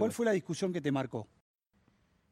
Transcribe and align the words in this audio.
¿Cuál 0.00 0.12
fue 0.12 0.26
la 0.26 0.32
discusión 0.32 0.72
que 0.72 0.80
te 0.80 0.90
marcó? 0.90 1.28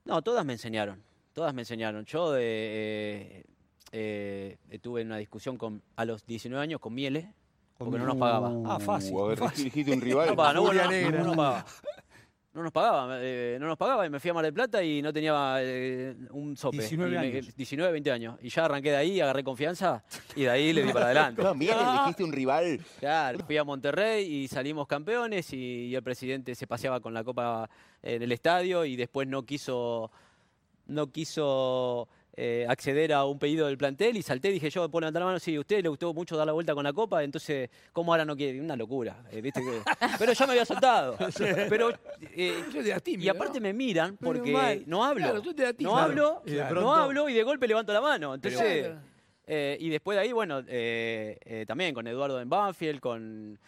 No, 0.04 0.22
todas 0.22 0.44
me 0.44 0.54
enseñaron. 0.54 1.02
Todas 1.34 1.52
me 1.52 1.62
enseñaron. 1.62 2.04
Yo 2.06 2.34
eh, 2.37 3.44
eh, 3.92 4.56
eh, 4.71 4.78
tuve 4.80 5.02
una 5.02 5.19
discusión 5.19 5.58
con, 5.58 5.83
a 5.96 6.04
los 6.04 6.24
19 6.26 6.62
años 6.62 6.80
con 6.80 6.94
Miele, 6.94 7.34
porque 7.76 7.98
no 7.98 8.06
nos 8.06 8.16
pagaba. 8.16 8.52
Ah, 8.65 8.80
fácil. 8.80 9.15
Uh, 9.15 9.24
a 9.24 9.28
ver, 9.28 9.38
fácil. 9.38 9.65
dijiste 9.65 9.92
un 9.92 10.01
rival. 10.01 10.28
No, 10.28 10.37
pagaba, 10.37 10.54
no, 10.54 10.72
no, 10.72 11.10
no 11.10 11.24
nos 11.24 11.37
pagaba. 11.37 11.66
No 12.59 12.65
nos 12.65 12.72
pagaba, 12.72 13.19
eh, 13.21 13.56
no 13.61 13.69
nos 13.69 13.79
pagaba 13.79 14.04
y 14.04 14.11
me 14.11 14.19
fui 14.19 14.31
a 14.31 14.35
Mar 14.35 14.45
del 14.45 14.53
Plata 14.53 14.83
y 14.83 15.01
no 15.01 15.13
tenía 15.13 15.58
eh, 15.61 16.16
un 16.33 16.57
sope. 16.57 16.79
19 16.79 17.09
Y 17.09 17.12
me- 17.15 17.19
años. 17.38 17.55
19, 17.57 17.93
20 17.93 18.11
años. 18.11 18.37
Y 18.43 18.49
ya 18.49 18.65
arranqué 18.65 18.91
de 18.91 18.97
ahí, 18.97 19.21
agarré 19.21 19.45
confianza 19.45 20.03
y 20.35 20.43
de 20.43 20.51
ahí 20.51 20.73
le 20.73 20.83
di 20.83 20.93
para 20.93 21.07
adelante. 21.11 21.41
Miguel, 21.55 21.77
dijiste 22.01 22.25
un 22.25 22.33
rival. 22.33 22.80
Claro, 22.99 23.39
fui 23.47 23.57
a 23.57 23.63
Monterrey 23.63 24.25
y 24.27 24.49
salimos 24.49 24.89
campeones 24.89 25.52
y, 25.52 25.87
y 25.87 25.95
el 25.95 26.02
presidente 26.02 26.57
se 26.57 26.66
paseaba 26.66 26.99
con 26.99 27.15
la 27.15 27.23
copa 27.23 27.71
en 28.02 28.23
el 28.23 28.33
estadio 28.33 28.85
y 28.85 28.97
después 28.97 29.29
no 29.29 29.45
quiso, 29.45 30.11
no 30.88 31.13
quiso 31.13 32.09
eh, 32.41 32.65
acceder 32.69 33.12
a 33.12 33.24
un 33.24 33.37
pedido 33.37 33.66
del 33.66 33.77
plantel 33.77 34.16
y 34.16 34.23
salté, 34.23 34.51
dije 34.52 34.70
yo, 34.70 34.88
puedo 34.88 35.01
levantar 35.01 35.23
la 35.23 35.27
mano, 35.27 35.41
sí, 35.41 35.56
a 35.56 35.60
usted 35.60 35.83
le 35.83 35.88
gustó 35.88 36.15
mucho 36.15 36.37
dar 36.37 36.46
la 36.46 36.52
vuelta 36.52 36.73
con 36.73 36.84
la 36.84 36.92
copa, 36.92 37.24
entonces, 37.24 37.69
¿cómo 37.92 38.12
ahora 38.12 38.24
no 38.24 38.37
quiere? 38.37 38.60
Una 38.60 38.77
locura, 38.77 39.24
eh, 39.33 39.41
¿viste? 39.41 39.60
que- 39.60 39.83
Pero 40.20 40.33
ya 40.33 40.46
me 40.46 40.52
había 40.52 40.65
soltado. 40.65 41.16
Pero, 41.69 41.91
eh, 42.37 42.62
Yo 42.73 42.80
te 42.80 42.91
das 42.91 43.02
tímido, 43.02 43.24
y 43.24 43.29
aparte 43.29 43.59
¿no? 43.59 43.65
me 43.65 43.73
miran 43.73 44.16
porque 44.16 44.84
no 44.87 45.05
hablo. 45.05 45.24
Claro, 45.24 45.43
tú 45.43 45.52
te 45.52 45.62
das 45.65 45.73
no 45.73 45.79
tímido. 45.79 45.96
hablo, 45.98 46.43
Y 46.46 46.52
no 46.80 46.95
hablo 46.95 47.29
y 47.29 47.34
de 47.34 47.43
golpe 47.43 47.66
levanto 47.66 47.93
la 47.93 48.01
mano. 48.01 48.34
Entonces, 48.34 48.87
eh, 49.46 49.77
y 49.80 49.88
después 49.88 50.15
de 50.16 50.23
ahí, 50.23 50.30
bueno, 50.32 50.63
eh, 50.68 51.38
eh, 51.45 51.65
también 51.66 51.93
con 51.93 52.07
Eduardo 52.07 52.41
en 52.41 52.48
Banfield, 52.48 53.01
con... 53.01 53.59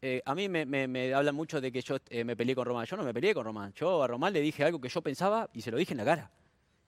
eh, 0.00 0.22
a 0.24 0.34
mí 0.34 0.48
me, 0.48 0.64
me- 0.64 0.88
me 0.88 1.12
hablan 1.12 1.34
mucho 1.34 1.60
de 1.60 1.70
que 1.70 1.82
yo 1.82 1.96
eh, 2.08 2.24
me 2.24 2.36
peleé 2.36 2.54
con 2.54 2.64
Román. 2.64 2.86
Yo 2.86 2.96
no 2.96 3.02
me 3.02 3.12
peleé 3.12 3.34
con 3.34 3.44
Román. 3.44 3.74
Yo 3.74 4.02
a 4.02 4.06
Román 4.06 4.32
le 4.32 4.40
dije 4.40 4.64
algo 4.64 4.80
que 4.80 4.88
yo 4.88 5.02
pensaba 5.02 5.50
y 5.52 5.60
se 5.60 5.70
lo 5.70 5.76
dije 5.76 5.92
en 5.92 5.98
la 5.98 6.04
cara. 6.06 6.30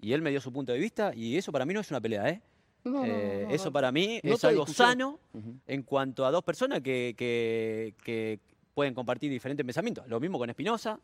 Y 0.00 0.12
él 0.12 0.22
me 0.22 0.30
dio 0.30 0.40
su 0.40 0.52
punto 0.52 0.72
de 0.72 0.78
vista 0.78 1.12
y 1.14 1.36
eso 1.36 1.52
para 1.52 1.64
mí 1.66 1.74
no 1.74 1.80
es 1.80 1.90
una 1.90 2.00
pelea, 2.00 2.28
¿eh? 2.28 2.40
No, 2.84 2.90
no, 2.92 2.98
no, 3.00 3.04
Eh, 3.06 3.44
no, 3.48 3.54
eso 3.54 3.70
para 3.70 3.92
mí 3.92 4.20
No 4.24 4.34
es 4.34 4.44
algo 4.44 4.64
discusión. 4.64 4.88
sano 4.88 5.20
en 5.66 5.82
cuanto 5.82 6.24
a 6.24 6.30
dos 6.30 6.42
personas 6.42 6.80
que, 6.80 7.14
que- 7.16 7.94
que 8.02 8.40
pueden 8.74 8.94
compartir 8.94 9.30
diferentes 9.30 9.66
pensamientos. 9.66 10.06
Lo 10.08 10.18
mismo 10.20 10.38
con 10.38 10.48
Espinosa, 10.48 10.98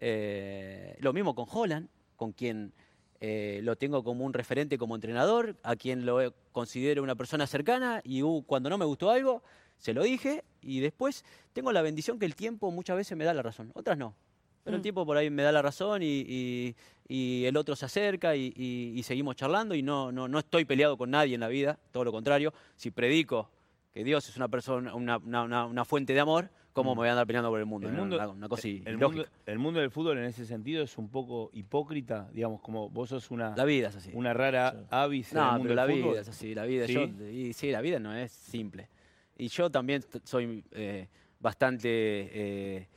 eh, 0.00 0.96
lo 1.00 1.12
mismo 1.12 1.34
con 1.34 1.46
Holland, 1.50 1.88
con 2.14 2.32
quien 2.32 2.72
eh, 3.20 3.60
lo 3.62 3.76
tengo 3.76 4.04
como 4.04 4.24
un 4.24 4.32
referente 4.34 4.76
como 4.78 4.94
entrenador, 4.94 5.56
a 5.62 5.74
quien 5.74 6.04
lo 6.06 6.32
considero 6.52 7.02
una 7.02 7.14
persona 7.16 7.46
cercana 7.46 8.00
y 8.04 8.22
uh, 8.22 8.44
cuando 8.46 8.68
no 8.70 8.76
me 8.78 8.84
gustó 8.84 9.10
algo, 9.10 9.42
se 9.78 9.94
lo 9.94 10.02
dije 10.04 10.44
y 10.60 10.80
después 10.80 11.24
tengo 11.54 11.72
la 11.72 11.80
bendición 11.82 12.18
que 12.18 12.26
el 12.26 12.34
tiempo 12.36 12.70
muchas 12.70 12.96
veces 12.96 13.16
me 13.16 13.24
da 13.24 13.32
la 13.34 13.42
razón, 13.42 13.72
otras 13.74 13.96
no. 13.98 14.14
Pero 14.66 14.76
el 14.78 14.82
tiempo 14.82 15.06
por 15.06 15.16
ahí 15.16 15.30
me 15.30 15.44
da 15.44 15.52
la 15.52 15.62
razón 15.62 16.02
y, 16.02 16.24
y- 16.26 16.74
y 17.08 17.44
el 17.44 17.56
otro 17.56 17.76
se 17.76 17.86
acerca 17.86 18.34
y, 18.34 18.52
y- 18.56 18.94
y 18.98 19.02
seguimos 19.04 19.36
charlando 19.36 19.76
y 19.76 19.82
no, 19.82 20.10
no, 20.10 20.26
no 20.26 20.40
estoy 20.40 20.64
peleado 20.64 20.96
con 20.98 21.08
nadie 21.10 21.34
en 21.36 21.40
la 21.40 21.46
vida, 21.46 21.78
todo 21.92 22.02
lo 22.02 22.10
contrario. 22.10 22.52
Si 22.74 22.90
predico 22.90 23.48
que 23.94 24.02
Dios 24.02 24.28
es 24.28 24.36
una 24.36 24.48
persona, 24.48 24.92
una, 24.92 25.18
una- 25.18 25.42
una- 25.44 25.66
una 25.66 25.84
fuente 25.84 26.14
de 26.14 26.18
amor, 26.20 26.50
¿cómo 26.72 26.96
me 26.96 27.02
voy 27.02 27.08
a 27.08 27.12
andar 27.12 27.28
peleando 27.28 27.48
por 27.48 27.60
el 27.60 27.66
mundo? 27.66 27.86
El 27.88 27.94
mundo, 27.94 28.16
una, 28.16 28.28
una 28.28 28.48
cosa 28.48 28.66
el, 28.66 28.98
mundo, 28.98 29.24
el 29.46 29.58
mundo 29.60 29.78
del 29.78 29.92
fútbol 29.92 30.18
en 30.18 30.24
ese 30.24 30.44
sentido 30.44 30.82
es 30.82 30.98
un 30.98 31.08
poco 31.10 31.48
hipócrita, 31.52 32.28
digamos, 32.32 32.60
como 32.60 32.90
vos 32.90 33.08
sos 33.10 33.30
una, 33.30 33.54
La 33.54 33.64
vida 33.64 33.90
es 33.90 33.94
así. 33.94 34.10
una 34.14 34.34
rara 34.34 34.84
avis 34.90 35.30
en 35.30 35.38
el 35.38 35.44
No, 35.44 35.50
mundo 35.52 35.62
pero 35.62 35.74
la 35.76 35.86
del 35.86 36.02
vida 36.02 36.20
es 36.22 36.28
así, 36.28 36.54
la 36.56 36.64
vida. 36.66 36.86
¿Sí? 36.88 36.92
Yo, 36.94 37.06
y 37.24 37.52
sí, 37.52 37.70
la 37.70 37.80
vida 37.82 38.00
no 38.00 38.12
es 38.16 38.32
simple. 38.32 38.88
Y 39.38 39.46
yo 39.46 39.70
también 39.70 40.02
soy 40.24 40.64
eh, 40.72 41.06
bastante... 41.38 41.88
eh, 41.88 42.88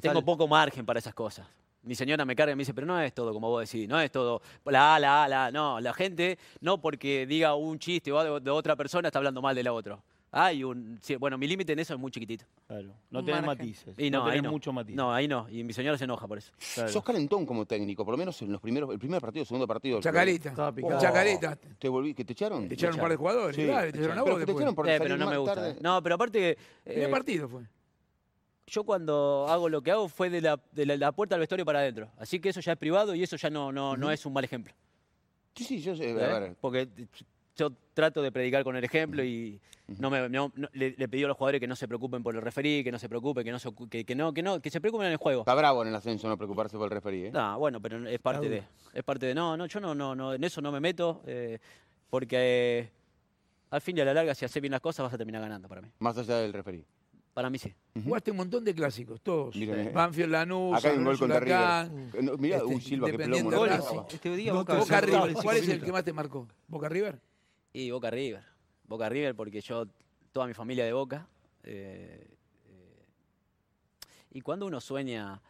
tengo 0.00 0.24
poco 0.24 0.46
margen 0.48 0.84
para 0.86 0.98
esas 0.98 1.14
cosas. 1.14 1.46
Mi 1.82 1.94
señora 1.94 2.24
me 2.24 2.34
carga 2.34 2.52
y 2.52 2.56
me 2.56 2.62
dice, 2.62 2.72
pero 2.72 2.86
no 2.86 2.98
es 2.98 3.12
todo 3.12 3.32
como 3.34 3.50
vos 3.50 3.70
decís, 3.70 3.86
no 3.86 4.00
es 4.00 4.10
todo 4.10 4.40
la, 4.64 4.98
la, 4.98 5.28
la. 5.28 5.50
No, 5.50 5.80
la 5.80 5.92
gente 5.92 6.38
no 6.60 6.80
porque 6.80 7.26
diga 7.26 7.54
un 7.54 7.78
chiste 7.78 8.10
o 8.10 8.18
algo 8.18 8.40
de 8.40 8.50
otra 8.50 8.74
persona 8.74 9.08
está 9.08 9.18
hablando 9.18 9.42
mal 9.42 9.54
de 9.54 9.62
la 9.62 9.72
otra. 9.72 9.98
Hay 10.36 10.64
un... 10.64 10.98
sí, 11.00 11.14
bueno, 11.14 11.38
mi 11.38 11.46
límite 11.46 11.74
en 11.74 11.78
eso 11.78 11.94
es 11.94 12.00
muy 12.00 12.10
chiquitito. 12.10 12.44
Claro, 12.66 12.88
no 13.10 13.20
Un 13.20 13.24
tenés 13.24 13.42
margen. 13.42 13.66
matices. 13.66 13.94
Y 13.98 14.10
no, 14.10 14.18
no 14.20 14.24
ahí 14.24 14.30
tenés 14.30 14.42
no. 14.44 14.50
mucho 14.50 14.72
matiz. 14.72 14.96
No, 14.96 15.12
ahí 15.14 15.28
no. 15.28 15.46
Y 15.48 15.62
mi 15.62 15.72
señora 15.72 15.96
se 15.96 16.04
enoja 16.04 16.26
por 16.26 16.38
eso. 16.38 16.50
Claro. 16.74 16.88
Sos 16.88 17.04
calentón 17.04 17.46
como 17.46 17.66
técnico, 17.66 18.04
por 18.04 18.14
lo 18.14 18.18
menos 18.18 18.42
en 18.42 18.50
los 18.50 18.60
primeros, 18.60 18.90
el 18.90 18.98
primer 18.98 19.20
partido, 19.20 19.42
el 19.42 19.46
segundo 19.46 19.66
partido. 19.68 20.00
Chacarita. 20.00 20.48
Estaba 20.48 20.72
picado. 20.72 21.00
Chacarita. 21.00 21.56
¿Te 21.78 21.88
volví, 21.88 22.14
que 22.14 22.24
te 22.24 22.32
echaron? 22.32 22.66
Te 22.66 22.74
echaron 22.74 22.96
un 22.96 23.00
par 23.02 23.10
de 23.10 23.16
jugadores, 23.16 23.56
claro, 23.56 23.92
te 23.92 23.98
echaron 23.98 24.18
a 24.18 24.24
Pero 24.24 24.34
vos 24.34 24.40
que 24.40 24.46
te 24.46 24.46
después. 24.46 24.56
echaron 24.62 24.74
por 24.74 24.88
Eh, 24.88 24.98
salir 24.98 25.02
pero 25.02 25.16
no 25.18 25.24
me 25.26 25.30
mal 25.30 25.38
gusta. 25.40 25.54
tarde. 25.54 25.70
eh. 25.70 25.76
No, 25.80 26.02
pero 26.02 26.14
aparte... 26.16 26.58
Primer 26.82 27.08
eh, 27.08 27.12
partido 27.12 27.48
fue. 27.48 27.62
Yo 28.66 28.84
cuando 28.84 29.46
hago 29.48 29.68
lo 29.68 29.82
que 29.82 29.90
hago 29.90 30.08
fue 30.08 30.30
de 30.30 30.40
la, 30.40 30.60
de 30.72 30.86
la, 30.86 30.96
la 30.96 31.12
puerta 31.12 31.34
al 31.34 31.40
vestuario 31.40 31.64
para 31.64 31.80
adentro. 31.80 32.10
Así 32.18 32.40
que 32.40 32.48
eso 32.48 32.60
ya 32.60 32.72
es 32.72 32.78
privado 32.78 33.14
y 33.14 33.22
eso 33.22 33.36
ya 33.36 33.50
no, 33.50 33.70
no, 33.72 33.96
no 33.96 34.10
es 34.10 34.24
un 34.26 34.32
mal 34.32 34.44
ejemplo. 34.44 34.72
Sí, 35.54 35.64
sí, 35.64 35.80
yo 35.80 35.94
sé. 35.94 36.10
¿eh? 36.10 36.14
Ver, 36.14 36.56
Porque 36.60 36.88
yo 37.56 37.70
trato 37.92 38.22
de 38.22 38.32
predicar 38.32 38.64
con 38.64 38.74
el 38.76 38.82
ejemplo 38.82 39.22
y 39.22 39.60
no 39.98 40.10
me, 40.10 40.28
no- 40.28 40.50
no- 40.56 40.68
le, 40.72 40.94
le 40.96 41.08
pedí 41.08 41.22
a 41.24 41.28
los 41.28 41.36
jugadores 41.36 41.60
que 41.60 41.68
no 41.68 41.76
se 41.76 41.86
preocupen 41.86 42.22
por 42.22 42.34
el 42.34 42.42
referí, 42.42 42.82
que 42.82 42.90
no 42.90 42.98
se 42.98 43.08
preocupen, 43.08 43.44
que 43.44 43.52
no 43.52 43.58
se, 43.58 43.68
ocu- 43.68 43.88
que, 43.88 44.04
que 44.04 44.14
no, 44.14 44.32
que 44.32 44.42
no, 44.42 44.60
que 44.60 44.70
se 44.70 44.80
preocupen 44.80 45.06
en 45.06 45.12
el 45.12 45.18
juego. 45.18 45.42
está 45.42 45.54
bravo 45.54 45.82
en 45.82 45.88
el 45.88 45.94
ascenso 45.94 46.26
no 46.28 46.36
preocuparse 46.36 46.76
por 46.76 46.86
el 46.86 46.90
referí, 46.90 47.26
¿eh? 47.26 47.30
No, 47.32 47.58
bueno, 47.58 47.80
pero 47.80 48.08
es 48.08 48.18
parte 48.18 48.48
de, 48.48 48.64
es 48.94 49.04
parte 49.04 49.26
de, 49.26 49.34
no, 49.34 49.56
no, 49.56 49.66
yo 49.66 49.78
no, 49.78 49.94
no, 49.94 50.14
no, 50.16 50.32
en 50.34 50.42
eso 50.42 50.60
no 50.60 50.72
me 50.72 50.80
meto, 50.80 51.22
eh, 51.26 51.58
porque 52.10 52.36
eh, 52.80 52.90
al 53.70 53.80
fin 53.80 53.96
y 53.98 54.00
a 54.00 54.04
la 54.06 54.14
larga, 54.14 54.34
si 54.34 54.44
haces 54.44 54.60
bien 54.60 54.72
las 54.72 54.80
cosas, 54.80 55.04
vas 55.04 55.12
a 55.14 55.18
terminar 55.18 55.42
ganando 55.42 55.68
para 55.68 55.82
mí. 55.82 55.88
Más 56.00 56.16
allá 56.18 56.38
del 56.38 56.52
referí. 56.52 56.84
Para 57.34 57.50
mí 57.50 57.58
sí. 57.58 57.74
Jugaste 58.04 58.30
un 58.30 58.36
montón 58.36 58.64
de 58.64 58.72
clásicos, 58.74 59.20
todos. 59.20 59.56
Eh. 59.56 59.90
Banfield, 59.92 60.30
Lanús, 60.30 60.78
Acá 60.78 60.90
hay 60.92 60.98
un 60.98 61.04
gol 61.04 61.18
contra 61.18 61.38
Huracán, 61.38 61.90
River. 61.90 62.14
Eh, 62.14 62.22
no, 62.22 62.36
Mirá, 62.38 62.56
este, 62.58 62.68
un 62.68 62.80
Silva 62.80 63.10
que 63.10 63.18
plomo. 63.18 63.50
¿no? 63.50 64.06
Este 64.08 64.36
día 64.36 64.52
No 64.52 64.58
Boca 64.64 65.00
River, 65.00 65.34
¿cuál 65.34 65.56
es 65.56 65.68
el 65.68 65.82
que 65.82 65.90
más 65.92 66.04
te 66.04 66.12
marcó? 66.12 66.46
¿Boca 66.68 66.88
River? 66.88 67.20
Y 67.72 67.90
Boca 67.90 68.08
River. 68.10 68.44
Boca 68.86 69.08
River 69.08 69.34
porque 69.34 69.60
yo, 69.60 69.84
toda 70.30 70.46
mi 70.46 70.54
familia 70.54 70.84
de 70.84 70.92
Boca. 70.92 71.26
eh, 71.64 72.28
eh, 72.68 73.06
y 74.30 74.40
cuando 74.40 74.66
uno 74.66 74.80
sueña, 74.80 75.40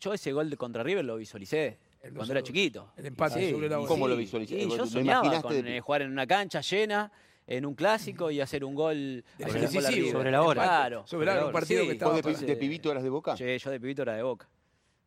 yo 0.00 0.14
ese 0.14 0.32
gol 0.32 0.48
de 0.48 0.56
contra 0.56 0.82
River 0.82 1.04
lo 1.04 1.16
visualicé 1.16 1.78
El 2.00 2.14
cuando 2.14 2.32
era 2.32 2.40
2-2. 2.40 2.44
chiquito. 2.44 2.92
El 2.96 3.06
empate 3.06 3.48
Y 3.48 3.50
sobre 3.52 3.68
la. 3.68 3.76
¿Cómo 3.86 4.08
lo 4.08 4.16
visualicé? 4.16 4.58
Y 4.58 4.66
¿Lo 4.68 4.76
yo 4.78 4.86
soñaba 4.86 5.42
con 5.42 5.52
de- 5.62 5.80
jugar 5.80 6.02
en 6.02 6.10
una 6.12 6.26
cancha 6.26 6.60
llena, 6.62 7.12
en 7.56 7.66
un 7.66 7.74
clásico 7.74 8.30
y 8.30 8.40
hacer 8.40 8.64
un 8.64 8.74
gol. 8.74 9.24
Hacer 9.44 9.62
un 9.62 10.10
sobre 10.10 10.30
la 10.30 10.42
hora. 10.42 10.62
Claro. 10.62 11.06
Sobre 11.06 11.26
la 11.26 11.32
hora, 11.34 11.46
un 11.46 11.52
partido 11.52 11.82
Sí, 11.82 11.86
que 11.88 11.92
estaba 11.92 12.12
¿Vos 12.12 12.16
de, 12.16 12.22
para- 12.22 12.38
pi- 12.38 12.46
de 12.46 12.56
pibito 12.56 12.90
eras 12.90 13.02
de 13.02 13.10
Boca? 13.10 13.36
Sí, 13.36 13.58
yo 13.58 13.70
de 13.70 13.78
pibito 13.80 14.02
era 14.02 14.14
de 14.14 14.22
Boca. 14.22 14.48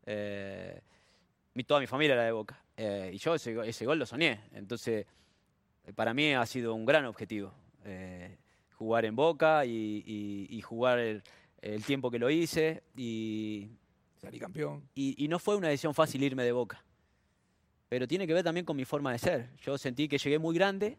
Eh, 0.05 0.81
mi, 1.55 1.63
toda 1.63 1.79
mi 1.79 1.87
familia 1.87 2.13
era 2.13 2.23
de 2.25 2.31
Boca. 2.31 2.61
Eh, 2.77 3.11
y 3.13 3.17
yo 3.17 3.35
ese, 3.35 3.53
go- 3.55 3.63
ese 3.63 3.85
gol 3.85 3.97
lo 3.97 4.05
soñé. 4.05 4.41
Entonces, 4.53 5.05
eh, 5.85 5.93
para 5.93 6.13
mí 6.13 6.33
ha 6.33 6.45
sido 6.45 6.73
un 6.75 6.85
gran 6.85 7.05
objetivo. 7.05 7.51
eh, 7.85 8.37
jugar 8.77 9.05
en 9.05 9.15
Boca 9.15 9.65
y, 9.65 10.03
y- 10.05 10.47
y 10.49 10.61
jugar 10.61 10.99
el, 10.99 11.23
el 11.61 11.83
tiempo 11.85 12.11
que 12.11 12.19
lo 12.19 12.29
hice. 12.29 12.83
Y, 12.95 13.69
Salí 14.21 14.37
campeón. 14.39 14.83
y- 14.95 15.15
y 15.23 15.27
no 15.29 15.39
fue 15.39 15.55
una 15.55 15.69
decisión 15.69 15.93
fácil 15.93 16.21
irme 16.23 16.43
de 16.43 16.51
Boca. 16.51 16.83
Pero 17.89 18.07
tiene 18.07 18.27
que 18.27 18.33
ver 18.33 18.43
también 18.43 18.65
con 18.65 18.75
mi 18.75 18.83
forma 18.85 19.11
de 19.11 19.19
ser. 19.19 19.49
Yo 19.61 19.77
sentí 19.77 20.07
que 20.07 20.17
llegué 20.17 20.39
muy 20.39 20.53
grande, 20.55 20.97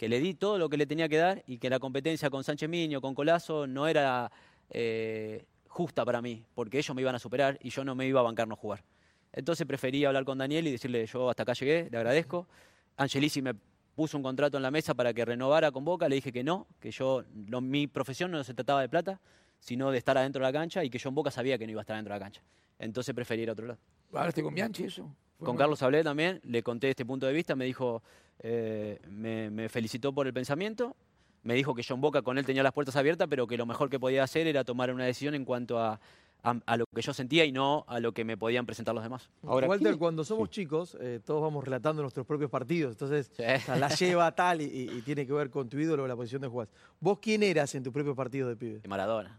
que 0.00 0.08
le 0.08 0.18
di 0.18 0.32
todo 0.32 0.56
lo 0.56 0.70
que 0.70 0.78
le 0.78 0.86
tenía 0.86 1.10
que 1.10 1.18
dar 1.18 1.44
y 1.46 1.58
que 1.58 1.68
la 1.68 1.78
competencia 1.78 2.30
con 2.30 2.42
Sánchez 2.42 2.70
Miño, 2.70 3.02
con 3.02 3.14
Colazo, 3.14 3.66
no 3.66 3.86
era 3.86 4.32
eh, 4.70 5.44
justa 5.68 6.06
para 6.06 6.22
mí, 6.22 6.42
porque 6.54 6.78
ellos 6.78 6.96
me 6.96 7.02
iban 7.02 7.14
a 7.14 7.18
superar 7.18 7.58
y 7.60 7.68
yo 7.68 7.84
no 7.84 7.94
me 7.94 8.06
iba 8.06 8.18
a 8.18 8.22
bancar 8.22 8.48
no 8.48 8.56
jugar. 8.56 8.82
Entonces 9.30 9.66
preferí 9.66 10.06
hablar 10.06 10.24
con 10.24 10.38
Daniel 10.38 10.66
y 10.68 10.70
decirle, 10.70 11.04
yo 11.04 11.28
hasta 11.28 11.42
acá 11.42 11.52
llegué, 11.52 11.90
le 11.90 11.98
agradezco. 11.98 12.48
Angelici 12.96 13.42
me 13.42 13.52
puso 13.94 14.16
un 14.16 14.22
contrato 14.22 14.56
en 14.56 14.62
la 14.62 14.70
mesa 14.70 14.94
para 14.94 15.12
que 15.12 15.22
renovara 15.22 15.70
con 15.70 15.84
Boca, 15.84 16.08
le 16.08 16.14
dije 16.14 16.32
que 16.32 16.42
no, 16.42 16.66
que 16.80 16.90
yo, 16.90 17.22
mi 17.60 17.86
profesión 17.86 18.30
no 18.30 18.42
se 18.42 18.54
trataba 18.54 18.80
de 18.80 18.88
plata, 18.88 19.20
sino 19.58 19.90
de 19.90 19.98
estar 19.98 20.16
adentro 20.16 20.40
de 20.40 20.50
la 20.50 20.58
cancha 20.58 20.82
y 20.82 20.88
que 20.88 20.96
yo 20.96 21.10
en 21.10 21.14
Boca 21.14 21.30
sabía 21.30 21.58
que 21.58 21.66
no 21.66 21.72
iba 21.72 21.82
a 21.82 21.84
estar 21.84 21.92
adentro 21.92 22.14
de 22.14 22.20
la 22.20 22.24
cancha. 22.24 22.42
Entonces 22.78 23.14
preferí 23.14 23.42
ir 23.42 23.50
a 23.50 23.52
otro 23.52 23.66
lado. 23.66 23.78
¿Hablaste 24.14 24.42
con 24.42 24.54
Bianchi 24.54 24.84
eso? 24.84 25.14
¿Fue 25.36 25.44
Con? 25.44 25.58
Carlos 25.58 25.82
hablé 25.82 26.02
también, 26.02 26.40
le 26.44 26.62
conté 26.62 26.88
este 26.88 27.04
punto 27.04 27.26
de 27.26 27.34
vista, 27.34 27.54
me 27.54 27.66
dijo, 27.66 28.02
eh, 28.40 28.98
me, 29.08 29.50
me 29.50 29.68
felicitó 29.68 30.12
por 30.12 30.26
el 30.26 30.32
pensamiento, 30.32 30.96
me 31.42 31.54
dijo 31.54 31.74
que 31.74 31.82
yo 31.82 31.94
en 31.94 32.00
Boca 32.00 32.22
con 32.22 32.36
él 32.38 32.44
tenía 32.44 32.62
las 32.62 32.72
puertas 32.72 32.96
abiertas, 32.96 33.26
pero 33.30 33.46
que 33.46 33.56
lo 33.56 33.66
mejor 33.66 33.88
que 33.90 33.98
podía 34.00 34.22
hacer 34.24 34.46
era 34.46 34.64
tomar 34.64 34.92
una 34.92 35.04
decisión 35.04 35.34
en 35.34 35.44
cuanto 35.44 35.78
a, 35.78 36.00
a- 36.42 36.56
a 36.66 36.76
lo 36.76 36.84
que 36.94 37.02
yo 37.02 37.12
sentía 37.14 37.44
y 37.44 37.52
no 37.52 37.84
a 37.88 37.98
lo 38.00 38.12
que 38.12 38.24
me 38.24 38.36
podían 38.36 38.66
presentar 38.66 38.94
los 38.94 39.04
demás. 39.04 39.30
Ahora, 39.46 39.66
Walter, 39.68 39.88
¿quién- 39.88 39.98
cuando 39.98 40.24
somos 40.24 40.50
chicos, 40.50 40.96
eh, 41.00 41.20
todos 41.24 41.40
vamos 41.42 41.64
relatando 41.64 42.02
nuestros 42.02 42.26
propios 42.26 42.50
partidos. 42.50 42.92
Entonces, 42.92 43.30
Sí. 43.36 43.42
o 43.42 43.60
sea, 43.60 43.76
la 43.76 43.88
lleva 43.88 44.34
tal 44.34 44.60
y, 44.62 44.64
y- 44.64 44.98
y 44.98 45.02
tiene 45.02 45.26
que 45.26 45.32
ver 45.32 45.50
con 45.50 45.68
tu 45.68 45.78
ídolo 45.78 46.04
o 46.04 46.06
la 46.08 46.16
posición 46.16 46.42
de 46.42 46.48
jugás. 46.48 46.68
¿Vos 46.98 47.18
quién 47.20 47.42
eras 47.42 47.74
en 47.74 47.82
tu 47.82 47.92
propio 47.92 48.14
partido 48.14 48.48
de 48.48 48.56
pibe? 48.56 48.80
De 48.80 48.88
Maradona, 48.88 49.38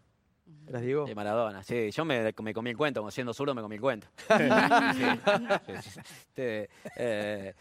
¿Eras 0.67 0.81
Diego? 0.83 1.05
de 1.05 1.15
Maradona, 1.15 1.63
sí, 1.63 1.91
yo 1.91 2.05
me, 2.05 2.33
me 2.41 2.53
comí 2.53 2.69
el 2.71 2.77
cuento, 2.77 3.01
como 3.01 3.09
siendo 3.11 3.33
zurdo 3.33 3.53
me 3.55 3.61
comí 3.61 3.75
el 3.75 3.81
cuento. 3.81 4.07
Sí, 4.95 5.81
sí, 5.81 5.89
sí. 5.91 5.99
Este, 5.99 6.69
eh, 6.97 7.53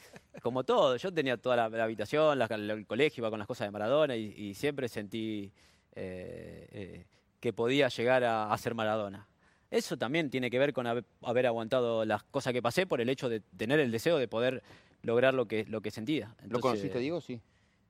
como 0.43 0.65
todo, 0.65 0.97
yo 0.97 1.13
tenía 1.13 1.37
toda 1.37 1.57
la, 1.57 1.69
la 1.69 1.85
habitación, 1.85 2.39
la- 2.39 2.47
el 2.47 2.87
colegio, 2.87 3.23
iba 3.23 3.31
con 3.31 3.39
las 3.39 3.49
cosas 3.49 3.67
de 3.67 3.71
Maradona 3.73 4.17
y, 4.17 4.33
y 4.37 4.55
siempre 4.55 4.89
sentí 4.89 5.53
eh, 5.95 6.69
eh, 6.73 7.05
que 7.41 7.53
podía 7.53 7.89
llegar 7.89 8.25
a, 8.25 8.53
a 8.53 8.59
ser 8.59 8.75
Maradona. 8.75 9.27
Eso 9.71 9.97
también 9.97 10.31
tiene 10.31 10.51
que 10.51 10.59
ver 10.59 10.73
con 10.73 10.87
haber, 10.87 11.05
haber 11.23 11.47
aguantado 11.47 12.05
las 12.05 12.23
cosas 12.25 12.53
que 12.53 12.61
pasé 12.63 12.87
por 12.87 13.01
el 13.01 13.09
hecho 13.09 13.29
de 13.29 13.41
tener 13.57 13.79
el 13.81 13.91
deseo 13.93 14.19
de 14.19 14.27
poder 14.29 14.63
lograr 15.03 15.33
lo 15.35 15.47
que, 15.47 15.65
lo 15.67 15.81
que 15.81 15.91
sentía. 15.91 16.35
¿Lo 16.49 16.59
conociste, 16.61 16.99
Diego? 16.99 17.21
Sí. 17.21 17.41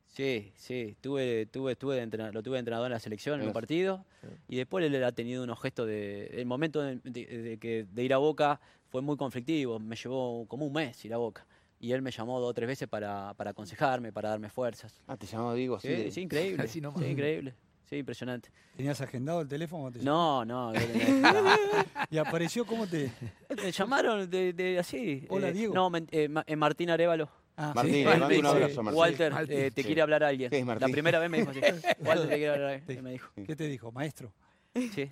Sí, 0.07 0.53
sí, 0.57 0.97
tuve, 1.01 1.47
tuve, 1.47 1.77
tuve 1.77 2.05
de 2.05 2.33
lo 2.33 2.43
tuve 2.43 2.55
de 2.57 2.59
entrenador 2.61 2.87
en 2.89 2.93
la 2.93 2.99
selección 2.99 3.37
en 3.41 3.43
un 3.43 3.53
partido 3.55 4.05
y 4.49 4.57
después 4.57 4.85
él 4.85 5.05
ha 5.05 5.13
tenido 5.13 5.45
unos 5.45 5.61
gestos 5.61 5.87
de... 5.87 6.27
El 6.35 6.47
momento 6.47 6.83
de, 6.83 6.97
de- 6.97 7.87
de 7.89 8.03
ir 8.05 8.13
a 8.13 8.17
Boca 8.19 8.61
fue 8.89 9.03
muy 9.03 9.17
conflictivo, 9.17 9.79
me 9.79 9.95
llevó 9.95 10.47
como 10.49 10.67
un 10.67 10.73
mes 10.73 11.05
ir 11.05 11.15
a 11.15 11.17
Boca 11.17 11.47
y 11.81 11.93
él 11.93 12.03
me 12.03 12.11
llamó 12.11 12.39
dos 12.41 12.51
o 12.51 12.55
tres 12.55 12.69
veces 12.69 12.87
para, 12.89 13.33
para 13.35 13.51
aconsejarme, 13.51 14.13
para 14.13 14.29
darme 14.29 14.51
fuerzas. 14.51 15.03
Ah, 15.09 15.17
te 15.17 15.27
llamaba 15.27 15.55
Diego. 15.55 15.81
Sí, 15.81 16.11
sí, 16.13 16.21
increíble, 16.21 16.63
Así 16.65 16.81
sí, 16.81 17.05
increíble, 17.07 17.55
sí, 17.89 17.97
impresionante. 17.97 18.51
¿Tenías 18.77 19.01
agendado 19.01 19.41
el 19.41 19.49
teléfono? 19.49 19.85
o 19.85 19.91
te 19.91 19.99
No, 20.01 20.45
no, 20.45 20.73
no 20.73 20.79
tenía- 20.79 21.87
¿Y 22.11 22.19
apareció 22.19 22.65
cómo 22.67 22.87
te...? 22.87 23.11
me 23.57 23.73
llamaron 23.73 24.29
de, 24.31 24.53
de 24.53 24.79
así. 24.79 25.27
Hola, 25.31 25.49
eh, 25.49 25.53
Diego. 25.53 25.75
No, 25.75 25.91
eh, 26.11 26.29
eh, 26.47 26.57
Martín 26.57 26.91
Arevalo. 26.91 27.29
Ah, 27.57 27.73
Martín, 27.75 27.95
sí. 27.95 28.05
Me 28.05 28.39
un 28.39 28.47
abrazo, 28.47 28.83
Martín. 28.83 28.99
Walter, 29.01 29.33
Martín, 29.33 29.59
eh, 29.59 29.71
te 29.71 29.83
sí. 29.83 29.87
quiere 29.87 30.03
hablar 30.03 30.23
alguien. 30.25 30.49
¿Qué 30.51 30.59
es 30.59 30.67
La 30.67 30.75
Martín? 30.75 30.93
primera 30.93 31.19
vez 31.19 31.29
me 31.31 31.39
dijo 31.39 31.51
así. 31.51 31.61
Walter, 32.01 32.29
te 32.29 32.37
quiere 32.37 32.49
hablar 32.51 32.71
alguien. 32.73 32.97
Sí. 32.97 33.03
Me 33.03 33.11
dijo. 33.13 33.31
¿Qué 33.47 33.57
te 33.57 33.67
dijo, 33.69 33.93
maestro? 33.93 34.33
Sí. 34.75 35.11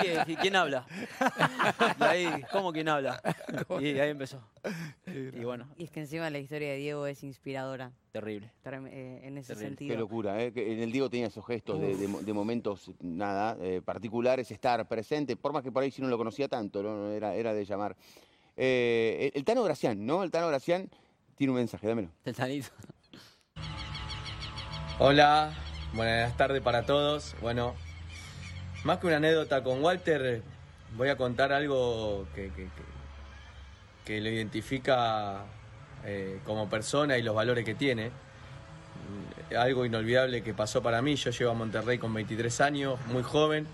¿Quién, 0.00 0.36
quién 0.40 0.56
habla? 0.56 0.86
Y 2.00 2.02
ahí, 2.02 2.44
¿cómo 2.50 2.72
quién 2.72 2.88
habla? 2.88 3.20
Y 3.80 3.98
ahí 3.98 4.10
empezó. 4.10 4.40
Y 5.12 5.44
bueno, 5.44 5.68
Y 5.76 5.84
es 5.84 5.90
que 5.90 6.00
encima 6.00 6.28
la 6.30 6.38
historia 6.38 6.70
de 6.70 6.76
Diego 6.78 7.06
es 7.06 7.22
inspiradora 7.22 7.92
terrible. 8.12 8.50
trem- 8.64 8.88
eh, 8.90 9.20
en 9.24 9.38
ese 9.38 9.54
Terrible. 9.54 9.76
Qué 9.76 9.76
sentido. 9.84 9.98
locura, 9.98 10.42
¿eh? 10.42 10.52
Que 10.52 10.72
en 10.72 10.80
el 10.80 10.90
Diego 10.92 11.10
tenía 11.10 11.26
esos 11.26 11.46
gestos 11.46 11.80
de, 11.80 11.96
de 11.96 12.08
mo- 12.08 12.20
de 12.22 12.32
momentos, 12.32 12.90
nada, 13.00 13.56
eh, 13.60 13.80
particulares, 13.84 14.50
estar 14.50 14.86
presente, 14.88 15.36
por 15.36 15.52
más 15.52 15.62
que 15.62 15.70
por 15.72 15.82
ahí 15.82 15.90
si 15.90 16.00
no 16.02 16.08
lo 16.08 16.16
conocía 16.18 16.48
tanto, 16.48 16.82
¿no? 16.82 17.10
Era, 17.10 17.34
era 17.34 17.52
de 17.54 17.64
llamar. 17.64 17.96
Eh, 18.56 19.30
el, 19.34 19.38
el 19.40 19.44
Tano 19.44 19.62
Gracián, 19.62 20.04
¿no? 20.04 20.22
El 20.22 20.30
Tano 20.30 20.48
Gracián 20.48 20.88
tiene 21.36 21.50
un 21.52 21.56
mensaje, 21.58 21.86
dámelo. 21.86 22.08
El 22.24 22.34
tanito. 22.34 22.68
Hola, 24.98 25.52
buenas 25.94 26.36
tardes 26.36 26.62
para 26.62 26.84
todos. 26.84 27.34
Bueno, 27.40 27.74
más 28.84 28.98
que 28.98 29.06
una 29.06 29.16
anécdota 29.16 29.62
con 29.64 29.82
Walter, 29.82 30.42
voy 30.96 31.08
a 31.08 31.16
contar 31.16 31.52
algo 31.52 32.26
que, 32.34 32.48
que- 32.50 32.64
que- 32.64 32.91
que 34.04 34.20
lo 34.20 34.28
identifica 34.28 35.44
eh, 36.04 36.40
como 36.44 36.68
persona 36.68 37.18
y 37.18 37.22
los 37.22 37.34
valores 37.34 37.64
que 37.64 37.74
tiene. 37.74 38.10
Algo 39.56 39.84
inolvidable 39.84 40.42
que 40.42 40.54
pasó 40.54 40.82
para 40.82 41.02
mí. 41.02 41.16
Yo 41.16 41.30
llego 41.30 41.50
a 41.50 41.54
Monterrey 41.54 41.98
con 41.98 42.12
23 42.14 42.60
años, 42.60 42.98
muy 43.12 43.22
joven. 43.22 43.66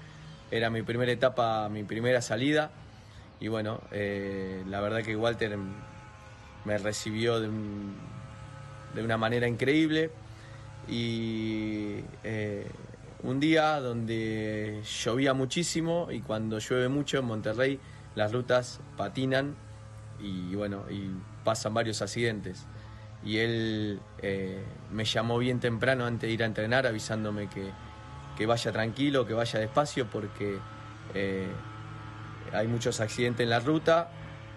Era 0.51 0.71
mi 0.71 0.83
primera 0.83 1.13
etapa, 1.13 1.69
mi 1.69 1.85
primera 1.85 2.21
salida. 2.21 2.71
Y 3.41 3.49
bueno, 3.49 3.81
eh, 3.93 4.65
la 4.67 4.81
verdad 4.81 5.03
que 5.03 5.15
Walter 5.15 5.57
me 6.65 6.79
recibió 6.79 7.41
de 7.41 7.49
una 9.03 9.17
manera 9.17 9.47
increíble 9.47 10.11
y 10.89 12.01
eh, 12.25 12.67
un 13.23 13.41
día 13.41 13.79
donde 13.81 14.83
llovía 15.05 15.35
muchísimo 15.35 16.09
y 16.11 16.21
cuando 16.21 16.59
llueve 16.59 16.89
mucho 16.89 17.19
en 17.19 17.27
Monterrey 17.27 17.81
las 18.15 18.33
rutas 18.33 18.81
patinan 18.97 19.55
y 20.21 20.55
bueno, 20.55 20.85
y 20.91 21.11
pasan 21.45 21.75
varios 21.75 22.03
accidentes. 22.03 22.67
Y 23.25 23.39
él 23.39 24.01
eh, 24.23 24.63
me 24.93 25.05
llamó 25.05 25.39
bien 25.39 25.61
temprano 25.61 26.07
antes 26.07 26.29
de 26.29 26.35
ir 26.35 26.43
a 26.43 26.47
entrenar 26.47 26.87
avisándome 26.87 27.49
que, 27.49 27.71
que 28.37 28.47
vaya 28.47 28.71
tranquilo, 28.71 29.27
que 29.27 29.35
vaya 29.35 29.59
despacio 29.59 30.07
porque 30.09 30.59
eh, 31.15 31.49
hay 32.53 32.69
muchos 32.69 33.01
accidentes 33.01 33.45
en 33.45 33.51
la 33.51 33.61
ruta 33.61 34.11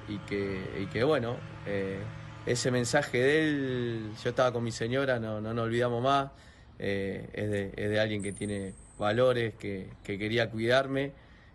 y 0.08 0.18
que, 0.20 0.82
y 0.82 0.86
que 0.88 1.04
bueno, 1.04 1.38
eh, 1.66 2.00
ese 2.46 2.72
mensaje 2.72 3.18
de 3.20 3.44
él, 3.44 4.12
yo 4.24 4.30
estaba 4.30 4.52
con 4.52 4.64
mi 4.64 4.72
señora, 4.72 5.20
no, 5.20 5.42
no 5.42 5.54
nos 5.54 5.66
olvidamos 5.66 6.04
más, 6.04 6.32
es, 6.78 7.32
de, 7.34 7.70
de 7.72 8.00
alguien 8.00 8.24
que 8.24 8.32
tiene 8.32 8.74
valores, 8.98 9.54
que, 9.56 9.90
que 10.04 10.18
quería 10.18 10.50
cuidarme, 10.50 11.12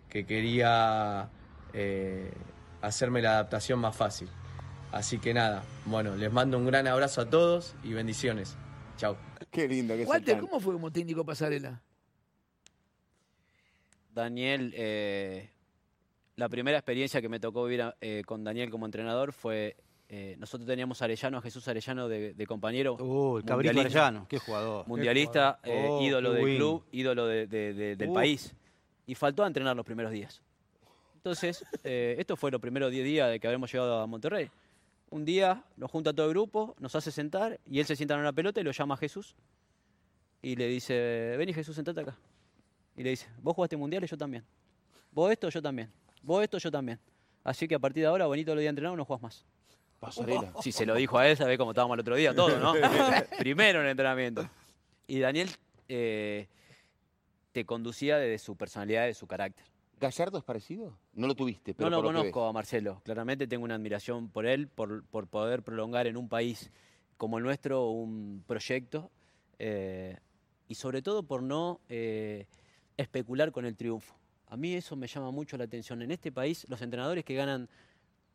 que 0.09 0.25
quería 0.25 1.29
hacerme 2.81 3.21
la 3.21 3.31
adaptación 3.33 3.79
más 3.79 3.95
fácil. 3.95 4.29
Así 4.91 5.19
que 5.19 5.33
nada, 5.33 5.63
bueno, 5.85 6.15
les 6.15 6.31
mando 6.31 6.57
un 6.57 6.65
gran 6.65 6.87
abrazo 6.87 7.21
a 7.21 7.29
todos 7.29 7.75
y 7.83 7.93
bendiciones. 7.93 8.57
Chao. 8.97 9.17
Qué 9.51 9.67
lindo 9.67 9.95
que 9.95 10.05
Walter. 10.05 10.39
¿cómo 10.39 10.59
fue 10.59 10.73
como 10.73 10.91
técnico 10.91 11.25
pasarela? 11.25 11.81
Daniel, 14.13 14.73
eh, 14.75 15.49
la 16.35 16.49
primera 16.49 16.77
experiencia 16.77 17.21
que 17.21 17.29
me 17.29 17.39
tocó 17.39 17.63
vivir 17.65 17.83
a- 17.83 17.95
eh, 18.01 18.23
con 18.25 18.43
Daniel 18.43 18.69
como 18.69 18.85
entrenador 18.85 19.33
fue. 19.33 19.75
eh, 20.09 20.37
nosotros 20.39 20.65
teníamos 20.65 21.01
a 21.01 21.05
Arellano, 21.05 21.37
a 21.39 21.41
Jesús 21.41 21.67
Arellano 21.67 22.07
de, 22.07 22.33
de 22.33 22.47
compañero. 22.47 22.93
Uh, 22.95 23.39
el 23.39 23.43
cabrito. 23.43 23.77
Arellano, 23.77 24.25
qué 24.29 24.39
jugador. 24.39 24.87
mundialista, 24.87 25.59
eh, 25.63 25.85
Oh, 25.89 26.01
ídolo 26.01 26.31
del 26.31 26.55
club, 26.55 26.85
ídolo 26.93 27.25
de- 27.27 27.45
de- 27.45 27.73
de- 27.73 27.95
del 27.97 28.13
país. 28.13 28.55
Y 29.05 29.15
faltó 29.15 29.43
a 29.43 29.47
entrenar 29.47 29.75
los 29.75 29.85
primeros 29.85 30.13
días. 30.13 30.41
Entonces, 31.17 31.65
eh, 31.83 32.15
esto 32.19 32.35
fue 32.35 32.51
los 32.51 32.61
primeros 32.61 32.91
10 32.91 33.03
días 33.03 33.29
de 33.29 33.39
que 33.39 33.47
habremos 33.47 33.71
llegado 33.71 33.99
a 33.99 34.07
Monterrey. 34.07 34.49
Un 35.09 35.25
día 35.25 35.63
nos 35.75 35.89
junta 35.89 36.13
todo 36.13 36.27
el 36.27 36.33
grupo, 36.33 36.75
nos 36.79 36.95
hace 36.95 37.11
sentar 37.11 37.59
y 37.65 37.79
él 37.79 37.85
se 37.85 37.95
sienta 37.95 38.13
en 38.13 38.19
una 38.21 38.31
pelota 38.33 38.61
y 38.61 38.63
lo 38.63 38.71
llama 38.71 38.93
a 38.93 38.97
Jesús. 38.97 39.35
Y 40.41 40.55
le 40.55 40.67
dice, 40.67 41.35
vení 41.37 41.53
Jesús, 41.53 41.75
sentate 41.75 42.01
acá. 42.01 42.15
Y 42.95 43.03
le 43.03 43.11
dice, 43.11 43.27
vos 43.41 43.55
jugaste 43.55 43.75
mundial 43.75 44.03
y 44.03 44.07
yo 44.07 44.17
también. 44.17 44.45
Vos 45.11 45.31
esto, 45.31 45.49
yo 45.49 45.61
también. 45.61 45.91
Vos 46.21 46.43
esto, 46.43 46.59
yo 46.59 46.71
también. 46.71 46.99
Así 47.43 47.67
que 47.67 47.75
a 47.75 47.79
partir 47.79 48.03
de 48.03 48.07
ahora, 48.07 48.27
bonito 48.27 48.53
los 48.53 48.61
días 48.61 48.67
de 48.67 48.79
entrenar, 48.79 48.95
no 48.95 49.03
jugás 49.03 49.21
más. 49.21 49.45
Pasarela. 49.99 50.53
Si 50.61 50.71
se 50.71 50.85
lo 50.85 50.93
dijo 50.93 51.17
a 51.17 51.27
él, 51.27 51.35
sabés 51.35 51.57
cómo 51.57 51.71
estábamos 51.71 51.95
el 51.95 52.01
otro 52.01 52.15
día, 52.15 52.35
todo, 52.35 52.59
¿no? 52.59 52.73
Primero 53.39 53.79
en 53.79 53.85
el 53.85 53.91
entrenamiento. 53.91 54.47
Y 55.07 55.19
Daniel 55.19 55.49
eh, 55.89 56.47
te 57.51 57.65
conducía 57.65 58.17
desde 58.17 58.37
su 58.37 58.55
personalidad, 58.55 59.05
de 59.07 59.15
su 59.15 59.25
carácter. 59.25 59.65
¿Gallardo 59.99 60.37
es 60.37 60.43
parecido? 60.43 60.97
No 61.13 61.27
lo 61.27 61.35
tuviste, 61.35 61.73
pero 61.73 61.89
no 61.89 61.97
lo 61.97 62.03
por 62.03 62.11
que 62.13 62.19
conozco 62.19 62.45
a 62.47 62.53
Marcelo, 62.53 63.01
claramente 63.03 63.47
tengo 63.47 63.63
una 63.65 63.75
admiración 63.75 64.29
por 64.29 64.45
él, 64.45 64.67
por, 64.67 65.03
por 65.05 65.27
poder 65.27 65.63
prolongar 65.63 66.05
en 66.07 66.17
un 66.17 66.29
país 66.29 66.69
como 67.17 67.37
el 67.39 67.43
nuestro 67.43 67.89
un 67.89 68.43
proyecto 68.45 69.09
eh, 69.57 70.17
y 70.67 70.75
sobre 70.75 71.01
todo 71.01 71.23
por 71.23 71.41
no 71.41 71.79
eh, 71.89 72.45
especular 72.95 73.51
con 73.51 73.65
el 73.65 73.75
triunfo. 73.75 74.15
A 74.49 74.55
mí 74.55 74.73
eso 74.75 74.95
me 74.95 75.07
llama 75.07 75.31
mucho 75.31 75.57
la 75.57 75.63
atención. 75.63 76.01
En 76.01 76.11
este 76.11 76.31
país 76.31 76.65
los 76.69 76.81
entrenadores 76.81 77.25
que 77.25 77.33
ganan 77.33 77.67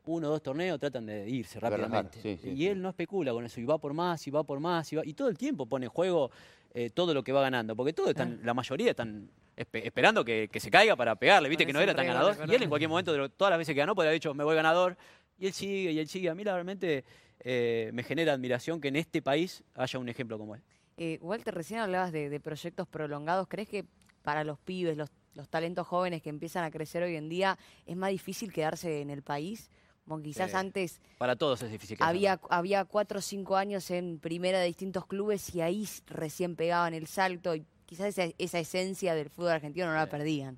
uno 0.04 0.26
o 0.26 0.31
dos 0.31 0.42
torneos 0.42 0.81
tratan 0.81 1.07
de 1.07 1.31
irse 1.31 1.61
rápidamente. 1.61 2.21
sí, 2.21 2.37
sí, 2.42 2.50
y 2.50 2.57
sí. 2.57 2.66
él 2.66 2.83
no 2.83 2.88
especula 2.88 3.33
con 3.33 3.45
eso, 3.45 3.61
y 3.61 3.64
va 3.64 3.78
por 3.78 3.95
más, 3.95 4.26
y 4.26 4.33
va 4.33 4.42
por 4.42 4.59
más, 4.59 4.92
y, 4.92 4.97
va- 4.97 5.07
y 5.07 5.14
todo 5.14 5.28
el 5.28 5.38
tiempo 5.38 5.66
pone 5.66 5.87
en 5.87 5.90
juego 5.92 6.33
eh, 6.75 6.90
todo 6.90 7.14
lo 7.14 7.23
que 7.23 7.31
va 7.31 7.40
ganando, 7.40 7.76
porque 7.76 7.92
todos 7.92 8.09
están, 8.11 8.40
la 8.42 8.52
mayoría 8.52 8.90
están 8.90 9.31
espe- 9.56 9.82
esperando 9.85 10.25
que, 10.25 10.49
que 10.50 10.61
se 10.61 10.71
caiga 10.71 10.97
para 10.97 11.14
pegarle, 11.16 11.49
viste 11.49 11.66
que 11.66 11.73
no 11.73 11.80
era 11.80 11.94
tan 11.94 12.06
ganador. 12.06 12.37
Y 12.49 12.54
él 12.54 12.62
en 12.62 12.68
cualquier 12.68 12.88
momento, 12.88 13.12
de 13.12 13.28
todas 13.30 13.50
las 13.50 13.59
veces 13.59 13.75
que 13.75 13.78
ganó, 13.80 13.94
podría 13.94 14.11
haber 14.11 14.21
dicho, 14.21 14.35
me 14.35 14.44
voy 14.44 14.54
ganador, 14.56 14.97
y 15.38 15.47
él 15.47 15.52
sigue, 15.52 15.92
y 15.92 15.99
él 15.99 16.09
sigue. 16.09 16.28
A 16.30 16.35
mí 16.35 16.44
realmente 16.44 17.04
eh, 17.40 17.90
me 17.92 18.02
genera 18.02 18.32
admiración 18.32 18.80
que 18.80 18.88
en 18.88 18.97
este 18.97 19.23
país 19.23 19.62
haya 19.75 19.99
un 19.99 20.09
ejemplo 20.09 20.38
como 20.38 20.54
él. 20.54 20.62
Eh, 20.97 21.18
Walter, 21.23 21.54
recién 21.54 21.80
hablabas 21.80 22.12
de, 22.12 22.28
de 22.28 22.40
proyectos 22.40 22.87
prolongados. 22.87 23.49
¿Crees 23.49 23.68
que 23.68 23.85
para 24.23 24.44
los 24.44 24.59
pibes, 24.59 24.97
los, 24.97 25.11
los 25.35 25.49
talentos 25.49 25.87
jóvenes 25.87 26.23
que 26.23 26.28
empiezan 26.28 26.62
a 26.64 26.71
crecer 26.71 27.02
hoy 27.02 27.16
en 27.16 27.28
día, 27.28 27.59
es 27.87 27.97
más 27.97 28.11
difícil 28.11 28.52
quedarse 28.52 29.00
en 29.00 29.11
el 29.11 29.23
país? 29.23 29.71
Como 30.06 30.21
quizás 30.23 30.50
Sí. 30.50 30.56
antes 30.56 31.00
Para 31.18 31.37
todos 31.37 31.62
es 31.62 31.71
difícil. 31.71 31.97
había, 32.00 32.40
había 32.50 32.85
cuatro 32.85 33.21
o 33.21 33.23
cinco 33.23 33.56
años 33.56 33.90
en 33.90 34.18
primera 34.18 34.59
de 34.59 34.66
distintos 34.66 35.06
clubes 35.06 35.54
y 35.54 35.61
ahí 35.61 35.88
recién 36.06 36.56
pegaban 36.56 36.92
el 36.92 37.06
salto 37.06 37.54
y 37.54 37.64
quizás 37.92 38.18
esa, 38.18 38.34
esa 38.38 38.58
esencia 38.58 39.14
del 39.14 39.28
fútbol 39.28 39.50
argentino 39.50 39.84
no 39.87 39.92
la 39.92 40.08
perdían. 40.08 40.56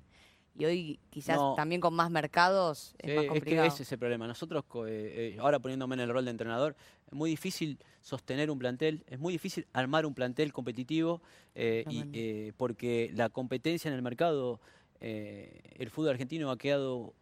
Y 0.57 0.63
hoy 0.63 0.99
quizás 1.09 1.35
No. 1.35 1.53
también 1.53 1.81
con 1.81 1.93
más 1.93 2.09
mercados 2.09 2.95
es 2.99 3.09
más 3.09 3.15
es 3.15 3.21
que 3.23 3.27
complicado. 3.27 3.67
ese 3.67 3.83
es 3.83 3.91
el 3.91 3.99
problema. 3.99 4.25
Nosotros, 4.25 4.63
eh, 4.87 5.33
eh, 5.35 5.37
ahora 5.41 5.59
poniéndome 5.59 5.95
en 5.95 5.99
el 5.99 6.09
rol 6.09 6.23
de 6.23 6.31
entrenador, 6.31 6.77
es 7.05 7.11
muy 7.13 7.29
difícil 7.29 7.77
sostener 7.99 8.49
un 8.49 8.57
plantel, 8.57 9.03
es 9.07 9.19
muy 9.19 9.33
difícil 9.33 9.67
armar 9.73 10.05
un 10.05 10.13
plantel 10.13 10.53
competitivo 10.53 11.21
eh, 11.55 11.83
y, 11.89 12.53
porque 12.53 13.11
la 13.13 13.27
competencia 13.27 13.89
en 13.89 13.95
el 13.95 14.01
mercado, 14.01 14.61
el 15.01 15.89
fútbol 15.89 16.11
argentino 16.11 16.49
ha 16.51 16.57
quedado 16.57 17.13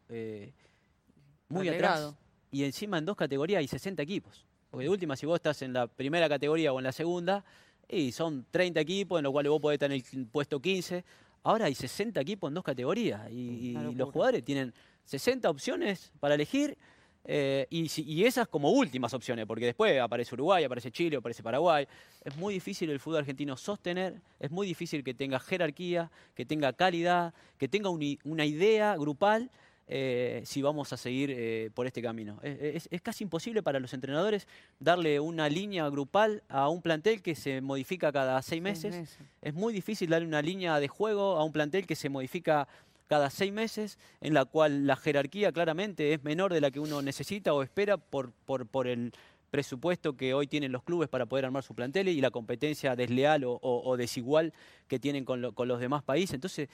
muy 1.49 1.69
atrás 1.69 2.13
y 2.51 2.65
encima 2.65 2.99
en 2.99 3.05
dos 3.05 3.17
categorías 3.17 3.61
hay 3.61 3.67
60 3.67 4.03
equipos. 4.03 4.45
Porque 4.69 4.83
de 4.83 4.89
última, 4.89 5.15
si 5.15 5.25
vos 5.25 5.37
estás 5.37 5.63
en 5.63 5.73
la 5.73 5.87
primera 5.87 6.29
categoría 6.29 6.71
o 6.71 6.79
en 6.79 6.83
la 6.83 6.91
segunda, 6.91 7.43
y 7.87 8.11
son 8.11 8.45
30 8.51 8.79
equipos 8.79 9.19
en 9.19 9.23
los 9.23 9.31
cuales 9.31 9.49
vos 9.49 9.61
podés 9.61 9.75
estar 9.75 9.91
en 9.91 10.03
el 10.13 10.25
puesto 10.27 10.59
15. 10.59 11.03
Ahora 11.43 11.65
hay 11.65 11.75
60 11.75 12.19
equipos 12.21 12.49
en 12.49 12.53
dos 12.53 12.63
categorías 12.63 13.29
y, 13.31 13.71
y 13.71 13.75
Una 13.75 13.91
los 13.91 14.09
jugadores 14.09 14.43
tienen 14.43 14.73
60 15.05 15.49
opciones 15.49 16.11
para 16.19 16.35
elegir 16.35 16.77
Eh, 17.25 17.67
y, 17.69 18.25
esas 18.25 18.47
como 18.47 18.71
últimas 18.71 19.13
opciones, 19.13 19.45
porque 19.45 19.65
después 19.65 19.99
aparece 19.99 20.35
Uruguay, 20.35 20.63
aparece 20.63 20.91
Chile, 20.91 21.17
aparece 21.17 21.41
Paraguay. 21.41 21.87
Es 22.23 22.35
muy 22.35 22.53
difícil 22.53 22.89
el 22.89 22.99
fútbol 22.99 23.19
argentino 23.19 23.55
sostener, 23.55 24.21
es 24.39 24.51
muy 24.51 24.67
difícil 24.67 25.03
que 25.03 25.13
tenga 25.13 25.39
jerarquía, 25.39 26.11
que 26.35 26.45
tenga 26.45 26.73
calidad, 26.73 27.33
que 27.57 27.67
tenga 27.67 27.89
una 27.89 28.45
idea 28.45 28.97
grupal 28.97 29.49
eh, 29.87 30.41
si 30.45 30.61
vamos 30.61 30.93
a 30.93 30.97
seguir 30.97 31.29
eh, 31.31 31.69
por 31.73 31.85
este 31.87 32.01
camino. 32.01 32.39
Es, 32.41 32.57
es- 32.61 32.87
es 32.91 33.01
casi 33.01 33.23
imposible 33.23 33.61
para 33.61 33.79
los 33.79 33.93
entrenadores 33.93 34.47
darle 34.79 35.19
una 35.19 35.49
línea 35.49 35.87
grupal 35.89 36.41
a 36.49 36.69
un 36.69 36.81
plantel 36.81 37.21
que 37.21 37.35
se 37.35 37.59
modifica 37.61 38.11
cada 38.11 38.41
seis 38.41 38.61
meses. 38.61 38.95
Es 39.41 39.53
muy 39.53 39.73
difícil 39.73 40.09
darle 40.09 40.27
una 40.27 40.41
línea 40.41 40.79
de 40.79 40.87
juego 40.87 41.35
a 41.37 41.43
un 41.43 41.51
plantel 41.51 41.85
que 41.85 41.95
se 41.95 42.09
modifica 42.09 42.67
cada 43.07 43.29
seis 43.29 43.51
meses, 43.51 43.99
en 44.21 44.33
la 44.33 44.45
cual 44.45 44.87
la 44.87 44.95
jerarquía 44.95 45.51
claramente 45.51 46.13
es 46.13 46.23
menor 46.23 46.53
de 46.53 46.61
la 46.61 46.71
que 46.71 46.79
uno 46.79 47.01
necesita 47.01 47.53
o 47.53 47.61
espera 47.61 47.97
por, 47.97 48.31
por, 48.45 48.65
por 48.65 48.87
el 48.87 49.11
presupuesto 49.51 50.17
que 50.17 50.33
hoy 50.33 50.47
tienen 50.47 50.71
los 50.71 50.81
clubes 50.81 51.09
para 51.09 51.27
poder 51.27 51.45
armar 51.45 51.61
su 51.61 51.75
plantel 51.75 52.07
y 52.07 52.19
la 52.21 52.31
competencia 52.31 52.95
desleal 52.95 53.43
o, 53.43 53.51
o- 53.61 53.87
o 53.87 53.97
desigual 53.97 54.51
que 54.87 54.97
tienen 54.97 55.25
con, 55.25 55.41
lo- 55.41 55.51
con 55.51 55.67
los 55.67 55.79
demás 55.79 56.01
países. 56.01 56.33
Entonces, 56.33 56.69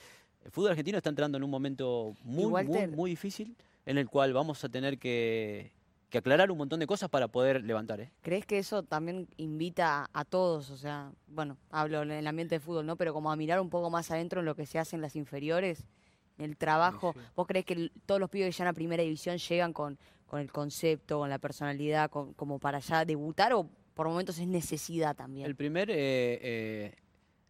el 0.50 0.52
fútbol 0.52 0.72
argentino 0.72 0.98
está 0.98 1.12
entrando 1.12 1.38
en 1.38 1.44
un 1.44 1.50
momento 1.52 2.16
muy, 2.24 2.46
muy, 2.46 2.52
Walter- 2.54 2.90
muy 2.90 3.12
difícil 3.12 3.56
en 3.86 4.00
el 4.00 4.10
cual 4.10 4.34
vamos 4.34 4.64
a 4.64 4.70
tener 4.70 4.98
que, 4.98 5.72
que 6.10 6.18
aclarar 6.18 6.50
un 6.50 6.58
montón 6.58 6.80
de 6.80 6.88
cosas 6.88 7.08
para 7.08 7.28
poder 7.28 7.64
levantar. 7.64 8.02
¿eh? 8.02 8.10
¿Crees 8.24 8.48
que 8.48 8.58
eso 8.58 8.82
también 8.82 9.28
invita 9.38 10.10
a 10.12 10.26
todos? 10.26 10.72
O 10.72 10.78
sea, 10.78 11.12
bueno, 11.28 11.56
hablo 11.70 12.02
en 12.02 12.10
el 12.10 12.26
ambiente 12.26 12.56
de 12.56 12.60
fútbol, 12.62 12.84
¿no? 12.88 12.96
Pero 12.96 13.14
como 13.14 13.32
a 13.32 13.36
mirar 13.36 13.62
un 13.62 13.70
poco 13.70 13.92
más 13.92 14.10
adentro 14.10 14.40
en 14.40 14.48
lo 14.48 14.56
que 14.56 14.66
se 14.66 14.80
hace 14.80 14.96
en 14.96 15.04
las 15.04 15.16
inferiores, 15.16 15.86
en 16.40 16.46
el 16.46 16.58
trabajo. 16.58 17.14
¿Vos 17.36 17.46
crees 17.46 17.64
que 17.66 17.74
el- 17.76 17.92
todos 18.08 18.20
los 18.20 18.32
pibes 18.32 18.48
que 18.48 18.54
llegan 18.58 18.70
a 18.70 18.74
primera 18.74 19.04
división 19.04 19.38
llegan 19.38 19.72
con, 19.72 20.00
con 20.26 20.40
el 20.40 20.52
concepto, 20.52 21.20
con 21.20 21.30
la 21.30 21.38
personalidad, 21.38 22.10
con- 22.10 22.34
como 22.34 22.58
para 22.58 22.80
ya 22.80 23.06
debutar 23.06 23.54
o 23.54 23.70
por 23.94 24.08
momentos 24.08 24.40
es 24.40 24.48
necesidad 24.48 25.16
también? 25.16 25.46
El 25.46 25.56
primer, 25.56 25.92
eh, 25.92 25.96
eh, 26.42 26.96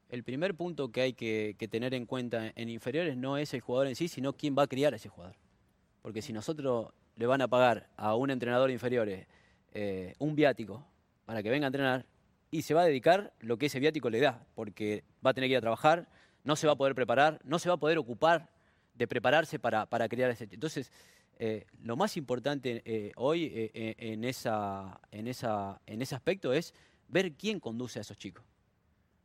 el 0.09 0.23
primer 0.23 0.55
punto 0.55 0.91
que 0.91 1.01
hay 1.01 1.13
que, 1.13 1.55
tener 1.69 1.93
en 1.93 2.05
cuenta 2.05 2.51
en 2.55 2.69
inferiores 2.69 3.15
no 3.15 3.37
es 3.37 3.53
el 3.53 3.61
jugador 3.61 3.87
en 3.87 3.95
sí, 3.95 4.07
sino 4.07 4.33
quién 4.33 4.55
va 4.57 4.63
a 4.63 4.67
criar 4.67 4.93
a 4.93 4.95
ese 4.95 5.09
jugador. 5.09 5.35
Porque 6.01 6.21
si 6.21 6.33
nosotros 6.33 6.91
le 7.15 7.27
van 7.27 7.41
a 7.41 7.47
pagar 7.47 7.89
a 7.95 8.15
un 8.15 8.31
entrenador 8.31 8.67
de 8.67 8.73
inferiores 8.73 9.27
eh, 9.73 10.15
un 10.17 10.35
viático 10.35 10.83
para 11.25 11.43
que 11.43 11.49
venga 11.49 11.67
a 11.67 11.67
entrenar 11.67 12.05
y 12.49 12.63
se 12.63 12.73
va 12.73 12.81
a 12.81 12.85
dedicar 12.85 13.33
lo 13.39 13.57
que 13.57 13.67
ese 13.67 13.79
viático 13.79 14.09
le 14.09 14.19
da, 14.19 14.43
porque 14.55 15.03
va 15.23 15.31
a 15.31 15.33
tener 15.33 15.47
que 15.47 15.51
ir 15.51 15.57
a 15.57 15.61
trabajar, 15.61 16.09
no 16.43 16.55
se 16.55 16.65
va 16.65 16.73
a 16.73 16.75
poder 16.75 16.95
preparar, 16.95 17.39
no 17.43 17.59
se 17.59 17.69
va 17.69 17.75
a 17.75 17.79
poder 17.79 17.99
ocupar 17.99 18.49
de 18.95 19.07
prepararse 19.07 19.59
para, 19.59 19.85
para 19.85 20.09
criar 20.09 20.31
a 20.31 20.33
ese. 20.33 20.47
Entonces, 20.51 20.91
eh, 21.37 21.67
lo 21.83 21.95
más 21.95 22.17
importante 22.17 22.81
eh, 22.83 23.11
hoy 23.15 23.69
en, 23.73 24.23
esa, 24.23 24.99
en, 25.11 25.27
esa, 25.27 25.79
en 25.85 26.01
ese 26.01 26.15
aspecto 26.15 26.51
es 26.51 26.73
ver 27.07 27.33
quién 27.33 27.59
conduce 27.59 27.99
a 27.99 28.01
esos 28.01 28.17
chicos. 28.17 28.43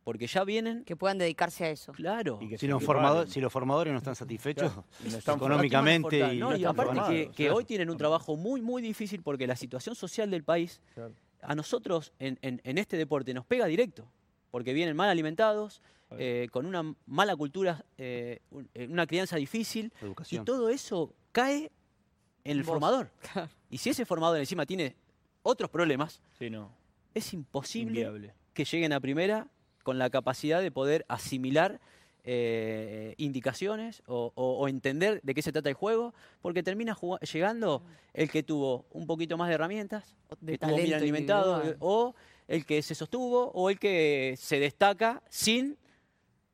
Porque 0.04 0.26
ya 0.26 0.44
vienen, 0.44 0.84
Que 0.84 0.96
puedan 0.96 1.16
dedicarse 1.16 1.64
a 1.64 1.70
eso. 1.70 1.92
claro. 1.92 2.38
Y 2.42 2.48
que 2.50 2.58
Si 2.58 2.66
los, 2.66 2.84
formadores, 2.84 3.32
si 3.32 3.40
los 3.40 3.50
formadores 3.50 3.90
no 3.92 3.98
están 3.98 4.14
satisfechos 4.14 4.70
Claro, 4.70 4.84
y 5.04 5.08
no 5.08 5.16
están 5.18 5.36
económicamente 5.36 6.18
Formados, 6.20 6.34
y, 6.34 6.38
no, 6.38 6.56
y 6.56 6.64
aparte 6.64 6.88
formados, 6.90 7.10
que, 7.10 7.26
que 7.28 7.44
claro. 7.44 7.56
hoy 7.56 7.64
tienen 7.64 7.88
un 7.90 7.96
trabajo 7.96 8.36
muy, 8.36 8.60
muy 8.60 8.82
difícil 8.82 9.22
porque 9.22 9.46
la 9.46 9.56
situación 9.56 9.94
social 9.94 10.30
del 10.30 10.44
país 10.44 10.80
a 11.40 11.54
nosotros 11.54 12.12
en, 12.18 12.38
en- 12.42 12.60
en 12.64 12.76
este 12.78 12.96
deporte 12.98 13.32
nos 13.32 13.46
pega 13.46 13.64
directo, 13.66 14.06
porque 14.50 14.72
vienen 14.74 14.94
mal 14.94 15.08
alimentados, 15.08 15.80
eh, 16.18 16.48
con 16.52 16.66
una 16.66 16.94
mala 17.06 17.34
cultura, 17.34 17.84
eh, 17.98 18.40
eh, 18.74 18.86
una 18.90 19.06
crianza 19.06 19.36
difícil, 19.36 19.90
y 20.00 20.04
educación. 20.04 20.44
todo 20.44 20.68
eso 20.68 21.12
cae 21.32 21.72
en 22.44 22.52
el 22.58 22.58
Vos. 22.62 22.66
formador. 22.74 23.10
Y 23.70 23.78
si 23.78 23.90
ese 23.90 24.04
formador 24.04 24.38
encima 24.38 24.66
tiene 24.66 24.94
otros 25.42 25.68
problemas, 25.70 26.22
Sí, 26.38 26.50
no. 26.50 26.70
es 27.14 27.32
imposible 27.32 28.00
Inviable. 28.00 28.34
que 28.52 28.64
lleguen 28.64 28.92
a 28.92 29.00
primera 29.00 29.48
con 29.84 29.98
la 29.98 30.10
capacidad 30.10 30.60
de 30.60 30.72
poder 30.72 31.04
asimilar 31.08 31.78
eh, 32.26 33.14
indicaciones 33.18 34.02
o, 34.06 34.32
o- 34.34 34.58
o 34.58 34.66
entender 34.68 35.20
de 35.22 35.34
qué 35.34 35.42
se 35.42 35.52
trata 35.52 35.68
el 35.68 35.74
juego, 35.74 36.14
porque 36.40 36.62
termina 36.62 36.96
llegando 37.32 37.82
el 38.14 38.30
que 38.30 38.42
tuvo 38.42 38.86
un 38.92 39.06
poquito 39.06 39.36
más 39.36 39.48
de 39.48 39.54
herramientas, 39.54 40.16
De 40.40 40.52
que 40.52 40.52
estuvo 40.54 40.70
bien 40.76 40.94
alimentado, 40.94 41.52
individual. 41.56 41.76
o 41.80 42.14
el 42.48 42.64
que 42.64 42.80
se 42.82 42.94
sostuvo, 42.94 43.50
o 43.52 43.68
el 43.70 43.78
que 43.78 44.34
se 44.38 44.58
destaca 44.58 45.22
sin 45.28 45.76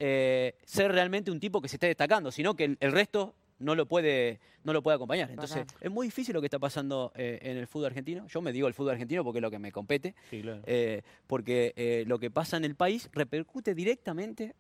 eh, 0.01 0.57
ser 0.65 0.91
realmente 0.93 1.31
un 1.31 1.39
tipo 1.39 1.61
que 1.63 1.69
se 1.69 1.77
esté 1.77 1.87
destacando, 1.87 2.33
sino 2.33 2.55
que 2.55 2.65
el, 2.65 2.77
el 2.81 2.91
resto 2.93 3.35
no 3.61 3.75
lo 3.75 3.87
puede 3.87 4.41
no 4.65 4.73
lo 4.73 4.83
puede 4.83 4.97
acompañar. 4.97 5.31
Entonces, 5.31 5.67
es 5.81 5.91
muy 5.91 6.09
difícil 6.09 6.35
lo 6.35 6.41
que 6.41 6.47
está 6.49 6.59
pasando 6.59 7.13
eh, 7.15 7.39
en 7.43 7.57
el 7.57 7.67
fútbol 7.67 7.87
argentino. 7.87 8.27
Yo 8.27 8.43
me 8.43 8.53
digo 8.53 8.69
el 8.69 8.75
fútbol 8.75 8.93
argentino 8.93 9.23
porque 9.25 9.39
es 9.39 9.43
lo 9.43 9.51
que 9.51 9.59
me 9.59 9.73
compete, 9.73 10.15
Sí, 10.29 10.43
claro. 10.43 10.61
eh, 10.67 11.03
porque 11.27 11.73
eh, 11.77 12.05
lo 12.07 12.19
que 12.19 12.31
pasa 12.31 12.57
en 12.57 12.65
el 12.65 12.75
país 12.75 13.09
repercute 13.13 13.75
directamente 13.75 14.55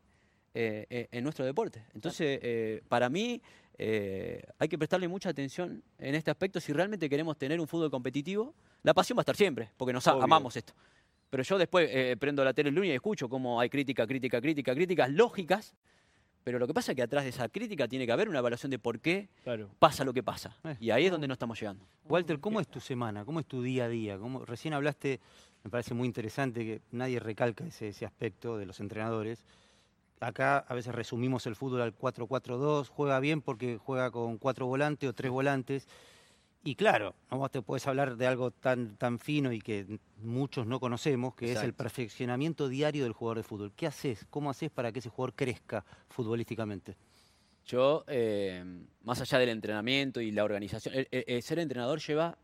eh, 0.54 0.87
eh, 0.88 1.09
en 1.12 1.23
nuestro 1.25 1.45
deporte. 1.45 1.85
Entonces, 1.95 2.38
eh, 2.42 2.83
para 2.88 3.09
mí, 3.11 3.40
eh, 3.78 4.42
hay 4.59 4.69
que 4.69 4.78
prestarle 4.78 5.07
mucha 5.09 5.28
atención 5.28 5.83
en 5.99 6.14
este 6.14 6.30
aspecto 6.30 6.61
si 6.61 6.73
realmente 6.73 7.09
queremos 7.09 7.37
tener 7.38 7.61
un 7.61 7.69
fútbol 7.69 7.90
competitivo. 7.90 8.54
La 8.83 8.95
pasión 8.95 9.16
va 9.16 9.21
a 9.21 9.25
estar 9.25 9.37
siempre, 9.37 9.69
porque 9.76 9.92
nos 9.92 10.07
Obvio. 10.07 10.23
amamos 10.23 10.57
esto. 10.57 10.73
Pero 11.28 11.42
yo 11.45 11.59
después 11.59 11.88
eh, 11.92 12.16
prendo 12.19 12.42
la 12.45 12.52
tele 12.52 12.71
el 12.71 12.75
lunes 12.75 12.90
y 12.90 12.95
escucho 12.95 13.28
cómo 13.28 13.61
hay 13.61 13.69
crítica, 13.71 14.07
crítica, 14.07 14.40
crítica, 14.40 14.75
críticas 14.75 15.11
lógicas, 15.11 15.75
pero 16.44 16.59
lo 16.59 16.66
que 16.66 16.75
pasa 16.75 16.92
es 16.92 16.97
que 16.97 17.02
atrás 17.02 17.25
de 17.25 17.30
esa 17.30 17.49
crítica 17.49 17.87
tiene 17.88 18.06
que 18.06 18.12
haber 18.12 18.28
una 18.28 18.38
evaluación 18.38 18.70
de 18.70 18.78
por 18.78 19.00
qué 19.00 19.28
claro. 19.44 19.68
pasa 19.78 20.04
lo 20.04 20.12
que 20.12 20.23
pasa. 20.23 20.56
Eh. 20.64 20.76
Y 20.80 20.90
ahí 20.90 21.06
es 21.06 21.12
donde 21.12 21.26
no 21.28 21.35
estamos 21.35 21.59
llegando. 21.61 21.85
Walter, 22.09 22.40
¿cómo 22.40 22.61
es 22.61 22.68
tu 22.68 22.80
semana? 22.80 23.25
¿Cómo 23.25 23.40
es 23.40 23.47
tu 23.47 23.62
día 23.62 23.85
a 23.85 23.88
día? 23.88 24.18
¿Cómo- 24.18 24.44
recién 24.44 24.75
hablaste, 24.75 25.20
me 25.64 25.70
parece 25.70 25.94
muy 25.94 26.06
interesante 26.06 26.64
que 26.64 26.80
nadie 26.92 27.20
recalca 27.20 27.64
ese, 27.64 27.88
ese 27.88 28.06
aspecto 28.06 28.56
de 28.59 28.66
los 28.66 28.80
entrenadores. 28.80 29.44
Acá 30.20 30.59
a 30.59 30.75
veces 30.75 30.94
resumimos 30.94 31.47
el 31.47 31.56
fútbol 31.56 31.80
al 31.80 31.94
4-4-2, 31.97 32.88
juega 32.88 33.20
bien 33.20 33.40
porque 33.40 33.78
juega 33.78 34.11
con 34.11 34.37
cuatro 34.38 34.66
volantes 34.66 35.09
o 35.09 35.12
tres 35.14 35.30
volantes. 35.30 35.88
Y 36.62 36.75
claro, 36.75 37.14
no 37.31 37.38
vos 37.38 37.50
te 37.50 37.62
puedes 37.62 37.87
hablar 37.87 38.17
de 38.17 38.26
algo 38.26 38.50
tan, 38.50 38.97
tan 38.97 39.19
fino 39.19 39.50
y 39.50 39.61
que 39.61 39.99
muchos 40.23 40.67
no 40.67 40.79
conocemos, 40.79 41.35
que 41.35 41.52
es 41.52 41.62
el 41.62 41.73
perfeccionamiento 41.73 42.69
diario 42.69 43.05
del 43.05 43.14
jugador 43.14 43.38
de 43.38 43.45
fútbol. 43.45 43.73
¿Qué 43.75 43.87
haces? 43.87 44.26
¿Cómo 44.29 44.50
haces 44.50 44.71
para 44.71 44.93
que 44.93 44.99
ese 44.99 45.09
jugador 45.09 45.35
crezca 45.35 45.85
futbolísticamente? 46.11 46.97
Yo, 47.64 48.05
eh, 48.09 48.62
más 49.05 49.21
allá 49.23 49.38
del 49.38 49.49
entrenamiento 49.50 50.21
y 50.21 50.33
la 50.33 50.45
organización, 50.45 50.95
el- 50.95 51.09
el- 51.11 51.25
el 51.26 51.43
ser 51.43 51.61
entrenador 51.61 51.99
lleva, 52.00 52.37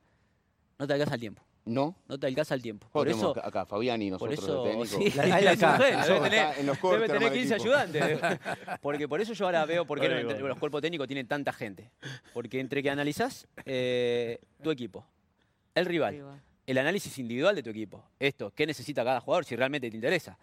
no 0.79 0.87
te 0.87 0.93
alcanza 0.95 1.15
el 1.15 1.21
tiempo, 1.21 1.43
¿No? 1.67 1.97
no 2.07 2.17
te 2.19 2.29
alcanza 2.29 2.55
el 2.55 2.63
tiempo. 2.63 2.87
Por 2.93 3.07
Por 3.07 3.09
eso, 3.09 3.35
acá, 3.45 3.67
Fabián 3.67 4.01
y 4.01 4.11
por 4.13 4.31
nosotros 4.31 4.39
eso, 4.45 4.63
de 4.65 4.71
técnico. 4.71 4.99
sí, 4.99 5.11
La- 5.17 5.51
acá. 5.51 5.79
debe 5.79 5.95
Acá, 5.97 6.23
tener, 6.23 6.59
en 6.61 6.67
los 6.67 6.79
cortes 6.79 7.01
debe 7.01 7.13
tener 7.13 7.23
arma 7.29 7.35
el 7.35 7.41
15 7.41 7.55
equipo. 7.57 7.75
ayudantes. 7.75 8.21
Porque 8.81 9.09
por 9.09 9.21
eso 9.21 9.33
yo 9.33 9.45
ahora 9.47 9.67
veo 9.67 9.85
por 9.85 10.01
qué 10.01 10.09
los, 10.09 10.17
va. 10.19 10.31
entre- 10.31 10.47
los 10.49 10.59
cuerpos 10.59 10.81
técnicos 10.81 11.09
tienen 11.09 11.27
tanta 11.27 11.53
gente. 11.53 11.91
Porque 12.33 12.61
entre 12.61 12.83
que 12.85 12.91
analizás 12.91 13.49
eh, 13.65 14.39
tu 14.63 14.71
equipo, 14.71 15.05
el 15.75 15.87
rival, 15.87 16.41
el 16.67 16.79
análisis 16.79 17.19
individual 17.19 17.57
de 17.57 17.63
tu 17.65 17.71
equipo. 17.71 18.05
Esto, 18.21 18.53
¿qué 18.55 18.65
necesita 18.65 19.03
cada 19.05 19.21
jugador 19.21 19.45
si 19.45 19.57
realmente 19.57 19.91
te 19.91 19.97
interesa? 19.97 20.39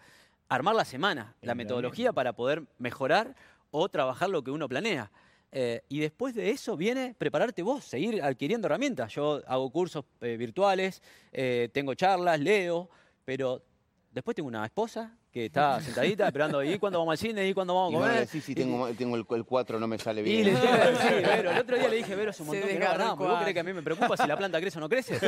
Armar 0.50 0.74
la 0.74 0.84
semana, 0.84 1.34
la 1.40 1.54
metodología 1.54 2.12
para 2.12 2.34
poder 2.34 2.64
mejorar 2.78 3.34
o 3.70 3.88
trabajar 3.88 4.28
lo 4.28 4.44
que 4.44 4.50
uno 4.50 4.68
planea. 4.68 5.10
Eh, 5.56 5.84
y 5.88 6.00
después 6.00 6.34
de 6.34 6.50
eso 6.50 6.76
viene 6.76 7.14
prepararte 7.16 7.62
vos, 7.62 7.84
seguir 7.84 8.20
adquiriendo 8.20 8.66
herramientas. 8.66 9.14
Yo 9.14 9.40
hago 9.46 9.70
cursos 9.70 10.04
eh, 10.20 10.36
virtuales, 10.36 11.00
eh, 11.30 11.68
tengo 11.72 11.94
charlas, 11.94 12.40
leo, 12.40 12.90
pero 13.24 13.62
después 14.10 14.34
tengo 14.34 14.48
una 14.48 14.64
esposa 14.64 15.16
que 15.34 15.46
está 15.46 15.80
sentadita 15.80 16.28
esperando, 16.28 16.62
¿y 16.62 16.78
cuándo 16.78 17.00
vamos 17.00 17.10
al 17.10 17.18
cine? 17.18 17.44
¿Y 17.48 17.52
cuándo 17.52 17.74
vamos 17.74 17.92
a 17.92 17.98
comer? 18.08 18.28
sí, 18.28 18.40
sí, 18.40 18.54
tengo, 18.54 18.86
tengo 18.90 19.16
el, 19.16 19.26
el 19.28 19.44
4, 19.44 19.80
no 19.80 19.88
me 19.88 19.98
sale 19.98 20.20
Y 20.20 20.24
bien. 20.24 20.54
le 20.54 20.56
Vero, 21.26 21.50
el 21.50 21.58
otro 21.58 21.76
día 21.76 21.88
le 21.88 21.96
dije, 21.96 22.14
Vero, 22.14 22.30
hace 22.30 22.42
un 22.42 22.48
montón 22.50 22.68
que 22.68 22.78
no 22.78 22.86
ganamos. 22.86 23.26
¿Y 23.26 23.28
¿Vos 23.28 23.38
crees 23.40 23.54
que 23.54 23.58
a 23.58 23.64
mí 23.64 23.72
me 23.72 23.82
preocupa 23.82 24.16
si 24.16 24.28
la 24.28 24.36
planta 24.36 24.60
crece 24.60 24.78
o 24.78 24.80
no 24.80 24.88
crece? 24.88 25.14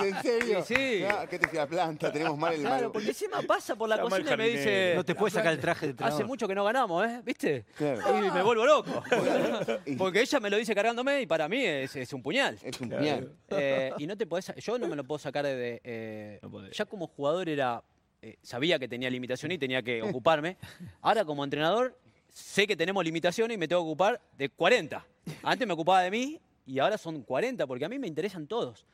¿En 0.00 0.22
serio? 0.22 0.64
Sí, 0.64 0.74
sí. 0.74 1.04
Ah, 1.04 1.26
¿Qué 1.28 1.38
te 1.38 1.46
decía 1.46 1.66
planta? 1.66 2.10
Tenemos 2.10 2.38
mal 2.38 2.54
el 2.54 2.60
Claro, 2.60 2.82
mal. 2.84 2.92
porque 2.92 3.08
encima 3.08 3.42
pasa 3.42 3.76
por 3.76 3.86
la 3.88 3.96
Está 3.96 4.08
cocina 4.08 4.32
y 4.32 4.36
me 4.38 4.48
dice. 4.48 4.92
No 4.96 5.04
te 5.04 5.14
puedes 5.14 5.34
sacar 5.34 5.52
el 5.52 5.60
traje 5.60 5.92
de 5.92 6.04
hace 6.04 6.24
mucho 6.24 6.48
que 6.48 6.54
no 6.54 6.64
ganamos, 6.64 7.06
¿eh? 7.06 7.20
¿Viste? 7.22 7.66
Claro. 7.76 8.00
Y 8.26 8.30
me 8.30 8.42
vuelvo 8.42 8.64
loco. 8.64 9.02
Porque 9.98 10.22
ella 10.22 10.40
me 10.40 10.48
lo 10.48 10.56
dice 10.56 10.74
cargándome 10.74 11.20
y 11.20 11.26
para 11.26 11.48
mí 11.48 11.62
es, 11.64 11.94
es 11.96 12.12
un 12.14 12.22
puñal. 12.22 12.56
Es 12.62 12.80
un 12.80 12.88
puñal. 12.88 13.30
Eh, 13.50 13.92
y 13.98 14.06
no 14.06 14.16
te 14.16 14.26
podés, 14.26 14.52
yo 14.56 14.78
no 14.78 14.88
me 14.88 14.96
lo 14.96 15.04
puedo 15.04 15.18
sacar 15.18 15.44
de... 15.44 15.80
eh, 15.84 16.38
No 16.42 16.70
ya 16.70 16.84
como 16.86 17.09
jugador 17.16 17.48
era... 17.48 17.82
eh, 18.22 18.36
sabía 18.42 18.78
que 18.78 18.88
tenía 18.88 19.08
limitación 19.10 19.52
y 19.52 19.58
tenía 19.58 19.82
que 19.82 20.02
ocuparme. 20.02 20.56
Ahora 21.00 21.24
como 21.24 21.44
entrenador 21.44 21.96
sé 22.32 22.66
que 22.66 22.76
tenemos 22.76 23.04
limitaciones 23.04 23.54
y 23.56 23.58
me 23.58 23.66
tengo 23.68 23.82
que 23.82 23.88
ocupar 23.88 24.20
de 24.38 24.48
40. 24.48 25.04
Antes 25.42 25.66
me 25.66 25.74
ocupaba 25.74 26.02
de 26.02 26.10
mí 26.10 26.40
y 26.66 26.78
ahora 26.78 26.96
son 26.98 27.22
40 27.22 27.66
porque 27.66 27.84
a 27.84 27.88
mí 27.88 27.98
me 27.98 28.06
interesan 28.06 28.46
todos. 28.46 28.84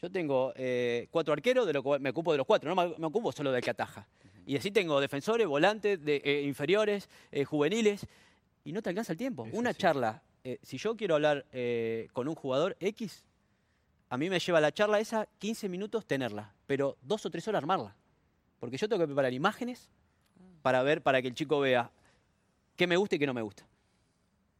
Yo 0.00 0.10
tengo 0.10 0.52
eh, 0.56 1.06
cuatro 1.12 1.32
arqueros, 1.32 1.64
de 1.66 1.72
lo 1.72 1.82
cual 1.82 2.00
me 2.00 2.10
ocupo 2.10 2.32
de 2.32 2.38
los 2.38 2.46
cuatro, 2.46 2.74
no 2.74 2.88
me, 2.88 2.98
me 2.98 3.06
ocupo 3.06 3.30
solo 3.30 3.52
del 3.52 3.62
que 3.62 3.70
ataja. 3.70 4.08
Y 4.44 4.56
así 4.56 4.72
tengo 4.72 5.00
defensores, 5.00 5.46
volantes, 5.46 6.04
de, 6.04 6.20
eh, 6.24 6.42
inferiores, 6.42 7.08
juveniles, 7.46 8.04
y 8.64 8.72
no 8.72 8.82
te 8.82 8.88
alcanza 8.88 9.12
el 9.12 9.18
tiempo. 9.18 9.46
Es 9.46 9.54
Una 9.54 9.70
así. 9.70 9.78
charla 9.78 10.22
si 10.62 10.76
yo 10.76 10.96
quiero 10.96 11.14
hablar 11.14 11.46
con 12.12 12.26
un 12.26 12.34
jugador 12.34 12.76
X, 12.80 13.24
a 14.12 14.18
mí 14.18 14.28
me 14.28 14.38
lleva 14.38 14.60
la 14.60 14.70
charla 14.70 15.00
esa 15.00 15.26
15 15.38 15.70
minutos 15.70 16.04
tenerla, 16.04 16.52
pero 16.66 16.98
dos 17.00 17.24
o 17.24 17.30
tres 17.30 17.48
horas 17.48 17.62
armarla. 17.62 17.96
Porque 18.60 18.76
yo 18.76 18.86
tengo 18.86 19.00
que 19.00 19.06
preparar 19.06 19.32
imágenes 19.32 19.88
para 20.60 20.82
ver, 20.82 21.00
para 21.00 21.22
que 21.22 21.28
el 21.28 21.34
chico 21.34 21.60
vea 21.60 21.90
qué 22.76 22.86
me 22.86 22.98
gusta 22.98 23.16
y 23.16 23.18
qué 23.18 23.26
no 23.26 23.32
me 23.32 23.40
gusta. 23.40 23.66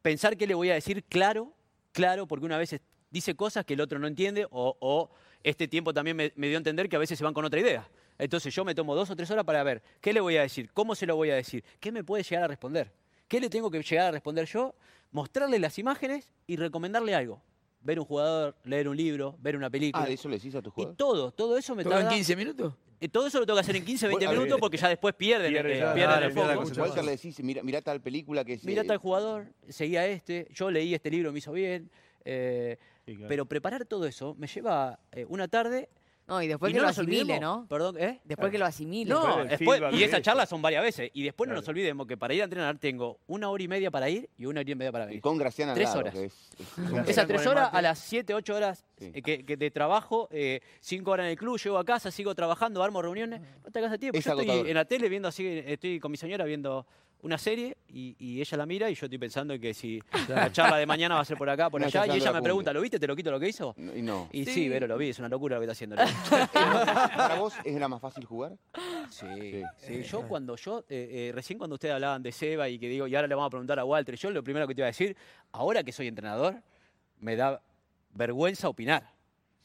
Pensar 0.01 0.39
qué 0.39 0.47
le 0.47 0.55
voy 0.55 0.71
a 0.71 0.75
decir 0.75 1.05
claro, 1.05 1.53
claro, 1.93 2.27
porque 2.27 2.47
una 2.47 2.57
vez 2.57 2.81
dice 3.11 3.35
cosas 3.35 3.67
que 3.67 3.75
el 3.75 3.83
otro 3.83 3.99
no 3.99 4.07
entiende 4.07 4.47
o, 4.51 4.75
o 4.81 5.11
este 5.43 5.69
tiempo 5.69 5.93
también 5.93 6.17
me, 6.17 6.33
me 6.35 6.49
dio 6.49 6.57
a 6.57 6.61
entender 6.61 6.89
que 6.89 6.97
a 6.97 7.01
veces 7.01 7.19
se 7.19 7.25
van 7.25 7.35
con 7.35 7.45
otra 7.45 7.61
idea. 7.61 7.87
Entonces 8.17 8.55
yo 8.55 8.65
me 8.65 8.75
tomo 8.75 8.95
dos 8.95 9.11
o 9.11 9.17
tres 9.17 9.31
horas 9.31 9.45
para 9.45 9.63
ver 9.63 9.83
qué 10.01 10.15
le 10.15 10.21
voy 10.23 10.39
a 10.39 10.41
decir, 10.41 10.71
cómo 10.73 10.95
se 10.95 11.05
lo 11.05 11.15
voy 11.15 11.29
a 11.29 11.35
decir, 11.35 11.63
qué 11.79 11.93
me 11.93 12.03
puede 12.03 12.23
llegar 12.23 12.45
a 12.45 12.49
responder, 12.49 12.91
qué 13.29 13.39
le 13.39 13.51
tengo 13.51 13.71
que 13.71 13.83
llegar 13.83 14.07
a 14.07 14.11
responder 14.13 14.47
yo, 14.47 14.75
mostrarle 15.11 15.59
las 15.59 15.79
imágenes 15.79 16.33
y 16.47 16.57
recomendarle 16.57 17.15
algo. 17.15 17.43
Ver 17.85 17.99
un 17.99 18.05
jugador, 18.05 18.55
leer 18.65 18.89
un 18.89 18.97
libro, 18.97 19.37
ver 19.41 19.57
una 19.57 19.69
película. 19.69 20.05
Ah, 20.05 20.09
¿eso 20.11 20.29
le 20.29 20.37
decís 20.37 20.55
a 20.55 20.63
tu 20.63 20.69
y 20.71 20.73
jugador? 20.73 20.97
todo, 20.97 21.31
todo 21.33 21.57
eso 21.57 21.75
me 21.75 21.83
¿Todo 21.83 21.95
en 21.95 22.01
tarda. 22.01 22.15
15 22.15 22.37
minutos? 22.37 22.75
eh, 23.01 23.09
Todo 23.09 23.27
eso 23.27 23.41
lo 23.41 23.47
tengo 23.47 23.57
que 23.57 23.61
hacer 23.63 23.75
en 23.77 23.85
15, 23.85 24.07
20 24.07 24.25
Bueno, 24.27 24.41
minutos 24.41 24.61
porque 24.61 24.77
ya 24.77 24.89
después 24.89 25.15
pierden, 25.15 25.53
Pierde 25.53 25.77
eh, 25.77 25.81
ya, 25.81 25.95
pierden 25.95 26.23
el 26.23 26.33
foco. 26.33 26.81
Walter 26.81 27.05
le 27.05 27.11
decís, 27.13 27.43
mira, 27.43 27.63
mirá 27.65 27.83
tal 27.83 28.01
película 28.01 28.45
que 28.45 28.53
es... 28.55 28.65
Mira 28.65 28.83
eh, 28.83 28.85
tal 28.85 28.99
jugador, 28.99 29.49
seguía 29.69 30.07
este, 30.07 30.47
yo 30.55 30.71
leí 30.71 30.95
este 30.95 31.11
libro, 31.11 31.33
me 31.33 31.39
hizo 31.39 31.53
bien. 31.53 31.91
eh, 32.25 32.79
Sí, 33.05 33.17
claro. 33.17 33.29
Pero 33.29 33.47
preparar 33.47 33.85
todo 33.85 34.07
eso 34.07 34.37
me 34.39 34.47
lleva 34.47 35.01
eh, 35.11 35.27
una 35.29 35.49
tarde. 35.49 35.89
No, 36.33 36.43
y 36.43 36.49
después 36.49 36.71
y 36.71 36.73
que 36.73 36.79
no 36.79 36.83
lo 36.85 36.89
nos 36.89 36.99
asimile, 36.99 37.39
¿no? 37.41 37.67
Perdón, 37.69 37.97
¿eh? 37.99 38.21
Después 38.25 38.51
que 38.51 38.59
lo 38.59 38.65
asimile. 38.65 39.11
No, 39.11 39.45
Después 39.45 39.83
y 39.93 40.03
esas 40.03 40.23
charlas 40.23 40.49
son 40.49 40.63
varias 40.63 40.83
veces. 40.83 41.11
Y 41.13 41.23
después 41.25 41.47
no 41.49 41.55
nos 41.55 41.69
olvidemos 41.69 42.07
que 42.07 42.17
para 42.17 42.33
ir 42.33 42.41
a 42.41 42.45
entrenar 42.45 42.79
tengo 42.79 43.19
una 43.27 43.51
hora 43.51 43.63
y 43.63 43.69
media 43.69 43.91
para 43.91 44.09
ir 44.09 44.31
y 44.39 44.47
una 44.47 44.61
hora 44.61 44.71
y 44.71 44.75
media 44.75 44.93
para 44.93 45.05
y 45.05 45.09
venir. 45.09 45.21
con 45.21 45.37
Graciana 45.37 45.75
Tres 45.75 45.95
horas. 45.95 46.15
es- 46.15 46.51
es- 47.03 47.09
Esas 47.09 47.27
tres 47.27 47.47
horas 47.47 47.69
a 47.73 47.83
las 47.83 47.99
7, 47.99 48.33
8 48.35 48.55
horas 48.57 48.85
Sí. 48.99 49.11
eh, 49.15 49.21
que, 49.23 49.45
que 49.45 49.57
de 49.57 49.71
trabajo, 49.71 50.29
eh, 50.31 50.61
5 50.81 51.11
horas 51.11 51.25
en 51.25 51.31
el 51.33 51.37
club, 51.37 51.59
llego 51.59 51.77
a 51.77 51.85
casa, 51.85 52.11
sigo 52.11 52.35
trabajando, 52.35 52.83
armo 52.83 53.03
reuniones, 53.03 53.41
no 53.65 53.71
te 53.71 53.79
hagas 53.81 53.99
tiempo. 53.99 54.17
Es 54.19 54.25
Yo 54.25 54.31
estoy 54.41 54.71
en 54.71 54.75
la 54.75 54.85
tele 54.85 55.09
viendo 55.09 55.29
así, 55.29 55.47
estoy 55.67 55.99
con 56.01 56.11
mi 56.11 56.17
señora 56.17 56.45
viendo 56.45 56.87
una 57.23 57.39
serie 57.39 57.77
y, 57.89 58.17
y 58.19 58.41
ella 58.41 58.57
la 58.59 58.67
mira 58.67 58.91
y 58.91 58.95
yo 58.95 59.07
estoy 59.07 59.19
pensando 59.19 59.55
en 59.55 59.61
que 59.61 59.73
si 59.75 60.03
la 60.29 60.51
charla 60.51 60.77
de 60.77 60.87
mañana 60.87 61.15
va 61.15 61.21
a 61.21 61.25
ser 61.25 61.37
por 61.39 61.49
acá, 61.49 61.71
por 61.71 61.81
No, 61.81 61.87
allá, 61.87 62.07
y 62.07 62.17
ella 62.17 62.27
la 62.27 62.33
me 62.35 62.43
pregunta. 62.43 62.73
¿lo 62.73 62.81
viste? 62.81 62.99
¿Te 62.99 63.07
lo 63.07 63.15
quito 63.15 63.31
lo 63.31 63.39
que 63.39 63.49
hizo? 63.49 63.75
no, 63.77 63.97
y 63.97 64.03
no. 64.03 64.29
Y 64.33 64.45
sí, 64.45 64.53
Sí. 64.55 64.69
Vero, 64.69 64.87
lo 64.89 64.99
vi, 64.99 65.09
es 65.11 65.19
una 65.21 65.29
locura 65.29 65.57
lo 65.57 65.61
que 65.61 65.71
está 65.71 65.73
haciendo. 65.73 65.97
¿Para 67.17 67.37
vos 67.37 67.55
era 67.65 67.87
más 67.89 68.01
fácil 68.01 68.25
jugar? 68.25 68.53
Sí, 69.11 69.27
Sí. 69.41 69.63
sí. 69.79 70.03
Yo 70.03 70.27
cuando 70.27 70.57
yo, 70.57 70.81
eh, 70.89 71.29
eh, 71.29 71.33
recién 71.35 71.59
cuando 71.59 71.75
ustedes 71.75 71.95
hablaban 71.95 72.23
de 72.23 72.33
Seba 72.33 72.69
y 72.69 72.79
que 72.79 72.89
digo, 72.89 73.07
y 73.07 73.15
ahora 73.15 73.29
le 73.29 73.35
vamos 73.35 73.49
a 73.49 73.51
preguntar 73.51 73.79
a 73.79 73.85
Walter, 73.85 74.17
yo 74.17 74.31
lo 74.31 74.43
primero 74.43 74.67
que 74.67 74.75
te 74.75 74.81
iba 74.81 74.87
a 74.87 74.91
decir, 74.91 75.17
ahora 75.53 75.83
que 75.85 75.93
soy 75.93 76.09
entrenador, 76.09 76.57
me 77.21 77.37
da 77.37 77.61
vergüenza 78.15 78.69
opinar. 78.69 79.09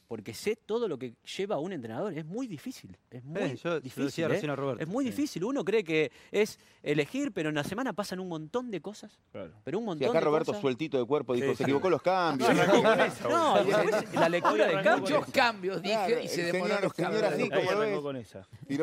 Porque 0.08 0.34
sé 0.34 0.56
todo 0.56 0.88
lo 0.88 0.98
que 0.98 1.16
lleva 1.38 1.60
un 1.60 1.74
entrenador. 1.74 2.18
Es 2.18 2.24
muy 2.26 2.48
difícil. 2.48 2.98
Es 3.12 3.26
muy 3.26 3.42
Eh, 3.42 3.50
yo 3.56 3.58
se 3.58 3.68
lo 3.70 3.80
difícil. 3.82 4.06
decía 4.06 4.28
¿eh? 4.28 4.52
a 4.52 4.56
Roberto. 4.56 4.82
Es 4.82 4.88
muy 4.88 5.04
Sí. 5.04 5.12
difícil. 5.12 5.44
Uno 5.44 5.66
cree 5.66 5.84
que 5.84 6.14
es 6.32 6.60
elegir, 6.82 7.34
pero 7.34 7.50
en 7.50 7.56
la 7.56 7.66
semana 7.66 7.92
pasan 7.92 8.22
un 8.22 8.30
montón 8.30 8.72
de 8.72 8.80
cosas. 8.80 9.20
Claro. 9.34 9.52
Pero 9.66 9.80
un 9.80 9.84
Y 9.84 9.88
montón 9.88 10.08
acá 10.10 10.20
de 10.20 10.26
Roberto 10.26 10.46
cosas. 10.54 10.62
sueltito 10.62 10.98
de 10.98 11.06
cuerpo 11.06 11.34
dijo, 11.34 11.48
Sí, 11.48 11.56
se 11.56 11.58
sí. 11.58 11.64
equivocó 11.64 11.90
los 11.90 12.02
cambios. 12.02 12.50
No, 13.30 13.62
y 13.62 14.16
la 14.18 14.30
lectura 14.30 14.66
de 14.68 14.82
cambios. 14.82 15.02
Muchos 15.20 15.34
cambios, 15.34 15.82
dije, 15.82 15.94
Claro, 15.96 16.20
y 16.24 16.28
se 16.30 16.52
señor- 16.54 16.82
los 16.84 16.94
cambios. 16.94 17.24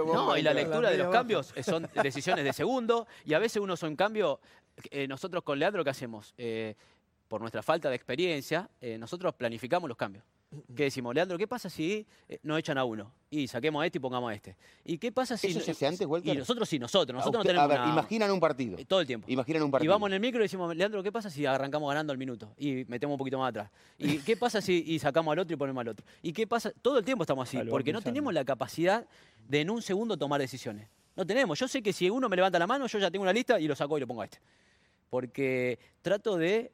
No, 0.07 0.37
y 0.37 0.43
la 0.43 0.53
lectura 0.55 0.91
de 0.91 0.99
los 0.99 1.09
cambios 1.13 1.55
son 1.65 1.89
decisiones 2.03 2.45
de 2.45 2.53
segundo 2.53 3.07
y 3.25 3.35
a 3.35 3.39
veces 3.39 3.63
uno 3.63 3.77
son 3.77 3.97
cambio. 3.97 4.41
eh, 4.91 5.07
nosotros 5.07 5.45
con 5.45 5.57
Leandro, 5.59 5.85
¿qué 5.85 5.91
hacemos? 5.91 6.35
Eh, 6.37 6.75
por 7.29 7.41
nuestra 7.41 7.63
falta 7.63 7.89
de 7.89 7.95
experiencia, 7.95 8.69
eh, 8.81 8.99
nosotros 8.99 9.33
planificamos 9.35 9.89
los 9.89 9.97
cambios. 9.97 10.25
¿Qué 10.75 10.85
decimos? 10.85 11.15
Leandro, 11.15 11.37
¿qué 11.39 11.47
pasa 11.49 11.69
si 11.71 12.07
eh, 12.29 12.39
no 12.43 12.57
echan 12.57 12.79
a 12.79 12.85
uno? 12.85 13.13
Y 13.31 13.49
saquemos 13.49 13.83
a 13.83 13.87
este 13.87 13.99
y 13.99 14.01
pongamos 14.01 14.31
a 14.31 14.35
este. 14.35 14.57
¿Y 14.85 14.99
qué 14.99 15.11
pasa 15.13 15.37
si... 15.37 15.49
¿Eso 15.49 15.61
se 15.61 15.73
hace 15.73 15.87
antes, 15.87 16.07
Walter? 16.07 16.35
Y 16.35 16.39
nosotros 16.39 16.69
sí, 16.69 16.79
nosotros. 16.79 17.17
Nosotros 17.17 17.33
no 17.35 17.41
usted- 17.41 17.49
tenemos 17.51 17.65
a 17.65 17.69
ver, 17.69 17.81
una- 17.81 17.93
imaginan 17.93 18.31
un 18.31 18.41
partido. 18.41 18.79
eh, 18.79 18.85
todo 18.85 19.01
el 19.01 19.07
tiempo. 19.07 19.27
Imaginan 19.31 19.63
un 19.63 19.69
Y 19.69 19.73
partido. 19.73 19.93
vamos 19.93 20.09
en 20.09 20.15
el 20.15 20.21
micro 20.21 20.41
y 20.41 20.45
decimos, 20.45 20.75
Leandro, 20.77 21.03
¿qué 21.03 21.11
pasa 21.13 21.31
si 21.31 21.45
arrancamos 21.47 21.89
ganando 21.89 22.13
al 22.13 22.19
minuto? 22.19 22.53
Y 22.59 22.85
metemos 22.87 23.15
un 23.15 23.19
poquito 23.19 23.39
más 23.39 23.51
atrás. 23.51 23.71
¿Y 23.99 24.19
qué 24.27 24.37
pasa 24.37 24.61
si 24.61 24.85
y 24.87 24.99
sacamos 24.99 25.33
al 25.33 25.39
otro 25.41 25.55
y 25.55 25.57
ponemos 25.57 25.81
al 25.81 25.89
otro? 25.89 26.07
¿Y 26.23 26.33
qué 26.33 26.47
pasa? 26.47 26.73
Todo 26.83 26.99
el 26.99 27.05
tiempo 27.05 27.25
estamos 27.25 27.49
así, 27.49 27.57
Claro, 27.57 27.71
porque 27.71 27.93
no 27.93 27.99
pensando. 27.99 28.15
tenemos 28.15 28.35
la 28.35 28.45
capacidad 28.45 29.07
de 29.49 29.61
en 29.61 29.71
un 29.71 29.83
segundo 29.83 30.17
tomar 30.17 30.41
decisiones. 30.41 30.89
No 31.17 31.27
tenemos. 31.27 31.59
Yo 31.59 31.69
sé 31.69 31.83
que 31.83 31.93
si 31.93 32.11
uno 32.11 32.29
me 32.29 32.37
levanta 32.37 32.59
la 32.59 32.67
mano, 32.67 32.87
yo 32.87 32.99
ya 32.99 33.11
tengo 33.11 33.23
una 33.23 33.33
lista 33.33 33.61
y 33.61 33.67
lo 33.69 33.77
saco 33.77 33.97
y 33.97 34.01
lo 34.01 34.07
pongo 34.07 34.23
a 34.23 34.25
este. 34.25 34.39
Porque 35.11 35.79
trato 36.03 36.37
de 36.37 36.73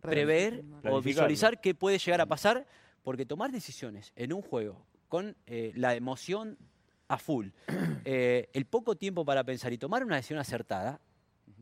prever 0.00 0.62
o 0.84 1.00
visualizar 1.00 1.60
qué 1.60 1.74
puede 1.74 1.98
llegar 1.98 2.20
a 2.20 2.26
pasar, 2.26 2.66
porque 3.06 3.24
tomar 3.24 3.52
decisiones 3.52 4.12
en 4.16 4.32
un 4.32 4.42
juego 4.42 4.84
con 5.08 5.36
eh, 5.46 5.70
la 5.76 5.94
emoción 5.94 6.58
a 7.06 7.18
full, 7.18 7.50
eh, 8.04 8.48
el 8.52 8.66
poco 8.66 8.96
tiempo 8.96 9.24
para 9.24 9.44
pensar 9.44 9.72
y 9.72 9.78
tomar 9.78 10.02
una 10.02 10.16
decisión 10.16 10.40
acertada, 10.40 10.98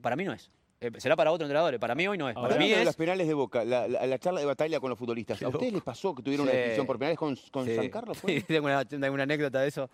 para 0.01 0.17
mí 0.17 0.25
no 0.25 0.33
es. 0.33 0.51
Eh, 0.81 0.91
será 0.97 1.17
para 1.17 1.31
otros 1.33 1.45
entrenadores, 1.47 1.79
para 1.79 1.95
mí 1.95 2.09
hoy 2.09 2.17
no 2.17 2.31
es. 2.31 2.35
Ahora, 2.37 2.49
Para 2.49 2.59
mí 2.59 2.65
Hablando 2.65 2.77
de 2.77 2.81
es 2.83 2.87
los 2.87 2.97
penales 2.97 3.29
de 3.29 3.35
Boca, 3.35 3.63
la, 3.63 3.87
la- 3.87 4.07
la 4.07 4.19
charla 4.19 4.41
de 4.41 4.47
batalla 4.47 4.81
con 4.81 4.89
los 4.89 4.99
futbolistas, 4.99 5.43
¿a 5.43 5.49
ustedes 5.49 5.75
les 5.75 5.83
pasó 5.83 6.15
que 6.15 6.23
tuvieron 6.23 6.49
una 6.49 6.57
decisión 6.57 6.87
por 6.87 6.99
penales 6.99 7.19
con, 7.19 7.37
con 7.53 7.67
Sí. 7.67 7.77
San 7.77 7.91
Carlos? 7.91 8.17
Sí, 8.27 8.41
tengo 8.41 8.65
una, 8.69 8.83
tengo 8.87 9.13
una 9.13 9.25
anécdota 9.25 9.61
de 9.61 9.69
eso. 9.69 9.91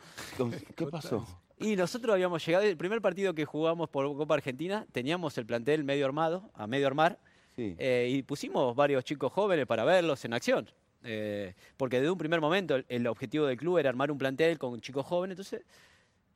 ¿Qué 0.76 0.86
pasó? 0.86 1.26
Y 1.58 1.74
nosotros 1.74 2.14
habíamos 2.14 2.46
llegado, 2.46 2.64
el 2.64 2.76
primer 2.76 3.02
partido 3.02 3.34
que 3.34 3.44
jugamos 3.44 3.90
por 3.90 4.06
Copa 4.16 4.34
Argentina, 4.34 4.86
teníamos 4.92 5.36
el 5.36 5.46
plantel 5.46 5.82
medio 5.82 6.06
armado, 6.06 6.48
a 6.54 6.68
medio 6.68 6.86
armar, 6.86 7.18
Sí. 7.56 7.74
eh, 7.76 8.06
y 8.08 8.22
pusimos 8.22 8.76
varios 8.76 9.02
chicos 9.04 9.32
jóvenes 9.32 9.66
para 9.66 9.82
verlos 9.84 10.24
en 10.24 10.32
acción. 10.32 10.70
Eh, 11.02 11.54
porque 11.76 11.96
desde 11.96 12.10
un 12.10 12.18
primer 12.18 12.40
momento 12.40 12.76
el, 12.76 12.84
el 12.88 13.06
objetivo 13.06 13.46
del 13.46 13.56
club 13.56 13.78
era 13.78 13.88
armar 13.88 14.10
un 14.10 14.18
plantel 14.18 14.58
con 14.58 14.80
chicos 14.80 15.06
jóvenes, 15.06 15.34
entonces 15.38 15.62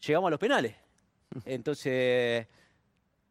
llegamos 0.07 0.29
a 0.29 0.31
los 0.31 0.41
penales. 0.41 0.75
Entonces 1.45 2.47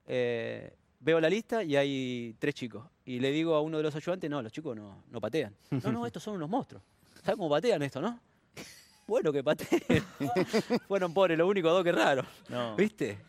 eh, 0.05 0.73
veo 0.99 1.19
la 1.19 1.29
lista 1.29 1.63
y 1.63 1.75
hay 1.75 2.35
tres 2.39 2.53
chicos. 2.53 2.85
Y 3.05 3.19
le 3.19 3.31
digo 3.31 3.55
a 3.55 3.61
uno 3.61 3.77
de 3.77 3.83
los 3.83 3.95
ayudantes, 3.95 4.29
no, 4.29 4.41
los 4.41 4.51
chicos 4.51 4.75
no, 4.75 5.03
no 5.09 5.21
patean. 5.21 5.55
No, 5.69 5.91
no, 5.91 6.05
estos 6.07 6.23
son 6.23 6.35
unos 6.35 6.49
monstruos. 6.49 6.83
¿Sabes 7.23 7.37
cómo 7.37 7.49
patean 7.49 7.81
esto, 7.83 8.01
no? 8.01 8.19
Bueno, 9.05 9.31
que 9.33 9.43
pateen. 9.43 10.03
Fueron 10.87 11.13
pobres, 11.13 11.37
los 11.37 11.47
únicos 11.47 11.71
dos 11.71 11.83
que 11.83 11.91
raros. 11.91 12.25
No. 12.49 12.75
¿Viste? 12.75 13.19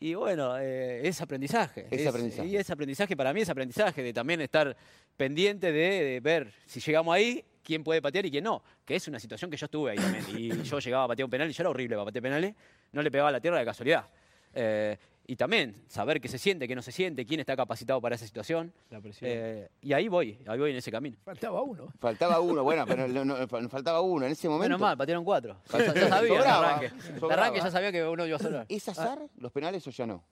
Y 0.00 0.14
bueno, 0.14 0.56
eh, 0.58 1.06
es 1.06 1.20
aprendizaje. 1.20 1.86
Es 1.90 2.06
aprendizaje. 2.06 2.48
Y 2.48 2.56
es 2.56 2.70
aprendizaje, 2.70 3.16
para 3.16 3.32
mí 3.32 3.40
es 3.40 3.48
aprendizaje, 3.48 4.02
de 4.02 4.12
también 4.12 4.40
estar 4.40 4.76
pendiente 5.16 5.72
de, 5.72 6.04
de 6.04 6.20
ver 6.20 6.52
si 6.66 6.78
llegamos 6.80 7.14
ahí, 7.14 7.44
quién 7.64 7.82
puede 7.82 8.00
patear 8.00 8.24
y 8.26 8.30
quién 8.30 8.44
no. 8.44 8.62
Que 8.84 8.96
es 8.96 9.08
una 9.08 9.18
situación 9.18 9.50
que 9.50 9.56
yo 9.56 9.66
estuve 9.66 9.90
ahí 9.90 9.98
también. 9.98 10.24
Y 10.36 10.62
yo 10.62 10.78
llegaba 10.78 11.04
a 11.04 11.08
patear 11.08 11.24
un 11.24 11.30
penal 11.30 11.50
y 11.50 11.52
yo 11.52 11.62
era 11.62 11.70
horrible 11.70 11.96
para 11.96 12.06
patear 12.06 12.22
penales, 12.22 12.54
no 12.92 13.02
le 13.02 13.10
pegaba 13.10 13.28
a 13.30 13.32
la 13.32 13.40
tierra 13.40 13.58
de 13.58 13.64
casualidad. 13.64 14.06
Eh, 14.54 14.96
y 15.30 15.36
también 15.36 15.84
saber 15.88 16.20
qué 16.20 16.26
se 16.26 16.38
siente, 16.38 16.66
qué 16.66 16.74
no 16.74 16.80
se 16.82 16.90
siente, 16.90 17.24
quién 17.26 17.38
está 17.38 17.54
capacitado 17.54 18.00
para 18.00 18.14
esa 18.16 18.24
situación. 18.26 18.72
La 18.90 18.98
presión. 19.00 19.30
Eh, 19.32 19.68
y 19.82 19.92
ahí 19.92 20.08
voy, 20.08 20.38
ahí 20.46 20.58
voy 20.58 20.70
en 20.70 20.78
ese 20.78 20.90
camino. 20.90 21.18
Faltaba 21.22 21.60
uno. 21.62 21.92
Faltaba 22.00 22.40
uno, 22.40 22.64
bueno, 22.64 22.84
pero 22.86 23.06
no- 23.08 23.24
no- 23.24 23.46
fa- 23.46 23.68
faltaba 23.68 24.00
uno 24.00 24.24
en 24.26 24.32
ese 24.32 24.48
momento. 24.48 24.64
Menos 24.64 24.80
mal, 24.80 24.96
patearon 24.96 25.24
cuatro. 25.24 25.60
Ya, 25.70 25.78
ya 25.94 26.08
sabía, 26.08 26.32
de 26.32 26.38
Sobraba, 26.38 26.76
arranque. 26.76 27.10
De 27.26 27.32
arranque 27.34 27.58
ya 27.60 27.70
sabía 27.70 27.92
que 27.92 28.04
uno 28.04 28.26
iba 28.26 28.36
a 28.36 28.40
sobrar. 28.40 28.66
¿Es 28.68 28.88
azar 28.88 29.20
los 29.36 29.52
penales 29.52 29.86
o 29.86 29.90
ya 29.90 30.06
no? 30.06 30.24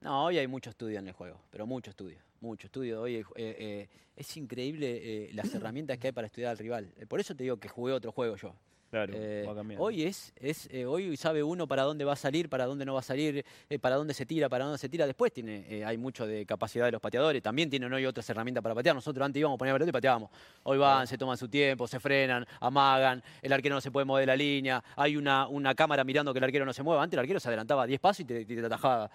No, 0.00 0.24
hoy 0.26 0.38
hay 0.38 0.46
mucho 0.46 0.70
estudio 0.70 0.98
en 0.98 1.08
el 1.08 1.12
juego, 1.12 1.38
pero 1.50 1.66
mucho 1.66 1.90
estudio, 1.90 2.20
mucho 2.40 2.68
estudio. 2.68 3.02
Hoy 3.02 3.16
eh, 3.16 3.24
eh, 3.36 3.88
es 4.16 4.36
increíble 4.36 4.98
eh, 5.26 5.30
las 5.34 5.52
herramientas 5.54 5.98
que 5.98 6.06
hay 6.06 6.12
para 6.12 6.26
estudiar 6.28 6.52
al 6.52 6.58
rival. 6.58 6.92
Eh, 6.96 7.06
por 7.06 7.20
eso 7.20 7.34
te 7.34 7.42
digo 7.42 7.58
que 7.58 7.68
jugué 7.68 7.92
otro 7.92 8.12
juego 8.12 8.36
yo. 8.36 8.54
Claro, 8.90 9.12
Eh, 9.14 9.46
va 9.46 9.62
hoy 9.78 10.02
es, 10.02 10.32
es 10.34 10.68
eh, 10.72 10.84
hoy 10.84 11.16
sabe 11.16 11.44
uno 11.44 11.68
para 11.68 11.84
dónde 11.84 12.04
va 12.04 12.14
a 12.14 12.16
salir, 12.16 12.48
para 12.48 12.66
dónde 12.66 12.84
no 12.84 12.94
va 12.94 12.98
a 12.98 13.04
salir, 13.04 13.44
eh, 13.68 13.78
para 13.78 13.94
dónde 13.94 14.14
se 14.14 14.26
tira, 14.26 14.48
para 14.48 14.64
dónde 14.64 14.78
se 14.78 14.88
tira. 14.88 15.06
Después 15.06 15.32
tiene, 15.32 15.84
hay 15.86 15.96
mucho 15.96 16.26
de 16.26 16.44
capacidad 16.44 16.86
de 16.86 16.92
los 16.92 17.00
pateadores. 17.00 17.40
También 17.40 17.70
tienen 17.70 17.92
hoy 17.92 18.04
otras 18.04 18.28
herramientas 18.28 18.64
para 18.64 18.74
patear. 18.74 18.96
Nosotros 18.96 19.24
antes 19.24 19.38
íbamos 19.38 19.56
a 19.56 19.58
poner 19.58 19.74
pelota 19.74 19.90
y 19.90 19.92
pateábamos. 19.92 20.30
Hoy 20.64 20.76
van, 20.76 21.06
se 21.06 21.16
toman 21.16 21.36
su 21.36 21.48
tiempo, 21.48 21.86
se 21.86 22.00
frenan, 22.00 22.44
amagan. 22.58 23.22
El 23.40 23.52
arquero 23.52 23.76
no 23.76 23.80
se 23.80 23.92
puede 23.92 24.06
mover 24.06 24.22
de 24.22 24.26
la 24.26 24.36
línea. 24.36 24.82
Hay 24.96 25.16
una, 25.16 25.46
una 25.46 25.72
cámara 25.76 26.02
mirando 26.02 26.32
que 26.32 26.38
el 26.38 26.44
arquero 26.44 26.64
no 26.64 26.72
se 26.72 26.82
mueva. 26.82 27.00
Antes 27.00 27.14
el 27.14 27.20
arquero 27.20 27.38
se 27.38 27.46
adelantaba 27.46 27.86
10 27.86 28.00
pasos 28.00 28.20
y 28.20 28.24
te, 28.24 28.66
atajaba. 28.66 29.08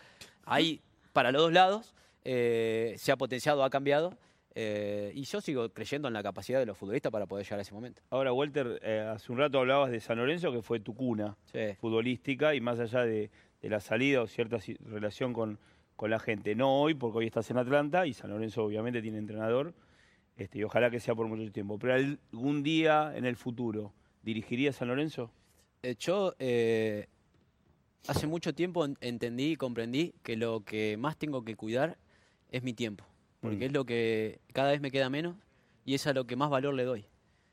Ahí, 0.46 0.80
para 1.12 1.34
los 1.34 1.42
dos 1.42 1.52
lados, 1.52 1.94
se 2.24 3.12
ha 3.12 3.18
potenciado, 3.18 3.62
ha 3.62 3.70
cambiado. 3.70 4.18
Eh, 4.56 5.12
y 5.14 5.24
yo 5.24 5.42
sigo 5.42 5.68
creyendo 5.70 6.08
en 6.08 6.14
la 6.14 6.24
capacidad 6.24 6.60
de 6.60 6.66
los 6.66 6.78
futbolistas 6.78 7.12
para 7.12 7.26
poder 7.26 7.46
llegar 7.46 7.60
a 7.60 7.62
ese 7.62 7.74
momento. 7.74 8.02
Ahora, 8.10 8.32
Walter, 8.34 8.80
eh, 8.82 9.00
hace 9.14 9.32
un 9.32 9.38
rato 9.38 9.60
hablabas 9.60 9.92
de 9.92 10.00
San 10.00 10.18
Lorenzo, 10.18 10.52
que 10.52 10.62
fue 10.62 10.80
tu 10.80 10.96
cuna 10.96 11.36
Sí. 11.52 11.76
futbolística, 11.80 12.56
y 12.56 12.62
más 12.62 12.80
allá 12.80 13.02
de, 13.06 13.30
de 13.62 13.70
la 13.70 13.80
salida 13.82 14.22
o 14.22 14.28
cierta 14.28 14.58
relación 14.86 15.34
con, 15.34 15.60
con 15.96 16.10
la 16.10 16.20
gente. 16.20 16.56
No 16.56 16.82
hoy, 16.82 16.94
porque 16.94 17.18
hoy 17.20 17.26
estás 17.28 17.50
en 17.52 17.58
Atlanta, 17.58 18.08
y 18.08 18.14
San 18.14 18.30
Lorenzo 18.32 18.64
obviamente 18.64 19.02
tiene 19.02 19.18
entrenador, 19.18 19.74
este, 20.38 20.60
y 20.60 20.64
ojalá 20.64 20.90
que 20.90 21.00
sea 21.00 21.16
por 21.16 21.28
mucho 21.28 21.52
tiempo. 21.52 21.78
Pero 21.78 21.94
algún 21.94 22.64
día 22.64 23.14
en 23.16 23.26
el 23.26 23.36
futuro, 23.36 23.94
¿dirigirías 24.24 24.76
San 24.78 24.88
Lorenzo? 24.88 25.32
Eh, 25.84 25.96
yo 26.00 26.34
eh, 26.40 27.08
hace 28.08 28.28
mucho 28.28 28.54
tiempo 28.54 28.86
en- 28.86 28.98
entendí 29.02 29.52
y 29.52 29.56
comprendí 29.56 30.14
que 30.24 30.36
lo 30.38 30.62
que 30.64 30.96
más 30.98 31.18
tengo 31.18 31.44
que 31.44 31.56
cuidar 31.56 31.98
es 32.52 32.64
mi 32.64 32.74
tiempo. 32.74 33.06
Porque 33.46 33.58
Mm. 33.66 33.70
es 33.70 33.72
lo 33.74 33.86
que 33.86 34.40
cada 34.54 34.72
vez 34.72 34.82
me 34.82 34.92
queda 34.92 35.10
menos 35.10 35.36
y 35.86 35.94
es 35.96 36.06
a 36.08 36.14
lo 36.14 36.26
que 36.26 36.36
más 36.36 36.50
valor 36.50 36.74
le 36.74 36.84
doy. 36.84 37.06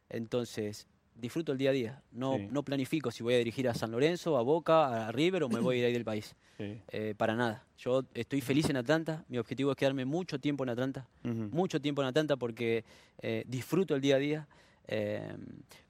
Entonces, 0.09 0.87
disfruto 1.15 1.53
el 1.53 1.59
día 1.59 1.71
a 1.71 1.73
día. 1.73 2.03
No, 2.11 2.37
Sí. 2.37 2.49
no 2.51 2.63
planifico 2.63 3.11
si 3.11 3.23
voy 3.23 3.35
a 3.35 3.39
dirigir 3.39 3.69
a 3.69 3.75
San 3.75 3.91
Lorenzo, 3.91 4.37
a 4.37 4.43
Boca, 4.43 5.07
a 5.09 5.13
River 5.13 5.45
o 5.45 5.49
me 5.49 5.61
voy 5.61 5.77
a 5.77 5.79
ir 5.81 5.85
ahí 5.87 5.93
del 5.93 6.05
país. 6.05 6.35
Sí. 6.59 6.79
Eh, 6.93 7.15
para 7.17 7.35
nada. 7.35 7.65
Yo 7.79 8.05
estoy 8.15 8.41
feliz 8.41 8.69
en 8.71 8.77
Atlanta. 8.77 9.25
Mi 9.29 9.39
objetivo 9.39 9.71
es 9.73 9.77
quedarme 9.77 10.05
mucho 10.05 10.39
tiempo 10.39 10.63
en 10.65 10.71
Atlanta. 10.71 11.09
Mucho 11.25 11.81
tiempo 11.81 12.03
en 12.03 12.09
Atlanta 12.09 12.37
porque 12.37 12.85
eh, 13.21 13.43
disfruto 13.49 13.95
el 13.97 14.01
día 14.01 14.17
a 14.17 14.19
día. 14.19 14.49
eh, 14.87 15.35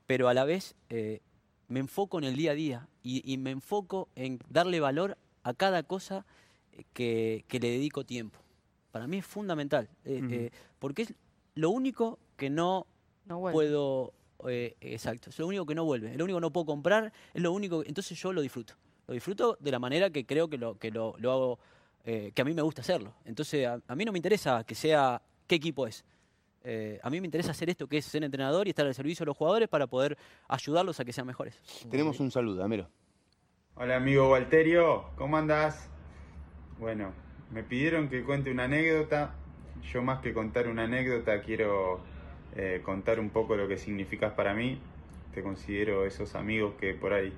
pero 0.06 0.28
a 0.28 0.34
la 0.34 0.44
vez 0.44 0.74
me 1.68 1.80
enfoco 1.80 2.18
en 2.18 2.24
el 2.24 2.36
día 2.36 2.52
a 2.52 2.54
día 2.54 2.88
y, 3.02 3.22
y 3.30 3.36
me 3.38 3.50
enfoco 3.50 4.08
en 4.14 4.38
darle 4.48 4.78
valor 4.80 5.16
a 5.42 5.52
cada 5.54 5.82
cosa 5.82 6.24
que, 6.92 7.44
que 7.48 7.58
le 7.58 7.70
dedico 7.70 8.04
tiempo. 8.04 8.38
Para 8.92 9.06
mí 9.08 9.18
es 9.18 9.26
fundamental. 9.26 9.88
eh, 10.04 10.20
eh, 10.30 10.50
porque 10.78 11.02
es 11.02 11.14
lo 11.56 11.70
único 11.70 12.18
que 12.36 12.48
no 12.50 12.86
puedo. 13.26 14.12
eh, 14.48 14.76
exacto, 14.80 15.30
es 15.30 15.38
lo 15.38 15.46
único 15.46 15.66
que 15.66 15.74
no 15.74 15.84
vuelve, 15.84 16.12
es 16.12 16.16
lo 16.18 16.24
único 16.24 16.36
que 16.38 16.42
no 16.42 16.52
puedo 16.52 16.66
comprar, 16.66 17.12
es 17.34 17.42
lo 17.42 17.52
único. 17.52 17.82
Entonces 17.84 18.18
yo 18.20 18.32
lo 18.32 18.40
disfruto. 18.42 18.74
Lo 19.08 19.14
disfruto 19.14 19.56
de 19.58 19.70
la 19.72 19.78
manera 19.80 20.10
que 20.10 20.24
creo 20.24 20.48
que 20.48 20.58
lo, 20.58 20.78
que 20.78 20.90
lo, 20.92 21.14
lo 21.18 21.32
hago, 21.32 21.58
eh, 22.04 22.30
que 22.34 22.42
a 22.42 22.44
mí 22.44 22.54
me 22.54 22.62
gusta 22.62 22.82
hacerlo. 22.82 23.14
Entonces 23.24 23.66
a, 23.66 23.80
a 23.88 23.94
mí 23.96 24.04
no 24.04 24.12
me 24.12 24.18
interesa 24.18 24.62
que 24.64 24.74
sea 24.74 25.20
qué 25.48 25.56
equipo 25.56 25.86
es. 25.86 26.04
Eh, 26.64 27.00
a 27.02 27.10
mí 27.10 27.20
me 27.20 27.26
interesa 27.26 27.50
hacer 27.50 27.68
esto 27.70 27.88
que 27.88 27.98
es 27.98 28.04
ser 28.04 28.22
entrenador 28.22 28.68
y 28.68 28.70
estar 28.70 28.86
al 28.86 28.94
servicio 28.94 29.24
de 29.24 29.28
los 29.28 29.36
jugadores 29.36 29.68
para 29.68 29.88
poder 29.88 30.16
ayudarlos 30.48 31.00
a 31.00 31.04
que 31.04 31.12
sean 31.12 31.26
mejores. 31.26 31.58
Tenemos 31.90 32.20
un 32.20 32.30
saludo, 32.30 32.56
dámelo. 32.56 32.88
Hola 33.74 33.96
amigo 33.96 34.30
Walterio, 34.30 35.06
¿cómo 35.16 35.36
andás? 35.36 35.88
Bueno, 36.78 37.12
me 37.52 37.62
pidieron 37.62 38.08
que 38.08 38.22
cuente 38.22 38.50
una 38.50 38.64
anécdota. 38.64 39.34
Yo 39.92 40.02
más 40.02 40.20
que 40.20 40.32
contar 40.32 40.68
una 40.68 40.84
anécdota 40.84 41.42
quiero 41.42 42.00
eh, 42.56 42.80
contar 42.84 43.20
un 43.20 43.30
poco 43.30 43.56
lo 43.56 43.68
que 43.68 43.76
significas 43.76 44.32
para 44.32 44.54
mí. 44.54 44.80
Te 45.34 45.42
considero 45.42 46.06
esos 46.06 46.34
amigos 46.34 46.74
que 46.80 46.94
por 46.94 47.12
ahí 47.12 47.32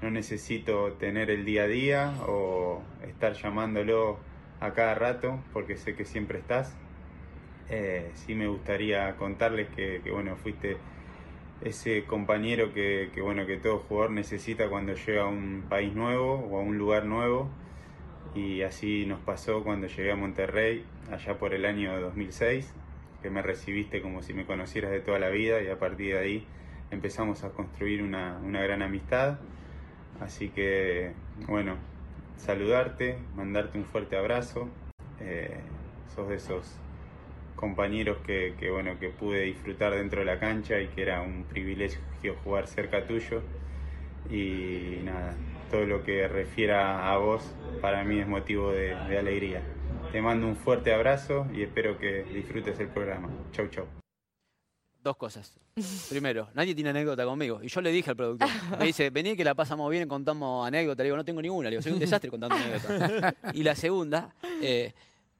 no 0.00 0.10
necesito 0.10 0.92
tener 0.92 1.30
el 1.30 1.44
día 1.44 1.64
a 1.64 1.66
día 1.66 2.14
o 2.26 2.82
estar 3.06 3.34
llamándolo 3.34 4.18
a 4.60 4.72
cada 4.72 4.94
rato 4.94 5.38
porque 5.52 5.76
sé 5.76 5.94
que 5.94 6.04
siempre 6.04 6.38
estás. 6.38 6.74
Eh, 7.68 8.10
sí 8.14 8.34
me 8.34 8.48
gustaría 8.48 9.14
contarles 9.16 9.68
que, 9.68 10.00
bueno, 10.10 10.36
fuiste 10.36 10.78
ese 11.60 12.04
compañero 12.04 12.72
que, 12.72 13.10
que, 13.12 13.20
bueno 13.20 13.44
que 13.44 13.56
todo 13.56 13.80
jugador 13.80 14.12
necesita 14.12 14.68
cuando 14.68 14.94
llega 14.94 15.22
a 15.22 15.26
un 15.26 15.64
país 15.68 15.92
nuevo 15.92 16.34
o 16.34 16.58
a 16.58 16.62
un 16.62 16.78
lugar 16.78 17.04
nuevo 17.04 17.50
y 18.34 18.62
así 18.62 19.06
nos 19.06 19.20
pasó 19.20 19.62
cuando 19.64 19.86
llegué 19.86 20.12
a 20.12 20.16
Monterrey 20.16 20.84
allá 21.10 21.38
por 21.38 21.54
el 21.54 21.64
año 21.64 21.98
2006 22.00 22.72
que 23.22 23.30
me 23.30 23.42
recibiste 23.42 24.00
como 24.00 24.22
si 24.22 24.32
me 24.32 24.44
conocieras 24.44 24.90
de 24.90 25.00
toda 25.00 25.18
la 25.18 25.28
vida 25.28 25.60
y 25.62 25.68
a 25.68 25.78
partir 25.78 26.14
de 26.14 26.20
ahí 26.20 26.46
empezamos 26.90 27.44
a 27.44 27.50
construir 27.50 28.02
una, 28.02 28.38
una 28.44 28.62
gran 28.62 28.82
amistad. 28.82 29.38
Así 30.20 30.48
que 30.50 31.12
bueno 31.46 31.76
saludarte 32.36 33.18
mandarte 33.34 33.78
un 33.78 33.84
fuerte 33.84 34.16
abrazo. 34.16 34.68
Eh, 35.20 35.60
sos 36.14 36.28
de 36.28 36.36
esos 36.36 36.76
compañeros 37.56 38.18
que, 38.24 38.54
que, 38.58 38.70
bueno 38.70 38.98
que 39.00 39.08
pude 39.08 39.42
disfrutar 39.42 39.92
dentro 39.94 40.20
de 40.20 40.26
la 40.26 40.38
cancha 40.38 40.80
y 40.80 40.86
que 40.88 41.02
era 41.02 41.22
un 41.22 41.44
privilegio 41.44 42.00
jugar 42.44 42.68
cerca 42.68 43.04
tuyo. 43.06 43.42
Y 44.30 45.00
nada 45.04 45.34
todo 45.70 45.84
lo 45.86 46.02
que 46.02 46.26
refiera 46.28 47.12
a 47.12 47.16
vos 47.18 47.42
para 47.80 48.04
mí 48.04 48.18
es 48.18 48.26
motivo 48.26 48.70
de, 48.72 48.94
de 49.08 49.18
alegría 49.18 49.62
te 50.12 50.22
mando 50.22 50.46
un 50.46 50.56
fuerte 50.56 50.92
abrazo 50.94 51.46
y 51.52 51.62
espero 51.62 51.98
que 51.98 52.22
disfrutes 52.24 52.78
el 52.80 52.88
programa 52.88 53.28
chau 53.52 53.68
chau 53.68 53.86
Dos 55.00 55.16
cosas. 55.16 55.56
Primero, 56.10 56.48
nadie 56.54 56.74
tiene 56.74 56.90
anécdota 56.90 57.24
conmigo. 57.24 57.60
Y 57.62 57.68
yo 57.68 57.80
le 57.80 57.92
dije 57.92 58.10
al 58.10 58.16
productor, 58.16 58.48
me 58.80 58.86
dice, 58.86 59.10
vení 59.10 59.36
que 59.36 59.44
la 59.44 59.54
pasamos 59.54 59.88
bien, 59.92 60.08
contamos 60.08 60.66
anécdotas. 60.66 60.98
Le 60.98 61.04
digo, 61.04 61.16
no 61.16 61.24
tengo 61.24 61.40
ninguna. 61.40 61.70
Le 61.70 61.76
digo, 61.76 61.82
soy 61.82 61.92
un 61.92 62.00
desastre 62.00 62.28
contando 62.28 62.56
anécdotas. 62.56 63.34
Y 63.54 63.62
la 63.62 63.76
segunda, 63.76 64.34
eh, 64.60 64.92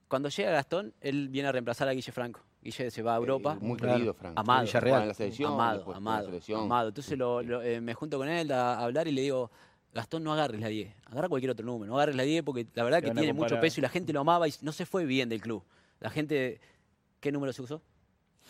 cuando 0.07 0.29
llega 0.29 0.53
Gastón, 0.53 0.95
él 1.01 1.29
viene 1.29 1.49
a 1.49 1.53
reemplazar 1.53 1.89
a 1.89 1.93
Guille 1.93 2.13
Franco. 2.13 2.41
Guille 2.63 2.89
se 2.91 3.03
va 3.03 3.15
a 3.15 3.17
Europa. 3.17 3.55
Eh, 3.61 3.65
muy 3.65 3.77
Claro. 3.77 3.95
querido, 3.97 4.15
Franco. 4.15 4.41
Amado. 4.41 4.61
En 4.73 5.09
la 5.09 5.15
selección, 5.15 5.53
amado, 5.53 5.93
amado, 5.93 6.19
la 6.21 6.27
selección. 6.27 6.61
amado. 6.63 6.89
Entonces 6.89 7.19
lo- 7.19 7.43
lo- 7.43 7.61
eh, 7.61 7.81
me 7.81 7.95
junto 7.95 8.17
con 8.17 8.29
él 8.29 8.53
a 8.53 8.79
hablar 8.79 9.09
y 9.09 9.13
le 9.13 9.23
digo, 9.23 9.51
Gastón, 9.95 10.23
no 10.23 10.33
agarres 10.33 10.61
la 10.61 10.69
10, 10.69 10.93
agarra 11.07 11.29
cualquier 11.29 11.51
otro 11.51 11.65
número, 11.67 11.91
no 11.91 11.97
agarres 11.97 12.15
la 12.15 12.23
10 12.23 12.43
porque 12.45 12.67
la 12.75 12.85
verdad 12.85 13.03
que 13.03 13.11
tiene 13.11 13.33
mucho 13.33 13.59
peso 13.61 13.81
y 13.81 13.83
la 13.83 13.89
gente 13.89 14.13
lo 14.13 14.21
amaba 14.21 14.47
y 14.47 14.55
no 14.63 14.73
se 14.73 14.87
fue 14.87 15.05
bien 15.07 15.29
del 15.29 15.41
club. 15.41 15.63
La 16.01 16.11
gente, 16.11 16.61
¿qué 17.21 17.33
número 17.33 17.53
se 17.53 17.63
usó? 17.63 17.83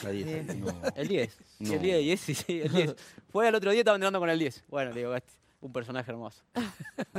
La 0.03 0.11
10. 0.11 0.27
El 0.97 1.09
10. 1.09 1.33
Sí, 1.59 1.65
No. 1.65 1.73
el 1.75 1.81
10, 1.83 2.03
y 2.03 2.11
es- 2.13 2.21
sí, 2.21 2.35
sí, 2.35 2.61
el 2.61 2.73
10. 2.73 2.97
Fue 3.31 3.49
al 3.49 3.55
otro 3.55 3.71
día, 3.71 3.81
estaba 3.81 3.97
entrenando 3.97 4.19
con 4.21 4.29
el 4.31 4.39
10. 4.39 4.65
Bueno, 4.69 4.91
le 4.93 5.01
digo, 5.01 5.11
"Gasti, 5.13 5.33
un 5.61 5.73
personaje 5.73 6.11
hermoso. 6.11 6.43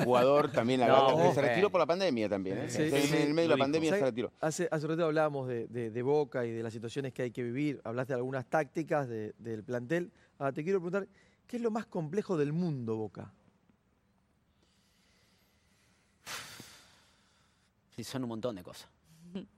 Jugador 0.04 0.52
también, 0.52 0.80
la 0.82 0.88
No, 0.88 1.18
verdad, 1.18 1.34
se 1.34 1.42
retiró 1.42 1.70
por 1.70 1.80
la 1.80 1.86
pandemia 1.86 2.30
también. 2.30 2.58
¿eh? 2.58 2.70
Sí, 2.70 2.84
en, 2.84 2.92
sí, 3.02 3.16
en 3.18 3.22
el 3.30 3.34
medio 3.34 3.50
de 3.50 3.56
la 3.56 3.60
pandemia 3.64 3.90
se 3.92 4.00
retiró. 4.02 4.32
Hace, 4.40 4.68
hace 4.72 4.86
un 4.86 4.92
rato 4.92 5.06
hablábamos 5.06 5.48
de, 5.48 5.68
de- 5.68 5.92
de 5.92 6.02
Boca 6.02 6.46
y 6.46 6.52
de 6.52 6.64
las 6.64 6.72
situaciones 6.74 7.14
que 7.14 7.24
hay 7.24 7.32
que 7.32 7.44
vivir. 7.44 7.82
Hablaste 7.84 8.14
de 8.14 8.18
algunas 8.18 8.46
tácticas 8.46 9.10
de- 9.10 9.34
del 9.40 9.64
plantel. 9.64 10.12
Ahora 10.38 10.54
te 10.54 10.64
quiero 10.64 10.80
preguntar, 10.80 11.08
¿qué 11.48 11.58
es 11.58 11.62
lo 11.62 11.72
más 11.72 11.86
complejo 11.86 12.38
del 12.38 12.54
mundo, 12.54 12.96
Boca? 12.96 13.34
Sí, 18.00 18.06
son 18.06 18.24
un 18.24 18.30
montón 18.30 18.56
de 18.56 18.64
cosas. 18.64 18.88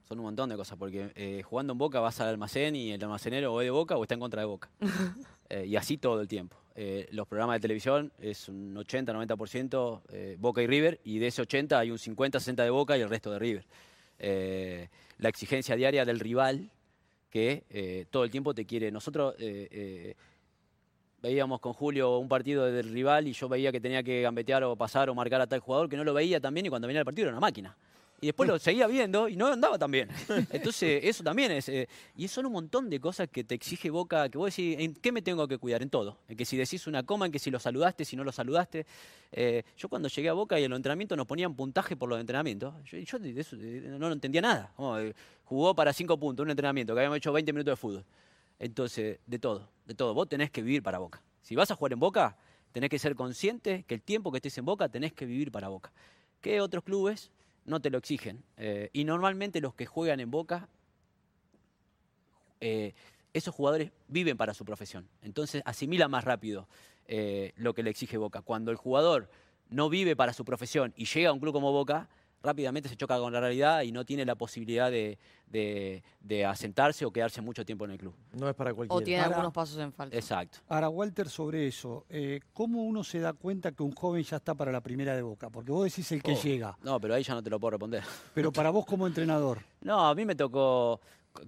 Son 0.07 0.17
un 0.17 0.25
montón 0.25 0.49
de 0.49 0.55
cosas, 0.55 0.75
porque 0.75 1.11
eh, 1.13 1.43
jugando 1.43 1.73
en 1.73 1.77
Boca 1.77 1.99
vas 1.99 2.19
al 2.21 2.29
almacén 2.29 2.75
y 2.75 2.91
el 2.91 3.03
almacenero 3.03 3.53
o 3.53 3.61
es 3.61 3.67
de 3.67 3.69
Boca 3.69 3.97
o 3.97 4.01
está 4.01 4.15
en 4.15 4.19
contra 4.19 4.41
de 4.41 4.47
Boca. 4.47 4.69
Eh, 5.53 5.65
y 5.65 5.75
así 5.75 5.97
todo 5.97 6.21
el 6.21 6.29
tiempo. 6.29 6.55
Eh, 6.75 7.09
los 7.11 7.27
programas 7.27 7.57
de 7.57 7.59
televisión 7.59 8.13
es 8.19 8.47
un 8.47 8.73
80-90% 8.73 10.01
eh, 10.07 10.37
Boca 10.39 10.61
y 10.61 10.67
River, 10.67 11.01
y 11.03 11.19
de 11.19 11.27
ese 11.27 11.41
80 11.41 11.77
hay 11.77 11.91
un 11.91 11.97
50-60 11.97 12.63
de 12.63 12.69
Boca 12.69 12.97
y 12.97 13.01
el 13.01 13.09
resto 13.09 13.31
de 13.31 13.37
River. 13.37 13.65
La 15.17 15.27
exigencia 15.27 15.75
diaria 15.75 16.05
del 16.05 16.21
rival, 16.21 16.71
que 17.29 18.07
todo 18.11 18.23
el 18.23 18.31
tiempo 18.31 18.53
te 18.53 18.65
quiere. 18.65 18.91
Nosotros 18.91 19.35
veíamos 21.21 21.59
con 21.59 21.73
Julio 21.73 22.17
un 22.17 22.29
partido 22.29 22.71
del 22.71 22.89
rival 22.89 23.27
y 23.27 23.33
yo 23.33 23.49
veía 23.49 23.73
que 23.73 23.81
tenía 23.81 24.03
que 24.03 24.21
gambetear 24.21 24.63
o 24.63 24.77
pasar 24.77 25.09
o 25.09 25.15
marcar 25.15 25.41
a 25.41 25.47
tal 25.47 25.59
jugador 25.59 25.89
que 25.89 25.97
no 25.97 26.05
lo 26.05 26.13
veía 26.13 26.39
también 26.39 26.65
y 26.65 26.69
cuando 26.69 26.87
venía 26.87 27.01
el 27.01 27.05
partido 27.05 27.27
era 27.27 27.35
una 27.35 27.41
máquina. 27.41 27.75
Y 28.23 28.27
después 28.27 28.47
lo 28.47 28.59
seguía 28.59 28.85
viendo 28.85 29.27
y 29.27 29.35
no 29.35 29.47
andaba 29.47 29.79
tan 29.79 29.89
bien. 29.89 30.07
Entonces, 30.51 31.01
eso 31.03 31.23
también 31.23 31.51
es. 31.51 31.67
eh, 31.69 31.89
y 32.15 32.27
son 32.27 32.45
un 32.45 32.51
montón 32.51 32.87
de 32.87 32.99
cosas 32.99 33.27
que 33.29 33.43
te 33.43 33.55
exige 33.55 33.89
Boca, 33.89 34.29
que 34.29 34.37
vos 34.37 34.55
decís, 34.55 34.75
¿en 34.79 34.93
qué 34.93 35.11
me 35.11 35.23
tengo 35.23 35.47
que 35.47 35.57
cuidar? 35.57 35.81
En 35.81 35.89
todo. 35.89 36.19
En 36.27 36.37
que 36.37 36.45
si 36.45 36.55
decís 36.55 36.85
una 36.85 37.01
coma, 37.01 37.25
en 37.25 37.31
que 37.31 37.39
si 37.39 37.49
lo 37.49 37.59
saludaste, 37.59 38.05
si 38.05 38.15
no 38.15 38.23
lo 38.23 38.31
saludaste. 38.31 38.85
Eh, 39.31 39.63
yo 39.75 39.89
cuando 39.89 40.07
llegué 40.07 40.29
a 40.29 40.33
Boca 40.33 40.59
y 40.59 40.63
en 40.63 40.69
los 40.69 40.77
entrenamientos 40.77 41.17
nos 41.17 41.25
ponían 41.25 41.55
puntaje 41.55 41.95
por 41.95 42.09
los 42.09 42.19
entrenamientos, 42.19 42.75
yo, 42.85 42.99
yo 42.99 43.17
de 43.17 43.39
eso 43.41 43.55
no 43.55 44.07
lo 44.07 44.13
entendía 44.13 44.41
nada. 44.41 44.71
Como, 44.75 44.99
eh, 44.99 45.15
jugó 45.45 45.73
para 45.73 45.91
cinco 45.91 46.15
puntos, 46.19 46.43
un 46.43 46.51
entrenamiento, 46.51 46.93
que 46.93 46.99
habíamos 46.99 47.17
hecho 47.17 47.33
20 47.33 47.51
minutos 47.53 47.71
de 47.71 47.75
fútbol. 47.75 48.05
Entonces, 48.59 49.17
de 49.25 49.39
todo, 49.39 49.67
de 49.87 49.95
todo. 49.95 50.13
Vos 50.13 50.29
tenés 50.29 50.51
que 50.51 50.61
vivir 50.61 50.83
para 50.83 50.99
Boca. 50.99 51.23
Si 51.41 51.55
vas 51.55 51.71
a 51.71 51.75
jugar 51.75 51.93
en 51.93 51.99
Boca, 51.99 52.37
tenés 52.71 52.91
que 52.91 52.99
ser 52.99 53.15
consciente 53.15 53.83
que 53.87 53.95
el 53.95 54.03
tiempo 54.03 54.31
que 54.31 54.37
estés 54.37 54.55
en 54.59 54.65
Boca 54.65 54.89
tenés 54.89 55.11
que 55.11 55.25
vivir 55.25 55.51
para 55.51 55.69
Boca. 55.69 55.91
Que 56.39 56.61
otros 56.61 56.83
clubes 56.83 57.31
no 57.65 57.79
te 57.79 57.89
lo 57.89 57.97
exigen. 57.97 58.43
Eh, 58.57 58.89
y 58.93 59.03
normalmente 59.03 59.61
los 59.61 59.73
que 59.73 59.85
juegan 59.85 60.19
en 60.19 60.31
Boca, 60.31 60.67
eh, 62.59 62.93
esos 63.33 63.55
jugadores 63.55 63.91
viven 64.07 64.37
para 64.37 64.53
su 64.53 64.65
profesión. 64.65 65.07
Entonces 65.21 65.61
asimila 65.65 66.07
más 66.07 66.23
rápido 66.23 66.67
eh, 67.07 67.53
lo 67.55 67.73
que 67.73 67.83
le 67.83 67.89
exige 67.89 68.17
Boca. 68.17 68.41
Cuando 68.41 68.71
el 68.71 68.77
jugador 68.77 69.29
no 69.69 69.89
vive 69.89 70.15
para 70.15 70.33
su 70.33 70.45
profesión 70.45 70.93
y 70.95 71.05
llega 71.05 71.29
a 71.29 71.33
un 71.33 71.39
club 71.39 71.53
como 71.53 71.71
Boca, 71.71 72.09
rápidamente 72.43 72.89
se 72.89 72.95
choca 72.95 73.17
con 73.19 73.31
la 73.33 73.39
realidad 73.39 73.81
y 73.83 73.91
no 73.91 74.03
tiene 74.05 74.25
la 74.25 74.35
posibilidad 74.35 74.89
de, 74.89 75.17
de- 75.47 76.03
de 76.21 76.45
asentarse 76.45 77.05
o 77.05 77.11
quedarse 77.11 77.41
mucho 77.41 77.65
tiempo 77.65 77.85
en 77.85 77.91
el 77.91 77.97
club. 77.97 78.13
No 78.33 78.49
es 78.49 78.55
para 78.55 78.71
O 78.71 78.75
cualquiera. 78.75 79.03
tiene 79.05 79.21
Para- 79.23 79.35
algunos 79.35 79.53
pasos 79.53 79.77
en 79.79 79.91
falta. 79.93 80.15
Exacto. 80.15 80.59
Ahora, 80.69 80.89
Walter, 80.89 81.29
sobre 81.29 81.67
eso, 81.67 82.05
eh, 82.09 82.39
¿cómo 82.53 82.83
uno 82.83 83.03
se 83.03 83.19
da 83.19 83.33
cuenta 83.33 83.71
que 83.71 83.83
un 83.83 83.91
joven 83.93 84.23
ya 84.23 84.37
está 84.37 84.55
para 84.55 84.71
la 84.71 84.81
primera 84.81 85.15
de 85.15 85.21
Boca? 85.21 85.49
Porque 85.49 85.71
vos 85.71 85.83
decís 85.85 86.11
el 86.11 86.23
que 86.23 86.33
Oh. 86.33 86.41
llega, 86.41 86.77
No, 86.83 86.99
pero 86.99 87.13
ahí 87.13 87.23
ya 87.23 87.33
no 87.35 87.43
te 87.43 87.49
lo 87.49 87.59
puedo 87.59 87.71
responder. 87.71 88.03
pero 88.33 88.51
para 88.51 88.69
vos 88.69 88.85
como 88.85 89.05
entrenador, 89.07 89.59
No, 89.81 90.07
a 90.07 90.15
mí 90.15 90.25
me 90.25 90.35
tocó, 90.35 90.99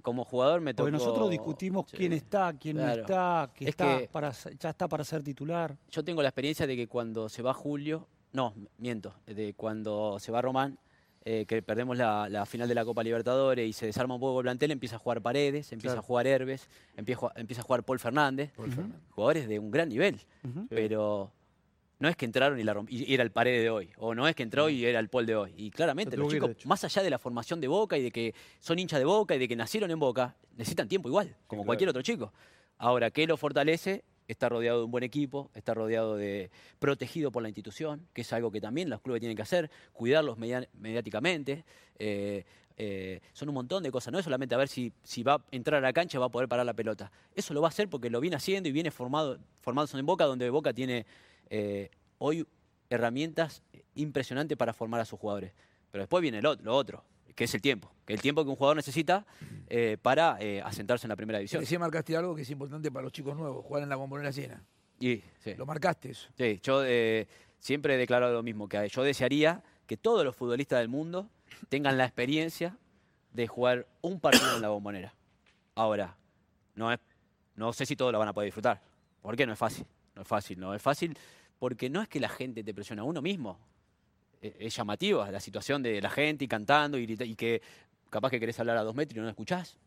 como 0.02 0.24
jugador 0.26 0.62
me 0.62 0.74
tocó... 0.74 0.86
porque 0.86 0.98
nosotros 0.98 1.30
discutimos 1.30 1.86
sí. 1.90 1.98
quién 1.98 2.14
está, 2.14 2.54
quién 2.54 2.78
Claro. 2.78 2.96
no 2.96 3.02
está, 3.02 3.52
que 3.54 3.66
Es 3.66 3.70
está 3.72 3.98
que- 4.00 4.08
para, 4.10 4.32
ya 4.32 4.70
está 4.70 4.88
para 4.88 5.04
ser 5.04 5.24
titular. 5.24 5.76
Yo 5.92 6.04
tengo 6.04 6.22
la 6.22 6.30
experiencia 6.30 6.66
de 6.68 6.76
que 6.76 6.88
cuando 6.88 7.30
se 7.30 7.42
va 7.42 7.54
Julio, 7.54 8.08
no, 8.34 8.54
miento, 8.78 9.14
de 9.26 9.54
cuando 9.54 10.18
se 10.20 10.32
va 10.32 10.42
Román, 10.42 10.78
eh, 11.26 11.46
que 11.48 11.62
perdemos 11.62 11.96
la, 11.98 12.28
la 12.30 12.46
final 12.46 12.68
de 12.68 12.76
la 12.76 12.84
Copa 12.84 13.02
Libertadores 13.04 13.68
y 13.70 13.72
se 13.74 13.86
desarma 13.86 14.16
un 14.16 14.20
poco 14.20 14.40
el 14.42 14.44
plantel, 14.44 14.72
empieza 14.72 14.98
a 14.98 15.00
jugar 15.00 15.22
Paredes, 15.22 15.72
empieza 15.72 15.94
Claro. 15.94 16.00
a 16.00 16.04
jugar 16.04 16.28
Herbes, 16.28 16.68
empieza, 16.98 17.28
a- 17.28 17.32
empieza 17.40 17.62
a 17.62 17.64
jugar 17.66 17.84
Paul 17.84 18.00
Fernández, 18.00 18.52
jugadores 19.12 19.48
de 19.48 19.58
un 19.60 19.72
gran 19.72 19.88
nivel, 19.88 20.20
pero 20.70 21.32
no 22.00 22.10
es 22.10 22.18
que 22.18 22.26
entraron 22.26 22.60
y, 22.60 22.64
la 22.64 22.76
y 22.90 23.14
era 23.14 23.24
el 23.24 23.32
pared 23.32 23.62
de 23.62 23.70
hoy, 23.70 23.90
o 23.98 24.14
no 24.14 24.28
es 24.28 24.36
que 24.36 24.44
entró 24.44 24.68
y 24.70 24.84
era 24.84 25.00
el 25.00 25.08
pol 25.08 25.26
de 25.26 25.36
hoy. 25.36 25.54
Y 25.56 25.72
claramente 25.72 26.18
Lo 26.18 26.24
los 26.24 26.34
chicos, 26.34 26.52
más 26.66 26.84
allá 26.84 27.02
de 27.04 27.10
la 27.10 27.20
formación 27.20 27.62
de 27.62 27.68
Boca 27.70 27.98
y 27.98 28.02
de 28.04 28.12
que 28.12 28.34
son 28.60 28.78
hinchas 28.80 29.00
de 29.00 29.06
Boca 29.06 29.36
y 29.36 29.40
de 29.40 29.48
que 29.48 29.56
nacieron 29.56 29.92
en 29.92 30.00
Boca, 30.00 30.36
necesitan 30.58 30.88
tiempo 30.90 31.08
igual, 31.08 31.34
como 31.48 31.64
cualquier 31.66 31.90
otro 31.90 32.02
chico. 32.02 32.34
Ahora, 32.80 33.12
¿qué 33.12 33.26
lo 33.28 33.38
fortalece? 33.38 34.04
Está 34.28 34.50
rodeado 34.50 34.80
de 34.80 34.86
un 34.86 34.92
buen 34.92 35.04
equipo, 35.04 35.52
está 35.54 35.74
rodeado 35.74 36.16
de 36.16 36.50
protegido 36.80 37.32
por 37.32 37.44
la 37.44 37.50
institución, 37.50 38.08
que 38.14 38.22
es 38.22 38.34
algo 38.34 38.52
que 38.52 38.62
también 38.62 38.90
los 38.90 39.02
clubes 39.02 39.20
tienen 39.20 39.36
que 39.36 39.42
hacer, 39.44 39.70
cuidarlos 39.94 40.38
mediáticamente. 40.38 41.66
eh, 42.00 42.46
eh, 42.78 43.22
son 43.34 43.50
un 43.50 43.56
montón 43.56 43.84
de 43.84 43.92
cosas, 43.92 44.12
no 44.12 44.20
es 44.20 44.24
solamente 44.24 44.56
a 44.56 44.58
ver 44.58 44.68
si, 44.68 44.92
si 45.04 45.22
va 45.22 45.36
a 45.36 45.44
entrar 45.52 45.78
a 45.78 45.82
la 45.82 45.94
cancha 45.94 46.18
y 46.18 46.20
va 46.20 46.26
a 46.26 46.30
poder 46.30 46.50
parar 46.50 46.66
la 46.66 46.74
pelota. 46.74 47.12
Eso 47.36 47.54
lo 47.54 47.62
va 47.62 47.68
a 47.68 47.70
hacer 47.70 47.88
porque 47.90 48.10
lo 48.10 48.20
viene 48.20 48.36
haciendo 48.36 48.68
y 48.68 48.72
viene 48.72 48.90
formado, 48.92 49.40
formados 49.62 49.94
en 49.94 50.06
Boca, 50.06 50.26
donde 50.26 50.50
Boca 50.50 50.74
tiene 50.74 51.06
eh, 51.50 51.90
hoy 52.18 52.48
herramientas 52.90 53.62
impresionantes 53.96 54.58
para 54.58 54.74
formar 54.74 55.02
a 55.02 55.06
sus 55.06 55.20
jugadores. 55.20 55.54
Pero 55.92 56.04
después 56.04 56.22
viene 56.22 56.42
lo, 56.42 56.56
lo 56.56 56.76
otro, 56.76 57.04
que 57.36 57.46
es 57.46 57.54
el 57.54 57.62
tiempo, 57.62 57.92
que 58.06 58.14
el 58.14 58.22
tiempo 58.22 58.44
que 58.44 58.50
un 58.50 58.56
jugador 58.56 58.78
necesita 58.78 59.26
eh, 59.68 59.98
para 60.02 60.38
eh, 60.40 60.62
asentarse 60.62 61.06
en 61.06 61.10
la 61.10 61.16
primera 61.16 61.40
división. 61.40 61.62
Decía 61.62 61.80
marcaste 61.80 62.16
algo 62.16 62.36
que 62.36 62.44
es 62.44 62.50
importante 62.50 62.92
para 62.92 63.04
los 63.04 63.12
chicos 63.12 63.36
nuevos, 63.36 63.66
jugar 63.66 63.84
en 63.84 63.90
la 63.90 63.96
bombonera 63.96 64.32
llena. 64.32 64.64
Y, 65.00 65.22
sí. 65.40 65.56
Lo 65.56 65.66
marcaste 65.66 66.12
eso. 66.12 66.30
Sí, 66.38 66.60
yo 66.62 66.84
eh, 66.86 67.28
siempre 67.60 67.96
he 67.96 67.98
declarado 67.98 68.34
lo 68.34 68.44
mismo, 68.44 68.70
que 68.70 68.88
yo 68.88 69.04
desearía 69.04 69.64
que 69.88 69.98
todos 69.98 70.24
los 70.24 70.36
futbolistas 70.36 70.80
del 70.80 70.90
mundo 70.90 71.30
tengan 71.70 71.98
la 71.98 72.06
experiencia 72.06 72.78
de 73.34 73.48
jugar 73.48 73.88
un 74.02 74.20
partido 74.20 74.56
en 74.56 74.62
la 74.62 74.70
bombonera. 74.70 75.14
Ahora, 75.76 76.16
no, 76.76 76.92
es, 76.92 77.00
no 77.56 77.74
sé 77.74 77.86
si 77.86 77.96
todos 77.96 78.12
lo 78.12 78.20
van 78.20 78.28
a 78.28 78.34
poder 78.34 78.48
disfrutar, 78.48 78.82
porque 79.22 79.46
no 79.46 79.54
es 79.54 79.60
fácil, 79.60 79.86
no 80.16 80.22
es 80.22 80.28
fácil, 80.28 80.60
no 80.60 80.74
es 80.74 80.82
fácil, 80.82 81.18
porque 81.60 81.90
no 81.90 82.02
es 82.02 82.08
que 82.08 82.20
la 82.20 82.30
gente 82.30 82.64
te 82.64 82.74
presiona, 82.74 83.04
uno 83.04 83.22
mismo. 83.22 83.58
E- 84.44 84.56
Es 84.60 84.76
llamativa 84.76 85.32
la 85.32 85.40
situación 85.40 85.82
de 85.82 86.02
la 86.02 86.10
gente 86.10 86.46
y 86.46 86.48
cantando 86.48 86.98
y, 86.98 87.08
que 87.36 87.62
capaz 88.10 88.30
que 88.30 88.40
querés 88.40 88.60
hablar 88.60 88.78
a 88.78 88.84
dos 88.84 88.94
metros 88.94 89.16
y 89.16 89.20
no 89.20 89.24
lo 89.24 89.30
escuchás. 89.30 89.78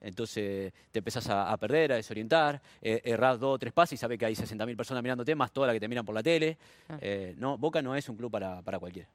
Entonces 0.00 0.72
te 0.92 0.98
empezás 1.00 1.28
a, 1.28 1.50
a 1.50 1.56
perder, 1.56 1.92
a 1.92 1.96
desorientar, 1.96 2.60
eh, 2.82 3.00
errás 3.04 3.40
dos 3.40 3.54
o 3.54 3.58
tres 3.58 3.72
pases 3.72 3.94
y 3.94 3.96
sabes 3.96 4.18
que 4.18 4.26
hay 4.26 4.34
60.000 4.36 4.76
personas 4.76 5.02
mirándote, 5.02 5.34
más 5.34 5.50
todas 5.52 5.68
las 5.68 5.74
que 5.74 5.80
te 5.80 5.88
miran 5.88 6.04
por 6.06 6.14
la 6.14 6.22
tele. 6.22 6.56
Ah. 6.88 6.98
Eh, 7.00 7.34
no, 7.38 7.58
Boca 7.58 7.82
no 7.82 7.96
es 7.96 8.08
un 8.08 8.16
club 8.16 8.30
para, 8.30 8.62
para 8.62 8.78
cualquiera. 8.78 9.08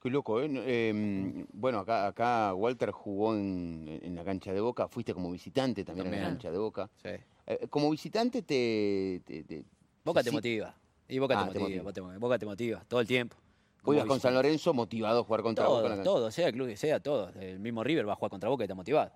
Qué 0.00 0.10
loco, 0.10 0.40
¿eh? 0.40 0.48
Eh, 0.48 1.44
bueno, 1.52 1.80
acá, 1.80 2.06
acá 2.06 2.54
Walter 2.54 2.92
jugó 2.92 3.34
en, 3.34 3.98
en 4.02 4.14
la 4.14 4.22
cancha 4.24 4.52
de 4.52 4.60
Boca, 4.60 4.86
fuiste 4.86 5.12
como 5.12 5.32
visitante 5.32 5.84
también, 5.84 6.06
en 6.14 6.22
la 6.22 6.28
cancha 6.28 6.50
de 6.52 6.58
Boca. 6.58 6.88
Sí. 7.02 7.08
Eh, 7.46 7.66
como 7.68 7.90
visitante 7.90 8.42
te... 8.42 9.20
te- 9.24 9.42
te- 9.42 9.64
Boca 10.04 10.22
te 10.22 10.30
sí, 10.30 10.36
motiva. 10.36 10.72
Y 11.08 11.18
Boca 11.18 11.34
Ah, 11.40 11.46
te 11.48 11.54
te 11.54 11.58
motiva, 11.58 11.82
motiva. 11.82 11.82
Boca 11.82 12.12
te- 12.12 12.18
Boca 12.20 12.38
te 12.38 12.46
motiva 12.46 12.84
todo 12.86 13.00
el 13.00 13.06
tiempo. 13.08 13.36
Ibas 13.86 14.04
con 14.06 14.20
San. 14.20 14.34
Lorenzo 14.34 14.74
motivado 14.74 15.20
a 15.20 15.24
jugar 15.24 15.42
contra 15.42 15.66
Boca. 15.66 15.78
en 15.78 15.82
la 15.84 15.88
Todo, 15.88 15.96
cancha. 15.96 16.04
todo, 16.10 16.30
sea 16.30 16.46
el 16.48 16.52
club 16.52 16.68
que 16.68 16.76
sea, 16.76 17.00
todo. 17.00 17.30
El 17.40 17.58
mismo 17.60 17.82
River 17.84 18.08
va 18.08 18.12
a 18.12 18.16
jugar 18.16 18.30
contra 18.30 18.48
Boca 18.48 18.64
y 18.64 18.66
está 18.66 18.74
motivado. 18.74 19.10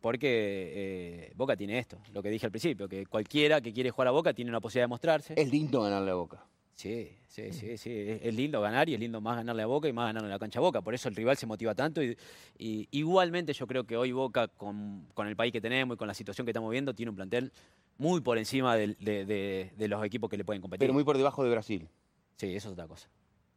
Porque 0.00 1.28
eh, 1.28 1.32
Boca 1.34 1.56
tiene 1.56 1.78
esto, 1.78 1.98
lo 2.12 2.22
que 2.22 2.28
dije 2.28 2.44
al 2.46 2.52
principio, 2.52 2.88
que 2.88 3.06
cualquiera 3.06 3.60
que 3.60 3.72
quiere 3.72 3.90
jugar 3.90 4.08
a 4.08 4.10
Boca 4.10 4.34
tiene 4.34 4.50
una 4.50 4.60
posibilidad 4.60 4.84
de 4.84 4.88
mostrarse. 4.88 5.34
Es 5.36 5.50
lindo 5.50 5.80
ganarle 5.82 6.10
a 6.10 6.14
Boca. 6.14 6.44
Sí, 6.74 7.16
sí, 7.28 7.52
sí, 7.52 7.78
sí. 7.78 7.90
Es, 8.20 8.34
lindo 8.34 8.60
ganar 8.60 8.88
y 8.88 8.94
es 8.94 9.00
lindo 9.00 9.20
más 9.20 9.36
ganarle 9.36 9.62
a 9.62 9.66
Boca 9.66 9.88
y 9.88 9.92
más 9.92 10.06
ganarle 10.06 10.26
en 10.26 10.32
la 10.32 10.38
cancha 10.40 10.58
a 10.58 10.62
Boca. 10.62 10.82
Por 10.82 10.92
eso 10.92 11.08
el 11.08 11.14
rival 11.14 11.36
se 11.36 11.46
motiva 11.46 11.74
tanto. 11.74 12.02
Y, 12.02 12.16
y 12.58 12.88
igualmente 12.90 13.52
yo 13.52 13.66
creo 13.66 13.84
que 13.84 13.96
hoy 13.96 14.10
Boca, 14.12 14.48
con, 14.48 15.06
con 15.14 15.28
el 15.28 15.36
país 15.36 15.52
que 15.52 15.60
tenemos 15.60 15.94
y 15.94 15.98
con 15.98 16.08
la 16.08 16.14
situación 16.14 16.44
que 16.44 16.50
estamos 16.50 16.70
viendo, 16.70 16.92
tiene 16.92 17.10
un 17.10 17.16
plantel 17.16 17.52
muy 17.96 18.20
por 18.20 18.38
encima 18.38 18.74
del- 18.76 18.96
de, 18.98 19.24
de- 19.24 19.70
de 19.76 19.88
los 19.88 20.04
equipos 20.04 20.28
que 20.28 20.36
le 20.36 20.44
pueden 20.44 20.60
competir. 20.60 20.80
Pero 20.80 20.92
muy 20.92 21.04
por 21.04 21.16
debajo 21.16 21.44
de 21.44 21.50
Brasil. 21.50 21.88
Sí, 22.36 22.54
eso 22.56 22.68
es 22.68 22.72
otra 22.72 22.88
cosa. 22.88 23.08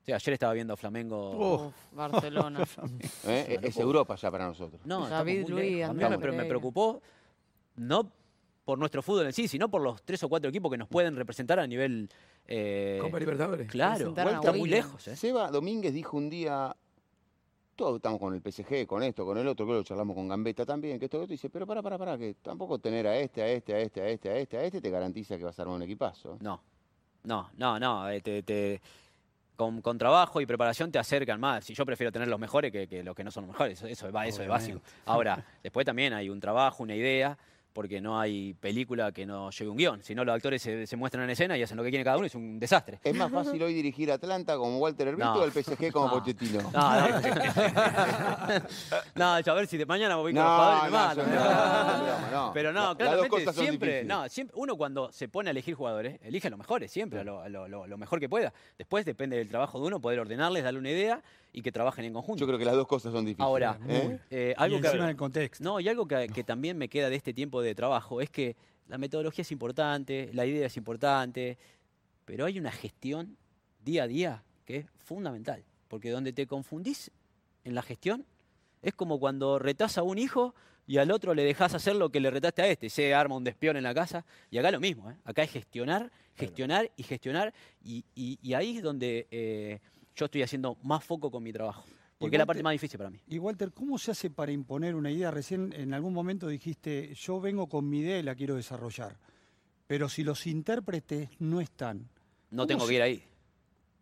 Sí, 0.07 0.13
ayer 0.13 0.33
estaba 0.35 0.53
viendo 0.53 0.77
Flamengo. 0.77 1.65
Uf, 1.67 1.73
Barcelona. 1.91 2.61
¿eh? 3.27 3.45
Es 3.49 3.57
una 3.57 3.67
Es. 3.67 3.77
Europa 3.77 4.15
ya 4.15 4.31
para 4.31 4.47
nosotros. 4.47 4.79
No, 4.85 5.05
David 5.09 5.49
lejos. 5.49 5.89
A 5.89 5.93
mí 5.93 6.01
me, 6.31 6.45
preocupó 6.45 7.01
no 7.75 8.09
por 8.63 8.77
nuestro 8.79 9.01
fútbol 9.01 9.25
en 9.25 9.33
sí, 9.33 9.49
sino 9.49 9.69
por 9.69 9.81
los 9.81 10.01
tres 10.03 10.23
o 10.23 10.29
cuatro 10.29 10.49
equipos 10.49 10.71
que 10.71 10.77
nos 10.77 10.87
pueden 10.87 11.17
representar 11.17 11.59
a 11.59 11.67
nivel. 11.67 12.09
eh, 12.45 12.99
Copa 13.01 13.19
Libertadores. 13.19 13.67
claro, 13.69 13.97
Representar 13.97 14.27
a 14.29 14.31
está 14.35 14.53
muy 14.53 14.69
lejos. 14.69 15.05
¿eh? 15.09 15.15
Seba 15.17 15.51
Domínguez 15.51 15.93
dijo 15.93 16.15
un 16.15 16.29
día, 16.29 16.73
todos 17.75 17.97
estamos 17.97 18.17
con 18.21 18.33
el 18.33 18.39
PSG, 18.41 18.87
con 18.87 19.03
esto, 19.03 19.25
con 19.25 19.37
el 19.37 19.45
otro, 19.45 19.65
creo 19.65 19.75
que 19.75 19.79
lo 19.79 19.83
charlamos 19.83 20.15
con 20.15 20.29
Gambetta 20.29 20.65
también, 20.65 20.99
que 20.99 21.05
esto, 21.05 21.17
que 21.17 21.23
esto, 21.23 21.33
y 21.33 21.35
dice, 21.35 21.49
pero 21.49 21.67
para, 21.67 21.81
para, 21.81 21.97
para, 21.97 22.17
que 22.17 22.35
tampoco 22.35 22.79
tener 22.79 23.07
a 23.07 23.17
este, 23.17 23.41
a 23.41 23.49
este, 23.49 23.73
a 23.73 23.79
este, 23.81 24.01
a 24.01 24.07
este, 24.07 24.29
a 24.29 24.37
este, 24.37 24.57
a 24.57 24.63
este, 24.63 24.79
te 24.79 24.89
garantiza 24.89 25.37
que 25.37 25.43
vas 25.43 25.59
a 25.59 25.63
armar 25.63 25.75
un 25.75 25.81
equipazo. 25.83 26.37
No, 26.39 26.61
no, 27.25 27.49
no, 27.57 27.77
no. 27.77 28.09
eh, 28.09 28.21
te- 28.21 28.41
te- 28.43 28.81
con, 29.57 29.81
con 29.81 29.97
trabajo 29.97 30.39
y 30.39 30.45
preparación 30.45 30.91
te 30.91 30.99
acercan 30.99 31.41
más. 31.41 31.65
Si 31.65 31.73
yo 31.73 31.85
prefiero 31.85 32.11
tener 32.11 32.29
los 32.29 32.39
mejores 32.39 32.71
que, 32.71 32.87
que 32.87 33.03
los 33.03 33.13
que 33.13 33.23
no 33.23 33.31
son 33.31 33.47
los 33.47 33.53
mejores, 33.53 33.79
eso, 33.79 33.87
eso 33.87 34.07
es, 34.07 34.29
eso 34.29 34.43
es 34.43 34.47
básico. 34.47 34.81
Ahora, 35.05 35.43
después 35.61 35.85
también 35.85 36.13
hay 36.13 36.29
un 36.29 36.39
trabajo, 36.39 36.83
una 36.83 36.95
idea, 36.95 37.37
porque 37.77 38.01
no 38.01 38.19
hay 38.19 38.55
película 38.55 39.11
que 39.11 39.23
no 39.23 39.51
lleve 39.51 39.69
un 39.69 39.77
guion. 39.77 40.01
Si 40.03 40.15
no, 40.15 40.25
los 40.25 40.33
actores 40.33 40.63
se, 40.63 40.87
se 40.87 40.95
muestran 40.95 41.25
en 41.25 41.29
escena 41.29 41.55
y 41.59 41.61
hacen 41.61 41.77
lo 41.77 41.83
que 41.83 41.89
quieren 41.91 42.03
cada 42.03 42.17
uno, 42.17 42.25
es 42.25 42.33
un 42.33 42.57
desastre. 42.59 42.99
Es 43.03 43.13
más 43.15 43.31
fácil 43.31 43.61
hoy 43.61 43.71
dirigir 43.71 44.11
Atlanta 44.11 44.57
como 44.57 44.79
Walter 44.79 45.09
Herbito 45.09 45.27
No. 45.35 45.41
o 45.41 45.43
el 45.45 45.51
PSG 45.51 45.91
como 45.91 46.07
No. 46.07 46.13
Pochettino. 46.13 46.71
No, 46.73 47.09
no. 47.09 47.19
no, 49.15 49.39
yo 49.41 49.51
a 49.51 49.55
ver 49.55 49.67
si 49.67 49.77
de 49.77 49.85
mañana 49.85 50.15
voy 50.15 50.33
con 50.33 50.41
No, 50.43 50.47
los 50.47 50.57
jugadores 50.57 50.81
y 50.81 50.85
me 50.85 50.97
no, 50.97 51.05
mato. 51.05 51.21
yo 51.21 51.27
no, 51.27 52.31
no, 52.31 52.31
no. 52.47 52.51
Pero 52.55 52.73
no, 52.73 52.97
claramente 52.97 53.53
siempre, 53.53 54.03
no, 54.05 54.27
siempre, 54.27 54.55
uno 54.57 54.75
cuando 54.75 55.11
se 55.11 55.27
pone 55.27 55.49
a 55.49 55.51
elegir 55.51 55.75
jugadores, 55.75 56.19
elige 56.23 56.47
a 56.47 56.49
los 56.49 56.57
mejores, 56.57 56.91
siempre, 56.91 57.19
a 57.19 57.23
lo, 57.23 57.41
a 57.43 57.49
lo- 57.49 57.67
lo- 57.67 57.85
lo 57.85 57.97
mejor 57.99 58.19
que 58.19 58.27
pueda. 58.27 58.51
Después 58.75 59.05
depende 59.05 59.37
del 59.37 59.49
trabajo 59.49 59.79
de 59.79 59.85
uno, 59.85 59.99
poder 59.99 60.19
ordenarles, 60.19 60.63
darle 60.63 60.79
una 60.79 60.89
idea 60.89 61.21
y 61.57 61.61
que 61.63 61.71
trabajen 61.71 62.05
en 62.05 62.13
conjunto. 62.13 62.39
Yo 62.39 62.45
creo 62.45 62.59
que 62.59 62.65
las 62.65 62.75
dos 62.75 62.85
cosas 62.87 63.11
son 63.11 63.25
difíciles. 63.25 63.43
Ahora, 63.45 63.79
¿eh? 63.87 64.19
eh, 64.29 64.53
Y 64.55 64.61
algo 64.61 64.79
que, 64.79 64.87
encima 64.87 65.07
del 65.07 65.15
contexto. 65.15 65.63
no, 65.63 65.79
y 65.79 65.89
algo 65.89 66.07
que, 66.07 66.27
que 66.27 66.43
también 66.43 66.77
me 66.77 66.87
queda 66.87 67.09
de 67.09 67.15
este 67.15 67.33
tiempo 67.33 67.63
de 67.63 67.73
trabajo 67.73 68.21
es 68.21 68.29
que 68.29 68.55
la 68.87 68.99
metodología 68.99 69.41
es 69.41 69.51
importante, 69.51 70.29
la 70.33 70.45
idea 70.45 70.67
es 70.67 70.77
importante, 70.77 71.57
pero 72.25 72.45
hay 72.45 72.59
una 72.59 72.71
gestión 72.71 73.37
día 73.83 74.03
a 74.03 74.07
día 74.07 74.43
que 74.65 74.77
es 74.77 74.85
fundamental. 75.03 75.63
Porque 75.87 76.11
donde 76.11 76.31
te 76.31 76.45
confundís 76.45 77.09
en 77.63 77.73
la 77.73 77.81
gestión 77.81 78.23
es 78.83 78.93
como 78.93 79.19
cuando 79.19 79.57
retás 79.57 79.97
a 79.97 80.03
un 80.03 80.19
hijo 80.19 80.53
y 80.85 80.97
al 80.99 81.09
otro 81.11 81.33
le 81.33 81.43
dejás 81.43 81.73
hacer 81.73 81.95
lo 81.95 82.09
que 82.11 82.19
le 82.19 82.29
retaste 82.29 82.61
a 82.61 82.67
este. 82.67 82.89
Se 82.91 83.15
arma 83.15 83.35
un 83.35 83.43
despión 83.43 83.77
en 83.77 83.83
la 83.83 83.95
casa. 83.95 84.25
Y 84.51 84.57
acá 84.59 84.69
lo 84.69 84.79
mismo. 84.79 85.09
¿eh? 85.09 85.15
Acá 85.25 85.41
es 85.43 85.51
gestionar, 85.51 86.11
gestionar 86.35 86.91
y 86.95 87.03
gestionar. 87.03 87.51
Y, 87.83 88.05
y- 88.15 88.37
y 88.43 88.53
ahí 88.53 88.77
es 88.77 88.83
donde 88.83 89.27
eh, 89.31 89.79
yo 90.17 90.25
estoy 90.25 90.41
haciendo 90.43 90.77
más 90.83 91.03
foco 91.05 91.31
con 91.31 91.41
mi 91.43 91.53
trabajo. 91.53 91.85
Porque 92.17 92.35
es 92.35 92.39
la 92.39 92.45
parte 92.47 92.59
te- 92.59 92.63
más 92.63 92.71
difícil 92.73 92.97
para 92.97 93.11
mí. 93.11 93.19
Y 93.27 93.37
Walter, 93.37 93.71
¿cómo 93.71 93.97
se 93.99 94.11
hace 94.11 94.29
para 94.31 94.51
imponer 94.51 94.95
una 94.95 95.11
idea? 95.11 95.29
Recién 95.31 95.71
en 95.73 95.93
algún 95.93 96.13
momento 96.13 96.47
dijiste, 96.47 97.13
yo 97.13 97.39
vengo 97.39 97.67
con 97.69 97.87
mi 97.87 97.99
idea 97.99 98.17
y 98.17 98.23
la 98.23 98.33
quiero 98.35 98.55
desarrollar. 98.55 99.15
Pero 99.85 100.09
si 100.09 100.23
los 100.23 100.47
intérpretes 100.47 101.29
no 101.39 101.61
están, 101.61 102.09
No 102.49 102.63
¿Cómo 102.63 102.67
tengo 102.67 102.81
se- 102.81 102.87
que 102.89 102.95
ir 102.95 103.01
ahí. 103.03 103.23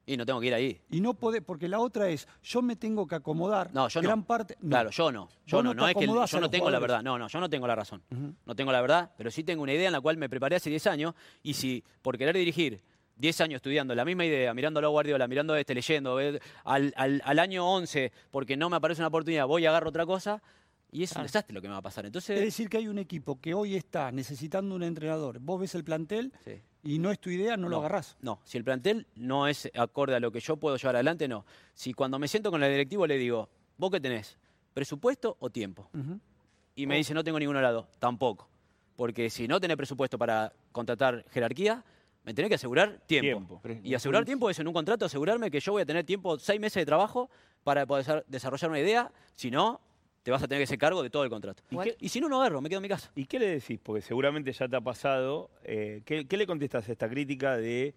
Y 0.07 0.17
no 0.17 0.25
tengo 0.25 0.39
que 0.39 0.45
ir 0.47 0.53
ahí. 0.53 0.79
y 0.91 1.01
no 1.01 1.15
puede, 1.15 1.41
porque 1.41 1.67
la 1.67 1.79
otra 1.79 2.07
es, 2.09 2.27
yo 2.43 2.61
me 2.61 2.75
tengo 2.75 3.07
que 3.07 3.15
acomodar. 3.15 3.73
No, 3.73 3.87
yo 3.89 4.01
no. 4.03 4.07
gran 4.07 4.23
parte. 4.23 4.55
no. 4.61 4.69
Claro, 4.69 4.91
yo 4.91 5.11
no. 5.11 5.27
Yo 5.47 5.63
no, 5.63 5.73
no 5.73 5.81
no 5.81 5.87
es 5.89 5.95
que 5.95 6.05
yo 6.05 6.13
no 6.13 6.49
tengo 6.49 6.69
la 6.69 6.77
jugadores. 6.77 6.81
verdad. 6.81 7.03
No, 7.03 7.17
no, 7.17 7.27
yo 7.27 7.39
no 7.39 7.49
tengo 7.49 7.65
la 7.67 7.73
razón. 7.75 8.03
Ujú. 8.11 8.35
No 8.45 8.55
tengo 8.55 8.71
la 8.71 8.81
verdad, 8.81 9.11
pero 9.17 9.31
sí 9.31 9.43
tengo 9.43 9.63
una 9.63 9.73
idea 9.73 9.87
en 9.87 9.93
la 9.93 9.99
cual 10.01 10.15
me 10.17 10.29
preparé 10.29 10.55
hace 10.57 10.69
10 10.69 10.85
años 10.87 11.15
y 11.41 11.55
si 11.55 11.83
por 12.03 12.17
querer 12.19 12.35
dirigir 12.37 12.81
10 13.17 13.41
años 13.41 13.55
estudiando 13.57 13.95
la 13.95 14.03
misma 14.05 14.25
idea, 14.25 14.53
mirándolo 14.53 14.87
a 14.87 14.89
Guardiola, 14.91 15.27
mirando 15.27 15.53
a 15.53 15.59
este, 15.59 15.73
leyendo, 15.73 16.19
eh, 16.19 16.39
al, 16.63 16.93
al- 16.97 17.21
al 17.23 17.39
año 17.39 17.65
11, 17.69 18.11
porque 18.31 18.57
no 18.57 18.69
me 18.69 18.75
aparece 18.77 19.01
una 19.01 19.07
oportunidad, 19.07 19.47
voy 19.47 19.63
y 19.63 19.65
agarro 19.65 19.89
otra 19.89 20.05
cosa 20.05 20.41
y 20.91 21.03
es 21.03 21.11
un 21.15 21.23
desastre 21.23 21.53
lo 21.53 21.61
que 21.61 21.67
me 21.67 21.73
va 21.73 21.79
a 21.79 21.81
pasar. 21.81 22.05
Es 22.05 22.09
Entonces, 22.09 22.39
decir, 22.39 22.69
que 22.69 22.77
hay 22.77 22.87
un 22.87 22.97
equipo 22.99 23.39
que 23.39 23.53
hoy 23.53 23.75
está 23.75 24.11
necesitando 24.11 24.75
un 24.75 24.83
entrenador. 24.83 25.39
Vos 25.39 25.59
ves 25.59 25.75
el 25.75 25.83
plantel 25.83 26.31
sí. 26.45 26.61
y 26.83 26.99
no 26.99 27.11
es 27.11 27.19
tu 27.19 27.29
idea, 27.29 27.57
no, 27.57 27.67
lo 27.69 27.77
agarrás. 27.77 28.15
No, 28.21 28.39
si 28.43 28.57
el 28.57 28.63
plantel 28.63 29.07
no 29.15 29.47
es 29.47 29.69
acorde 29.75 30.15
a 30.15 30.19
lo 30.19 30.31
que 30.31 30.39
yo 30.39 30.55
puedo 30.57 30.77
llevar 30.77 30.95
adelante, 30.95 31.27
no. 31.27 31.45
Si 31.73 31.93
cuando 31.93 32.17
me 32.19 32.27
siento 32.27 32.49
con 32.51 32.63
el 32.63 32.71
directivo 32.71 33.07
le 33.07 33.17
digo, 33.17 33.49
¿vos 33.77 33.91
qué 33.91 33.99
tenés? 33.99 34.37
¿Presupuesto 34.73 35.35
o 35.39 35.49
tiempo? 35.49 35.89
Y 36.75 36.85
me 36.85 36.97
dice, 36.97 37.13
no 37.13 37.23
tengo 37.23 37.39
ninguno 37.39 37.61
dos. 37.71 37.85
Tampoco. 37.99 38.49
Porque 38.97 39.29
si 39.29 39.47
no 39.47 39.59
tenés 39.59 39.75
presupuesto 39.77 40.17
para 40.17 40.53
contratar 40.71 41.25
jerarquía, 41.31 41.83
me 42.25 42.33
tenés 42.33 42.49
que 42.49 42.55
asegurar 42.55 42.99
tiempo. 43.05 43.59
Tiempo. 43.61 43.79
Y 43.87 43.93
asegurar 43.93 44.25
tiempo 44.25 44.49
es 44.49 44.59
en 44.59 44.67
un 44.67 44.73
contrato, 44.73 45.05
asegurarme 45.05 45.51
que 45.51 45.59
yo 45.59 45.71
voy 45.73 45.83
a 45.83 45.85
tener 45.85 46.03
tiempo, 46.03 46.37
seis 46.39 46.59
meses 46.59 46.81
de 46.81 46.85
trabajo 46.85 47.29
para 47.63 47.85
poder 47.85 48.05
desar- 48.05 48.23
desarrollar 48.27 48.69
una 48.71 48.79
idea. 48.79 49.11
Si 49.35 49.51
no, 49.51 49.79
te 50.23 50.31
vas 50.31 50.41
a 50.41 50.47
tener 50.47 50.59
que 50.59 50.63
hacer 50.63 50.77
cargo 50.79 51.03
de 51.03 51.09
todo 51.11 51.23
el 51.23 51.29
contrato. 51.29 51.61
¿Y 51.69 51.75
¿Y, 51.75 51.79
qué- 51.95 52.09
si 52.09 52.19
no, 52.19 52.27
no 52.27 52.41
agarro, 52.41 52.59
me 52.61 52.67
quedo 52.69 52.79
en 52.79 52.83
mi 52.83 52.89
casa. 52.89 53.11
¿Y 53.15 53.25
qué 53.25 53.37
le 53.37 53.47
decís? 53.47 53.79
Porque 53.81 54.01
seguramente 54.01 54.51
ya 54.51 54.67
te 54.67 54.75
ha 54.75 54.81
pasado. 54.81 55.51
eh, 55.63 56.01
¿qué, 56.03 56.25
qué 56.25 56.35
le 56.37 56.47
contestas 56.47 56.89
a 56.89 56.91
esta 56.91 57.07
crítica 57.07 57.57
de, 57.57 57.93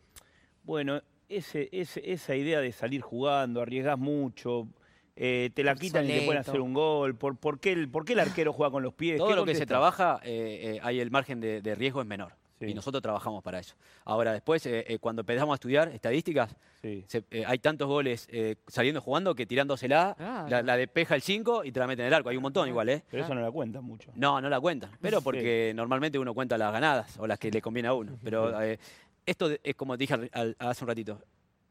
bueno, 0.63 1.01
ese, 1.29 1.69
ese- 1.73 2.03
esa 2.13 2.35
idea 2.37 2.61
de 2.61 2.73
salir 2.73 3.01
jugando, 3.01 3.63
arriesgás 3.63 3.99
mucho, 3.99 4.69
eh, 5.17 5.51
te 5.55 5.65
la 5.65 5.75
quitan 5.75 6.05
y 6.05 6.09
te 6.09 6.21
pueden 6.27 6.41
hacer 6.41 6.61
un 6.61 6.75
gol? 6.75 7.15
¿Por, 7.17 7.37
por 7.39 7.61
qué, 7.61 7.73
el, 7.73 7.89
por 7.89 8.05
qué 8.05 8.13
el 8.13 8.21
arquero 8.21 8.53
juega 8.53 8.71
con 8.71 8.83
los 8.83 8.93
pies? 8.95 9.17
Todo 9.19 9.29
¿Qué 9.29 9.37
lo 9.37 9.45
que 9.47 9.55
se 9.55 9.65
trabaja, 9.67 10.21
eh, 10.23 10.75
eh, 10.77 10.81
ahí 10.83 11.01
el 11.01 11.11
margen 11.11 11.41
de, 11.41 11.63
de 11.63 11.75
riesgo 11.75 12.01
es 12.03 12.07
menor. 12.07 12.35
Sí. 12.59 12.67
Y 12.67 12.75
nosotros 12.75 13.01
trabajamos 13.03 13.43
para 13.43 13.61
eso. 13.61 13.75
Ahora, 14.05 14.33
después, 14.33 14.65
eh, 14.67 14.85
eh, 14.89 14.99
cuando 14.99 15.21
empezamos 15.21 15.53
a 15.53 15.57
estudiar 15.57 15.89
estadísticas, 15.89 16.55
Sí. 16.83 17.05
se- 17.07 17.25
eh, 17.31 17.45
hay 17.47 17.59
tantos 17.59 17.87
goles 17.89 18.27
eh, 18.33 18.57
saliendo 18.67 19.01
jugando 19.01 19.35
que 19.35 19.47
tirándosela, 19.47 20.17
la, 20.49 20.63
la 20.63 20.77
despeja 20.77 21.15
el 21.15 21.23
5 21.23 21.65
y 21.65 21.71
te 21.73 21.79
la 21.81 21.87
meten 21.87 22.03
en 22.05 22.09
el 22.09 22.15
arco. 22.15 22.29
Hay 22.31 22.37
un 22.37 22.43
montón 22.43 22.69
igual, 22.69 22.89
¿eh? 22.89 23.03
Pero 23.11 23.25
eso 23.25 23.35
no 23.35 23.41
la 23.41 23.51
cuenta 23.51 23.81
mucho. 23.81 24.11
No, 24.17 24.41
no 24.41 24.49
la 24.49 24.59
cuentan. 24.61 24.91
Pero 25.01 25.21
porque 25.23 25.73
normalmente 25.75 26.19
uno 26.19 26.35
cuenta 26.35 26.59
las 26.59 26.73
ganadas 26.73 27.17
o 27.19 27.27
las 27.27 27.39
que 27.39 27.51
le 27.51 27.63
conviene 27.63 27.89
a 27.89 27.95
uno. 27.95 28.19
Pero 28.25 28.61
eh, 28.63 28.79
esto 29.25 29.51
es 29.63 29.75
como 29.77 29.97
te 29.97 30.03
dije 30.03 30.15
al- 30.15 30.31
al- 30.33 30.57
hace 30.59 30.85
un 30.85 30.89
ratito. 30.89 31.21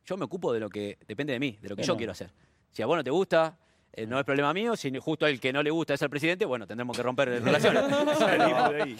Yo 0.06 0.15
me 0.15 0.23
ocupo 0.23 0.54
de 0.54 0.60
lo 0.62 0.69
que 0.69 0.97
depende 1.06 1.34
de 1.34 1.39
mí, 1.39 1.58
de 1.62 1.67
lo 1.69 1.76
que 1.76 1.84
yo 1.84 1.97
quiero 1.97 2.13
hacer. 2.13 2.30
Si 2.71 2.82
a 2.82 2.86
vos 2.86 2.95
no 2.95 3.04
te 3.04 3.10
gusta, 3.12 3.58
eh, 3.97 4.05
no 4.07 4.17
es 4.19 4.23
problema 4.25 4.53
mío. 4.53 4.75
Si 4.75 4.95
justo 4.99 5.27
el 5.27 5.39
que 5.39 5.51
no 5.51 5.62
le 5.62 5.69
gusta 5.71 5.93
es 5.95 6.01
el 6.01 6.10
presidente, 6.10 6.45
bueno, 6.45 6.65
tendremos 6.65 6.95
que 6.95 7.03
romper 7.03 7.29
relaciones. 7.43 7.83
Salimos 8.17 8.69
de 8.71 8.81
ahí. 8.83 8.97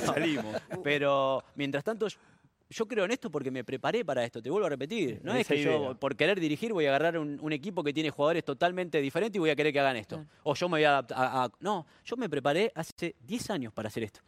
Salimos. 0.00 0.56
Pero 0.82 1.44
mientras 1.54 1.84
tanto, 1.84 2.08
yo- 2.08 2.86
creo 2.88 3.04
en 3.04 3.10
esto 3.10 3.30
porque 3.30 3.50
me 3.50 3.64
preparé 3.64 4.04
para 4.04 4.24
esto. 4.24 4.40
Te 4.40 4.48
vuelvo 4.50 4.66
a 4.66 4.70
repetir. 4.70 5.20
No 5.22 5.32
Esa 5.32 5.40
es 5.40 5.46
que 5.48 5.54
idea. 5.62 5.72
yo, 5.72 5.94
por 5.98 6.16
querer 6.16 6.38
dirigir, 6.40 6.72
voy 6.72 6.86
a 6.86 6.88
agarrar 6.90 7.18
un, 7.18 7.38
un 7.40 7.52
equipo 7.52 7.82
que 7.84 7.92
tiene 7.92 8.10
jugadores 8.10 8.44
totalmente 8.44 9.00
diferentes 9.00 9.36
y 9.36 9.38
voy 9.40 9.50
a 9.50 9.56
querer 9.56 9.72
que 9.72 9.80
hagan 9.80 9.96
esto. 9.96 10.16
Claro. 10.16 10.30
O 10.44 10.54
yo 10.54 10.68
me 10.68 10.74
voy 10.78 10.84
a 10.84 10.90
adaptar. 10.90 11.18
a- 11.18 11.44
a- 11.44 11.50
no, 11.60 11.86
yo 12.04 12.16
me 12.16 12.28
preparé 12.28 12.72
hace 12.74 13.14
10 13.26 13.50
años 13.50 13.72
para 13.72 13.88
hacer 13.88 14.04
esto. 14.04 14.20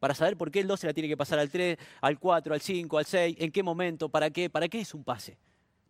Para 0.00 0.14
saber 0.14 0.36
por 0.36 0.50
qué 0.50 0.58
el 0.60 0.66
12 0.66 0.86
la 0.88 0.92
tiene 0.92 1.08
que 1.08 1.16
pasar 1.16 1.38
al 1.38 1.48
3, 1.48 1.78
al 2.00 2.18
4, 2.18 2.54
al 2.54 2.60
5, 2.60 2.98
al 2.98 3.04
6, 3.06 3.36
en 3.38 3.52
qué 3.52 3.62
momento, 3.62 4.08
para 4.08 4.30
qué, 4.30 4.50
para 4.50 4.66
qué 4.68 4.80
es 4.80 4.94
un 4.94 5.04
pase. 5.04 5.38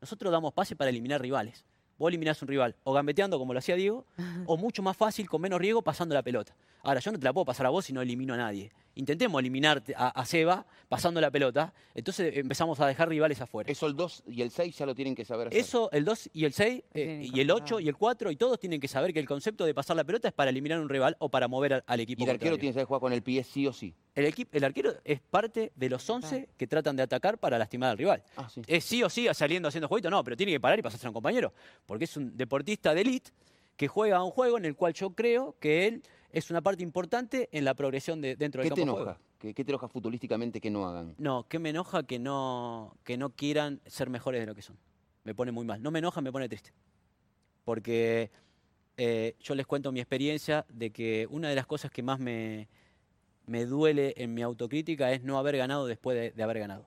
Nosotros 0.02 0.30
damos 0.30 0.52
pase 0.52 0.76
para 0.76 0.90
eliminar 0.90 1.22
rivales. 1.22 1.64
Vos 1.98 2.08
eliminás 2.08 2.40
un 2.42 2.48
rival 2.48 2.74
o 2.84 2.92
gambeteando 2.92 3.38
como 3.38 3.52
lo 3.52 3.58
hacía 3.58 3.76
Diego, 3.76 4.04
o 4.46 4.56
mucho 4.56 4.82
más 4.82 4.96
fácil, 4.96 5.28
con 5.28 5.40
menos 5.40 5.60
riesgo, 5.60 5.82
pasando 5.82 6.14
la 6.14 6.22
pelota. 6.22 6.54
Ahora, 6.82 7.00
yo 7.00 7.12
no 7.12 7.18
te 7.18 7.24
la 7.24 7.32
puedo 7.32 7.44
pasar 7.44 7.66
a 7.66 7.70
vos 7.70 7.84
si 7.84 7.92
no 7.92 8.02
elimino 8.02 8.34
a 8.34 8.36
nadie. 8.36 8.72
Intentemos 8.94 9.38
eliminarte 9.40 9.94
a, 9.96 10.08
a 10.08 10.24
Seba 10.26 10.66
pasando 10.88 11.20
la 11.20 11.30
pelota, 11.30 11.72
entonces 11.94 12.36
empezamos 12.36 12.78
a 12.80 12.86
dejar 12.86 13.08
rivales 13.08 13.40
afuera. 13.40 13.70
Eso 13.70 13.86
el 13.86 13.96
2 13.96 14.24
y 14.26 14.42
el 14.42 14.50
6 14.50 14.76
ya 14.76 14.84
lo 14.84 14.94
tienen 14.94 15.14
que 15.14 15.24
saber 15.24 15.48
hacer. 15.48 15.58
Eso, 15.58 15.90
el 15.92 16.04
2 16.04 16.30
y 16.34 16.44
el 16.44 16.52
6, 16.52 16.82
tienen 16.92 17.22
y 17.22 17.40
el 17.40 17.50
8 17.50 17.80
incorporado. 17.80 17.80
y 17.80 17.88
el 17.88 17.96
4, 17.96 18.30
y 18.32 18.36
todos 18.36 18.58
tienen 18.58 18.80
que 18.80 18.88
saber 18.88 19.14
que 19.14 19.20
el 19.20 19.26
concepto 19.26 19.64
de 19.64 19.72
pasar 19.72 19.96
la 19.96 20.04
pelota 20.04 20.28
es 20.28 20.34
para 20.34 20.50
eliminar 20.50 20.80
un 20.80 20.88
rival 20.88 21.16
o 21.20 21.30
para 21.30 21.48
mover 21.48 21.74
al, 21.74 21.84
al 21.86 22.00
equipo. 22.00 22.20
y 22.20 22.24
el 22.24 22.30
arquero 22.30 22.50
contrario. 22.50 22.58
tiene 22.60 22.70
que 22.72 22.74
saber 22.74 22.86
jugar 22.86 23.00
con 23.00 23.12
el 23.12 23.22
pie 23.22 23.44
sí 23.44 23.66
o 23.66 23.72
sí. 23.72 23.94
el, 24.14 24.26
equipo, 24.26 24.50
el 24.52 24.64
arquero 24.64 24.92
es 25.04 25.20
parte 25.20 25.72
de 25.74 25.88
los 25.88 26.08
11 26.10 26.50
que 26.58 26.66
tratan 26.66 26.96
de 26.96 27.04
atacar 27.04 27.38
para 27.38 27.58
lastimar 27.58 27.90
al 27.90 27.98
rival. 27.98 28.22
Ah, 28.36 28.48
sí. 28.50 28.60
Es 28.66 28.84
sí 28.84 29.02
o 29.02 29.08
sí 29.08 29.28
saliendo 29.32 29.68
haciendo 29.68 29.88
jueguito, 29.88 30.10
no, 30.10 30.22
pero 30.22 30.36
tiene 30.36 30.52
que 30.52 30.60
parar 30.60 30.78
y 30.78 30.82
pasarse 30.82 31.06
a 31.06 31.10
un 31.10 31.14
compañero. 31.14 31.54
Porque 31.86 32.04
es 32.04 32.16
un 32.18 32.36
deportista 32.36 32.92
de 32.92 33.00
élite 33.00 33.30
que 33.76 33.88
juega 33.88 34.18
a 34.18 34.24
un 34.24 34.30
juego 34.30 34.58
en 34.58 34.66
el 34.66 34.76
cual 34.76 34.92
yo 34.92 35.10
creo 35.10 35.56
que 35.58 35.86
él 35.86 36.02
es 36.32 36.50
una 36.50 36.60
parte 36.62 36.82
importante 36.82 37.48
en 37.52 37.64
la 37.64 37.74
progresión 37.74 38.20
de, 38.20 38.34
dentro 38.36 38.62
¿Qué 38.62 38.68
del 38.70 38.74
te 38.74 38.80
campo 38.80 38.96
de 38.96 39.02
enoja? 39.02 39.14
juego. 39.18 39.28
¿Qué, 39.38 39.54
qué 39.54 39.64
te 39.64 39.70
enoja 39.70 39.88
futbolísticamente 39.88 40.60
que 40.60 40.70
no 40.70 40.86
hagan? 40.88 41.14
No, 41.18 41.46
que 41.48 41.58
me 41.58 41.70
enoja 41.70 42.02
que 42.04 42.18
no, 42.18 42.96
que 43.04 43.16
no 43.16 43.30
quieran 43.30 43.80
ser 43.86 44.08
mejores 44.10 44.40
de 44.40 44.46
lo 44.46 44.54
que 44.54 44.62
son. 44.62 44.76
Me 45.24 45.34
pone 45.34 45.52
muy 45.52 45.64
mal. 45.64 45.82
No 45.82 45.90
me 45.90 45.98
enoja, 46.00 46.20
me 46.20 46.32
pone 46.32 46.48
triste. 46.48 46.72
Porque 47.64 48.30
eh, 48.96 49.36
yo 49.40 49.54
les 49.54 49.66
cuento 49.66 49.92
mi 49.92 50.00
experiencia 50.00 50.64
de 50.68 50.90
que 50.90 51.26
una 51.30 51.48
de 51.48 51.54
las 51.54 51.66
cosas 51.66 51.90
que 51.90 52.02
más 52.02 52.18
me, 52.18 52.68
me 53.46 53.64
duele 53.66 54.14
en 54.16 54.34
mi 54.34 54.42
autocrítica 54.42 55.12
es 55.12 55.22
no 55.22 55.38
haber 55.38 55.56
ganado 55.56 55.86
después 55.86 56.16
de, 56.16 56.30
de 56.32 56.42
haber 56.42 56.58
ganado. 56.58 56.86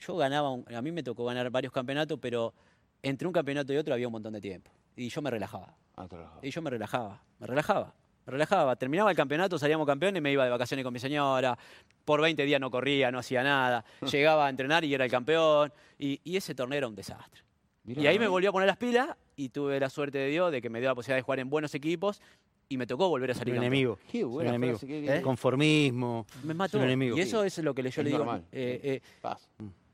Yo 0.00 0.16
ganaba, 0.16 0.50
un- 0.50 0.64
a 0.74 0.82
mí 0.82 0.90
me 0.92 1.02
tocó 1.02 1.24
ganar 1.24 1.50
varios 1.50 1.72
campeonatos, 1.72 2.18
pero 2.20 2.54
entre 3.02 3.26
un 3.26 3.32
campeonato 3.34 3.72
y 3.72 3.76
otro 3.76 3.94
había 3.94 4.08
un 4.08 4.12
montón 4.12 4.32
de 4.32 4.40
tiempo. 4.40 4.70
Y 4.96 5.08
yo 5.08 5.20
me 5.22 5.30
relajaba. 5.30 5.76
Ah, 5.96 6.08
te. 6.08 6.16
Y 6.42 6.50
yo 6.50 6.60
me 6.62 6.70
relajaba, 6.70 7.22
me 7.38 7.46
relajaba, 7.46 7.94
relajaba. 8.26 8.76
Terminaba 8.76 9.10
el 9.10 9.16
campeonato, 9.16 9.58
salíamos 9.58 9.86
campeones, 9.86 10.22
me 10.22 10.32
iba 10.32 10.44
de 10.44 10.50
vacaciones 10.50 10.84
con 10.84 10.92
mi 10.92 10.98
señora. 11.00 11.56
Por 12.04 12.20
20 12.20 12.44
días 12.44 12.60
no 12.60 12.70
corría, 12.70 13.10
no 13.10 13.18
hacía 13.18 13.42
nada. 13.42 13.84
Llegaba 14.12 14.46
a 14.46 14.50
entrenar 14.50 14.84
y 14.84 14.94
era 14.94 15.04
el 15.04 15.10
campeón. 15.10 15.72
Y, 15.98 16.20
y 16.24 16.36
ese 16.36 16.54
torneo 16.54 16.78
era 16.78 16.88
un 16.88 16.94
desastre. 16.94 17.42
Mirá, 17.84 18.00
y 18.02 18.06
ahí 18.06 18.18
me 18.18 18.28
volví 18.28 18.46
a 18.46 18.52
poner 18.52 18.66
las 18.66 18.76
pilas 18.78 19.08
y 19.36 19.50
tuve 19.50 19.78
la 19.78 19.90
suerte 19.90 20.18
de 20.18 20.28
Dios 20.28 20.50
de 20.52 20.62
que 20.62 20.70
me 20.70 20.80
dio 20.80 20.88
la 20.88 20.94
posibilidad 20.94 21.16
de 21.18 21.22
jugar 21.22 21.38
en 21.40 21.50
buenos 21.50 21.74
equipos 21.74 22.22
y 22.68 22.78
me 22.78 22.86
tocó 22.86 23.08
volver 23.10 23.30
a 23.30 23.34
Un 23.34 23.38
salir 23.38 23.54
campeón. 23.54 23.72
enemigo. 23.72 23.98
Qué 24.10 24.24
buena 24.24 24.50
un 24.50 24.56
enemigo. 24.56 24.78
frase, 24.78 24.86
qué- 24.86 25.02
qué- 25.06 25.16
¿Eh? 25.18 25.22
Conformismo. 25.22 26.26
Me 26.44 26.54
mató. 26.54 26.78
un 26.78 26.84
enemigo. 26.84 27.16
Y 27.16 27.20
eso 27.20 27.44
es 27.44 27.58
lo 27.58 27.74
que 27.74 27.82
le- 27.82 27.90
yo 27.90 28.00
Es 28.00 28.04
le 28.06 28.10
digo. 28.16 28.34
eh, 28.52 29.00
eh, 29.22 29.28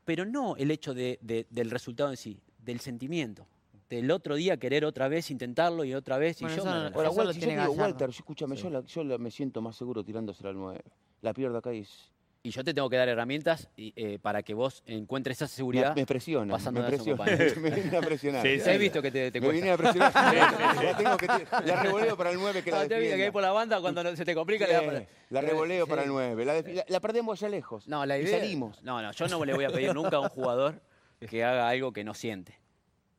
pero 0.05 0.25
no 0.25 0.55
el 0.55 0.71
hecho 0.71 0.93
de- 0.93 1.19
de- 1.21 1.45
del 1.49 1.69
resultado 1.69 2.09
en 2.11 2.17
sí, 2.17 2.39
del 2.59 2.79
sentimiento. 2.79 3.45
Del 3.91 4.09
otro 4.09 4.35
día 4.35 4.57
querer 4.57 4.85
otra 4.85 5.07
vez 5.09 5.29
intentarlo 5.31 5.83
y 5.83 5.93
otra 5.93 6.17
vez. 6.17 6.41
Y 6.41 6.45
yo 6.45 6.51
eso 6.51 6.63
me 6.65 6.71
no- 6.71 6.75
relajé. 6.77 6.95
Ahora, 6.95 7.09
Eso 7.09 7.17
lo 7.17 7.25
Walter, 7.25 7.35
yo 7.35 7.39
tiene 7.39 7.53
te 7.55 7.61
digo, 7.61 7.73
Gallardo. 7.73 7.91
Walter, 7.91 8.09
yo, 8.09 8.17
escúchame, 8.19 8.55
yo, 8.55 8.69
la- 8.69 8.81
yo 8.85 9.03
la- 9.03 9.17
me 9.17 9.29
siento 9.31 9.61
más 9.61 9.75
seguro 9.75 10.03
tirándosela 10.03 10.49
al 10.49 10.55
9. 10.55 10.81
La 11.21 11.33
pierdo 11.33 11.57
acá 11.57 11.73
y 11.73 11.79
es- 11.81 12.09
Y 12.43 12.49
yo 12.49 12.63
te 12.63 12.73
tengo 12.73 12.89
que 12.89 12.95
dar 12.97 13.07
herramientas 13.07 13.69
y, 13.77 13.93
eh, 13.95 14.17
para 14.19 14.41
que 14.41 14.55
vos 14.55 14.81
encuentres 14.87 15.37
esa 15.37 15.45
me, 15.45 15.49
seguridad. 15.49 15.95
me 15.95 16.07
presiona, 16.07 16.51
pasando 16.53 16.79
me 16.79 16.85
de 16.89 16.91
presiona. 16.95 17.23
me 17.61 17.69
viene 17.69 17.97
a 17.97 18.01
presionar. 18.01 18.41
Sí, 18.41 18.59
sí, 18.59 18.69
he 18.71 18.77
visto 18.79 18.99
que 18.99 19.11
te, 19.11 19.29
te 19.29 19.39
me 19.39 19.45
cuesta. 19.45 19.53
viene 19.61 19.71
a 19.71 19.77
presionar. 19.77 20.13
la, 20.83 20.97
tengo 20.97 21.17
que 21.17 21.27
tirar. 21.27 21.67
la 21.67 21.83
revoleo 21.83 22.17
para 22.17 22.31
el 22.31 22.37
9 22.39 22.63
que 22.63 22.71
la 22.71 22.81
No, 22.81 22.87
te 22.87 22.95
he 22.95 22.99
visto 22.99 23.11
que 23.15 23.17
defienda. 23.17 23.25
ahí 23.25 23.31
por 23.31 23.41
la 23.43 23.51
banda 23.51 23.79
cuando 23.79 24.03
no- 24.03 24.15
se 24.15 24.25
te 24.25 24.33
complica 24.33 24.65
le 24.65 24.73
da 24.73 24.81
para- 24.85 24.99
Sí, 25.01 25.05
La 25.29 25.41
revoleo 25.41 25.85
Sí. 25.85 25.89
para 25.89 26.01
el 26.03 26.09
9. 26.09 26.45
La, 26.45 26.59
defi- 26.59 26.73
la- 26.73 26.85
la 26.87 26.99
perdemos 26.99 27.37
allá 27.43 27.49
lejos. 27.49 27.87
No, 27.87 28.03
la 28.07 28.17
Y 28.17 28.23
idea. 28.23 28.39
salimos. 28.39 28.81
No, 28.81 29.01
no, 29.03 29.11
yo 29.11 29.27
no 29.27 29.45
le 29.45 29.53
voy 29.53 29.65
a 29.65 29.69
pedir 29.69 29.93
nunca 29.93 30.15
a 30.15 30.21
un 30.21 30.29
jugador 30.29 30.81
que 31.29 31.43
haga 31.43 31.69
algo 31.69 31.93
que 31.93 32.03
no 32.03 32.15
siente. 32.15 32.55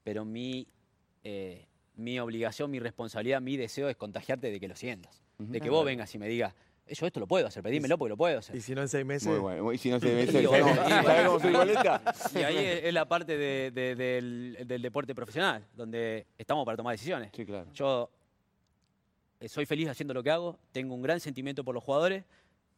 Pero 0.04 0.24
mi, 0.24 0.66
eh, 1.24 1.66
mi 1.96 2.18
obligación, 2.18 2.70
mi 2.70 2.78
responsabilidad, 2.80 3.40
mi 3.40 3.56
deseo 3.56 3.88
es 3.88 3.96
contagiarte 3.96 4.50
de 4.50 4.58
que 4.60 4.68
lo 4.68 4.76
sientas. 4.76 5.22
De 5.38 5.60
que 5.60 5.70
vos 5.70 5.84
vengas 5.84 6.14
y 6.14 6.18
me 6.18 6.28
digas, 6.28 6.54
"Eh, 6.86 6.94
yo 6.94 7.06
esto 7.06 7.20
lo 7.20 7.26
puedo 7.26 7.46
hacer, 7.46 7.62
pedímelo 7.62 7.98
porque 7.98 8.10
lo 8.10 8.16
puedo 8.16 8.38
hacer. 8.38 8.54
Y 8.56 8.60
si 8.60 8.74
no 8.74 8.82
en 8.82 8.88
seis 8.88 9.04
meses. 9.04 9.28
Muy 9.28 9.38
bueno. 9.38 9.72
Y 9.72 9.78
si 9.78 9.90
no 9.90 9.98
se 10.00 10.14
ve, 10.14 10.22
Y 10.24 10.26
¿sabes 10.32 10.48
bueno, 10.48 10.66
cómo- 10.66 10.86
y- 10.86 10.90
¿sabes 11.04 11.26
cómo 11.26 11.40
soy 11.40 11.52
boleta? 11.52 12.02
Y 12.34 12.38
ahí 12.38 12.56
es 12.84 12.94
la 12.94 13.06
parte 13.08 13.36
de- 13.36 13.70
de- 13.72 13.94
del, 13.94 14.58
del 14.66 14.82
deporte 14.82 15.14
profesional, 15.14 15.64
donde 15.74 16.26
estamos 16.38 16.64
para 16.64 16.76
tomar 16.76 16.92
decisiones. 16.94 17.30
Sí, 17.34 17.44
claro. 17.46 17.70
Yo 17.72 18.10
eh, 19.40 19.48
soy 19.48 19.66
feliz 19.66 19.88
haciendo 19.88 20.14
lo 20.14 20.22
que 20.22 20.30
hago, 20.30 20.58
tengo 20.72 20.94
un 20.94 21.02
gran 21.02 21.18
sentimiento 21.20 21.64
por 21.64 21.74
los 21.74 21.82
jugadores, 21.82 22.24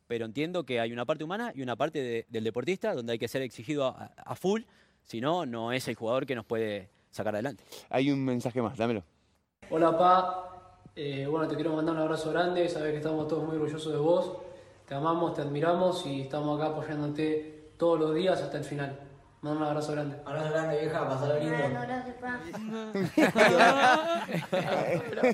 pero 0.06 0.24
entiendo 0.26 0.64
que 0.64 0.80
hay 0.80 0.92
una 0.92 1.04
parte 1.04 1.24
humana 1.24 1.52
y 1.54 1.62
una 1.62 1.76
parte 1.76 2.00
de- 2.02 2.26
del 2.28 2.44
deportista 2.44 2.94
donde 2.94 3.12
hay 3.14 3.18
que 3.18 3.28
ser 3.28 3.42
exigido 3.42 3.86
a, 3.86 4.12
a 4.16 4.34
full, 4.36 4.62
si 5.02 5.20
no, 5.20 5.44
no 5.46 5.72
es 5.72 5.86
el 5.88 5.94
jugador 5.94 6.24
que 6.26 6.34
nos 6.34 6.46
puede 6.46 6.88
sacar 7.14 7.34
adelante. 7.34 7.64
Hay 7.90 8.10
un 8.10 8.24
mensaje 8.24 8.60
más, 8.60 8.76
dámelo. 8.76 9.04
Hola, 9.70 9.96
Pa. 9.96 10.50
Eh, 10.96 11.26
bueno, 11.28 11.48
te 11.48 11.54
quiero 11.54 11.74
mandar 11.74 11.94
un 11.94 12.02
abrazo 12.02 12.30
grande. 12.30 12.68
Sabes 12.68 12.90
que 12.92 12.98
estamos 12.98 13.26
todos 13.28 13.44
muy 13.44 13.56
orgullosos 13.56 13.92
de 13.92 13.98
vos. 13.98 14.38
Te 14.86 14.94
amamos, 14.94 15.34
te 15.34 15.42
admiramos 15.42 16.04
y 16.06 16.22
estamos 16.22 16.60
acá 16.60 16.70
apoyándote 16.72 17.72
todos 17.78 17.98
los 17.98 18.14
días 18.14 18.40
hasta 18.42 18.58
el 18.58 18.64
final. 18.64 19.00
Manda 19.40 19.60
un 19.60 19.66
abrazo 19.66 19.92
grande. 19.92 20.16
Abrazo 20.24 20.50
grande, 20.50 20.80
vieja, 20.80 21.08
pasala 21.08 21.38
lindo. 21.38 21.56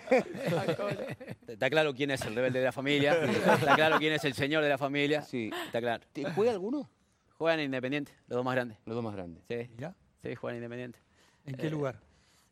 Está 1.47 1.71
claro 1.71 1.95
quién 1.95 2.11
es 2.11 2.23
el 2.23 2.35
rebelde 2.35 2.59
de 2.61 2.65
la 2.67 2.73
familia, 2.73 3.13
está 3.25 3.75
claro 3.75 3.99
quién 3.99 4.13
es 4.13 4.25
el 4.25 4.35
señor 4.35 4.63
de 4.63 4.69
la 4.69 4.79
familia, 4.79 5.23
Sí. 5.23 5.51
está 5.67 5.81
claro. 5.81 6.05
¿Te- 6.13 6.31
¿Juega 6.33 6.53
alguno? 6.53 6.89
Juegan 7.39 7.61
Independiente, 7.61 8.13
los 8.29 8.37
dos 8.37 8.45
más 8.45 8.55
grandes. 8.55 8.79
Los 8.85 8.95
dos 8.95 9.05
más 9.05 9.15
grandes. 9.15 9.43
Sí, 9.49 9.71
Mirá, 9.77 9.95
sí, 10.23 10.35
juegan 10.35 10.57
Independiente. 10.57 10.99
¿En 11.47 11.55
qué 11.57 11.67
Eh, 11.67 11.71
lugar? 11.71 11.97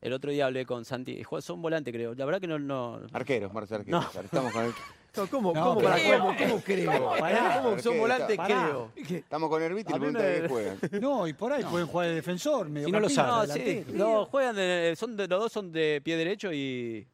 El 0.00 0.12
otro 0.12 0.30
día 0.30 0.46
hablé 0.46 0.64
con 0.64 0.84
Santi, 0.84 1.22
son 1.40 1.60
volantes 1.60 1.92
creo, 1.92 2.14
la 2.14 2.24
verdad 2.24 2.40
que 2.40 2.46
no... 2.46 2.58
no 2.58 3.00
Arqueros, 3.12 3.52
Marcelo 3.52 3.80
Arqueros. 3.80 4.14
No. 4.14 4.20
Estamos 4.20 4.52
con 4.52 4.64
el... 4.64 4.72
No, 5.16 5.26
¿Cómo, 5.26 5.52
No, 5.52 5.64
cómo, 5.64 5.80
para, 5.80 6.18
cómo, 6.18 6.36
cómo 6.36 6.60
creo? 6.60 7.10
Pará, 7.18 7.60
¿Cómo 7.62 7.78
son 7.80 7.98
volantes? 7.98 8.38
Creo. 8.38 8.92
Estamos 8.94 9.48
con 9.48 9.60
Herbiti 9.60 9.90
y 9.90 9.98
pregunta 9.98 10.22
de 10.22 10.42
qué 10.42 10.48
juegan. 10.48 10.78
No, 11.00 11.26
y 11.26 11.32
por 11.32 11.52
ahí 11.52 11.64
pueden 11.64 11.88
jugar 11.88 12.08
de 12.08 12.14
defensor, 12.14 12.58
no 12.58 12.62
lo 12.66 12.70
mediocampista, 12.70 13.46
sabe. 13.46 13.46
No, 13.48 13.54
sí, 13.54 13.84
no, 13.96 14.24
juegan 14.26 14.54
de, 14.54 14.94
son 14.96 15.16
de, 15.16 15.26
los 15.26 15.40
dos 15.40 15.50
son 15.52 15.72
de 15.72 16.00
pie 16.04 16.16
derecho 16.16 16.52
y 16.52 17.08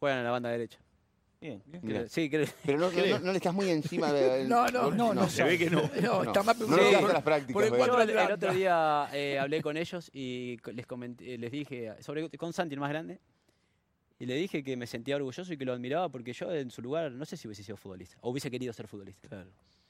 juegan 0.00 0.18
en 0.18 0.24
la 0.24 0.32
banda 0.32 0.50
derecha. 0.50 0.78
Bien. 1.40 1.62
Mirá. 1.82 2.06
Sí, 2.08 2.28
creo. 2.28 2.46
Pero 2.66 2.78
no, 2.78 2.90
no, 2.90 3.18
no 3.20 3.30
le 3.32 3.38
estás 3.38 3.54
muy 3.54 3.70
encima 3.70 4.12
de... 4.12 4.44
No, 4.46 4.68
no, 4.68 4.90
No, 4.90 5.14
no, 5.14 5.28
Se 5.28 5.42
ve 5.42 5.56
que 5.58 5.70
no. 5.70 5.90
No, 6.02 6.22
está 6.24 6.42
más 6.42 6.58
No 6.58 6.76
a 6.76 7.12
las 7.12 7.22
prácticas. 7.22 7.68
Yo 7.68 8.00
el, 8.00 8.10
el 8.10 8.32
otro 8.32 8.52
día 8.52 9.08
eh, 9.14 9.38
hablé 9.38 9.62
con 9.62 9.76
ellos 9.78 10.10
y 10.12 10.58
les 10.72 10.86
comenté, 10.86 11.38
les 11.38 11.50
dije, 11.50 11.94
sobre, 12.00 12.28
con 12.30 12.52
Santi, 12.52 12.74
el 12.74 12.80
más 12.80 12.90
grande, 12.90 13.20
y 14.18 14.26
le 14.26 14.34
dije 14.34 14.62
que 14.62 14.76
me 14.76 14.86
sentía 14.86 15.16
orgulloso 15.16 15.50
y 15.50 15.56
que 15.56 15.64
lo 15.64 15.72
admiraba 15.72 16.10
porque 16.10 16.34
yo 16.34 16.52
en 16.54 16.70
su 16.70 16.82
lugar 16.82 17.10
no 17.10 17.24
sé 17.24 17.38
si 17.38 17.48
hubiese 17.48 17.62
sido 17.62 17.78
futbolista 17.78 18.18
o 18.20 18.30
hubiese 18.30 18.50
querido 18.50 18.72
ser 18.74 18.86
futbolista. 18.86 19.46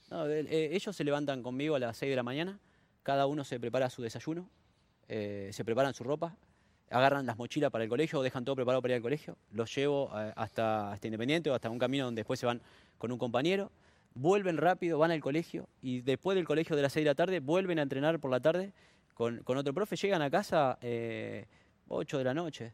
No, 0.09 0.27
el- 0.27 0.47
eh, 0.47 0.71
ellos 0.73 0.95
se 0.95 1.03
levantan 1.03 1.43
conmigo 1.43 1.75
a 1.75 1.81
las 1.81 1.97
6 1.97 2.11
de 2.11 2.17
la 2.17 2.23
mañana, 2.23 2.61
cada 3.03 3.27
uno 3.27 3.43
se 3.43 3.59
prepara 3.59 3.91
su 3.91 4.03
desayuno, 4.03 4.49
eh, 5.09 5.51
se 5.53 5.65
preparan 5.65 5.95
su 5.95 6.05
ropa, 6.05 6.37
agarran 6.91 7.25
las 7.27 7.39
mochilas 7.39 7.71
para 7.71 7.85
el 7.85 7.91
colegio, 7.91 8.21
dejan 8.23 8.45
todo 8.45 8.57
preparado 8.57 8.83
para 8.83 8.93
ir 8.95 8.97
al 8.97 9.03
colegio, 9.03 9.37
los 9.53 9.75
llevo 9.75 10.11
eh, 10.15 10.33
hasta, 10.37 10.93
hasta 10.93 11.07
Independiente 11.07 11.49
o 11.51 11.55
hasta 11.55 11.71
un 11.71 11.79
camino 11.79 12.05
donde 12.05 12.21
después 12.21 12.39
se 12.41 12.47
van 12.47 12.61
con 12.99 13.11
un 13.13 13.19
compañero, 13.19 13.71
vuelven 14.15 14.57
rápido, 14.57 14.99
van 14.99 15.11
al 15.13 15.21
colegio 15.21 15.69
y 15.83 16.01
después 16.01 16.35
del 16.35 16.45
colegio 16.47 16.75
de 16.77 16.83
las 16.83 16.93
6 16.93 17.05
de 17.05 17.11
la 17.11 17.15
tarde 17.15 17.41
vuelven 17.41 17.79
a 17.79 17.83
entrenar 17.83 18.19
por 18.19 18.31
la 18.31 18.41
tarde 18.41 18.73
con, 19.15 19.39
con 19.45 19.57
otro 19.57 19.73
profe, 19.73 19.97
llegan 19.97 20.21
a 20.23 20.31
casa 20.31 20.79
eh, 20.83 21.47
8 21.89 22.19
de 22.19 22.25
la 22.25 22.35
noche. 22.35 22.73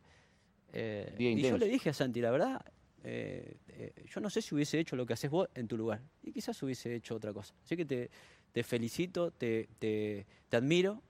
Eh, 0.72 1.14
y 1.18 1.42
yo 1.52 1.58
le 1.58 1.68
dije 1.68 1.90
a 1.90 1.92
Santi, 1.92 2.20
la 2.20 2.30
verdad, 2.30 2.60
eh, 3.04 3.56
eh, 3.68 3.92
yo 4.08 4.20
no 4.20 4.30
sé 4.30 4.42
si 4.42 4.54
hubiese 4.54 4.78
hecho 4.78 4.96
lo 4.96 5.06
que 5.06 5.12
haces 5.12 5.30
vos 5.30 5.48
en 5.54 5.68
tu 5.68 5.76
lugar. 5.76 6.00
Y 6.22 6.32
quizás 6.32 6.60
hubiese 6.62 6.94
hecho 6.94 7.14
otra 7.14 7.32
cosa. 7.32 7.54
Así 7.64 7.76
que 7.76 7.84
te, 7.84 8.10
te 8.52 8.62
felicito, 8.62 9.30
te, 9.30 9.68
te- 9.78 10.26
te 10.48 10.56
admiro 10.56 11.02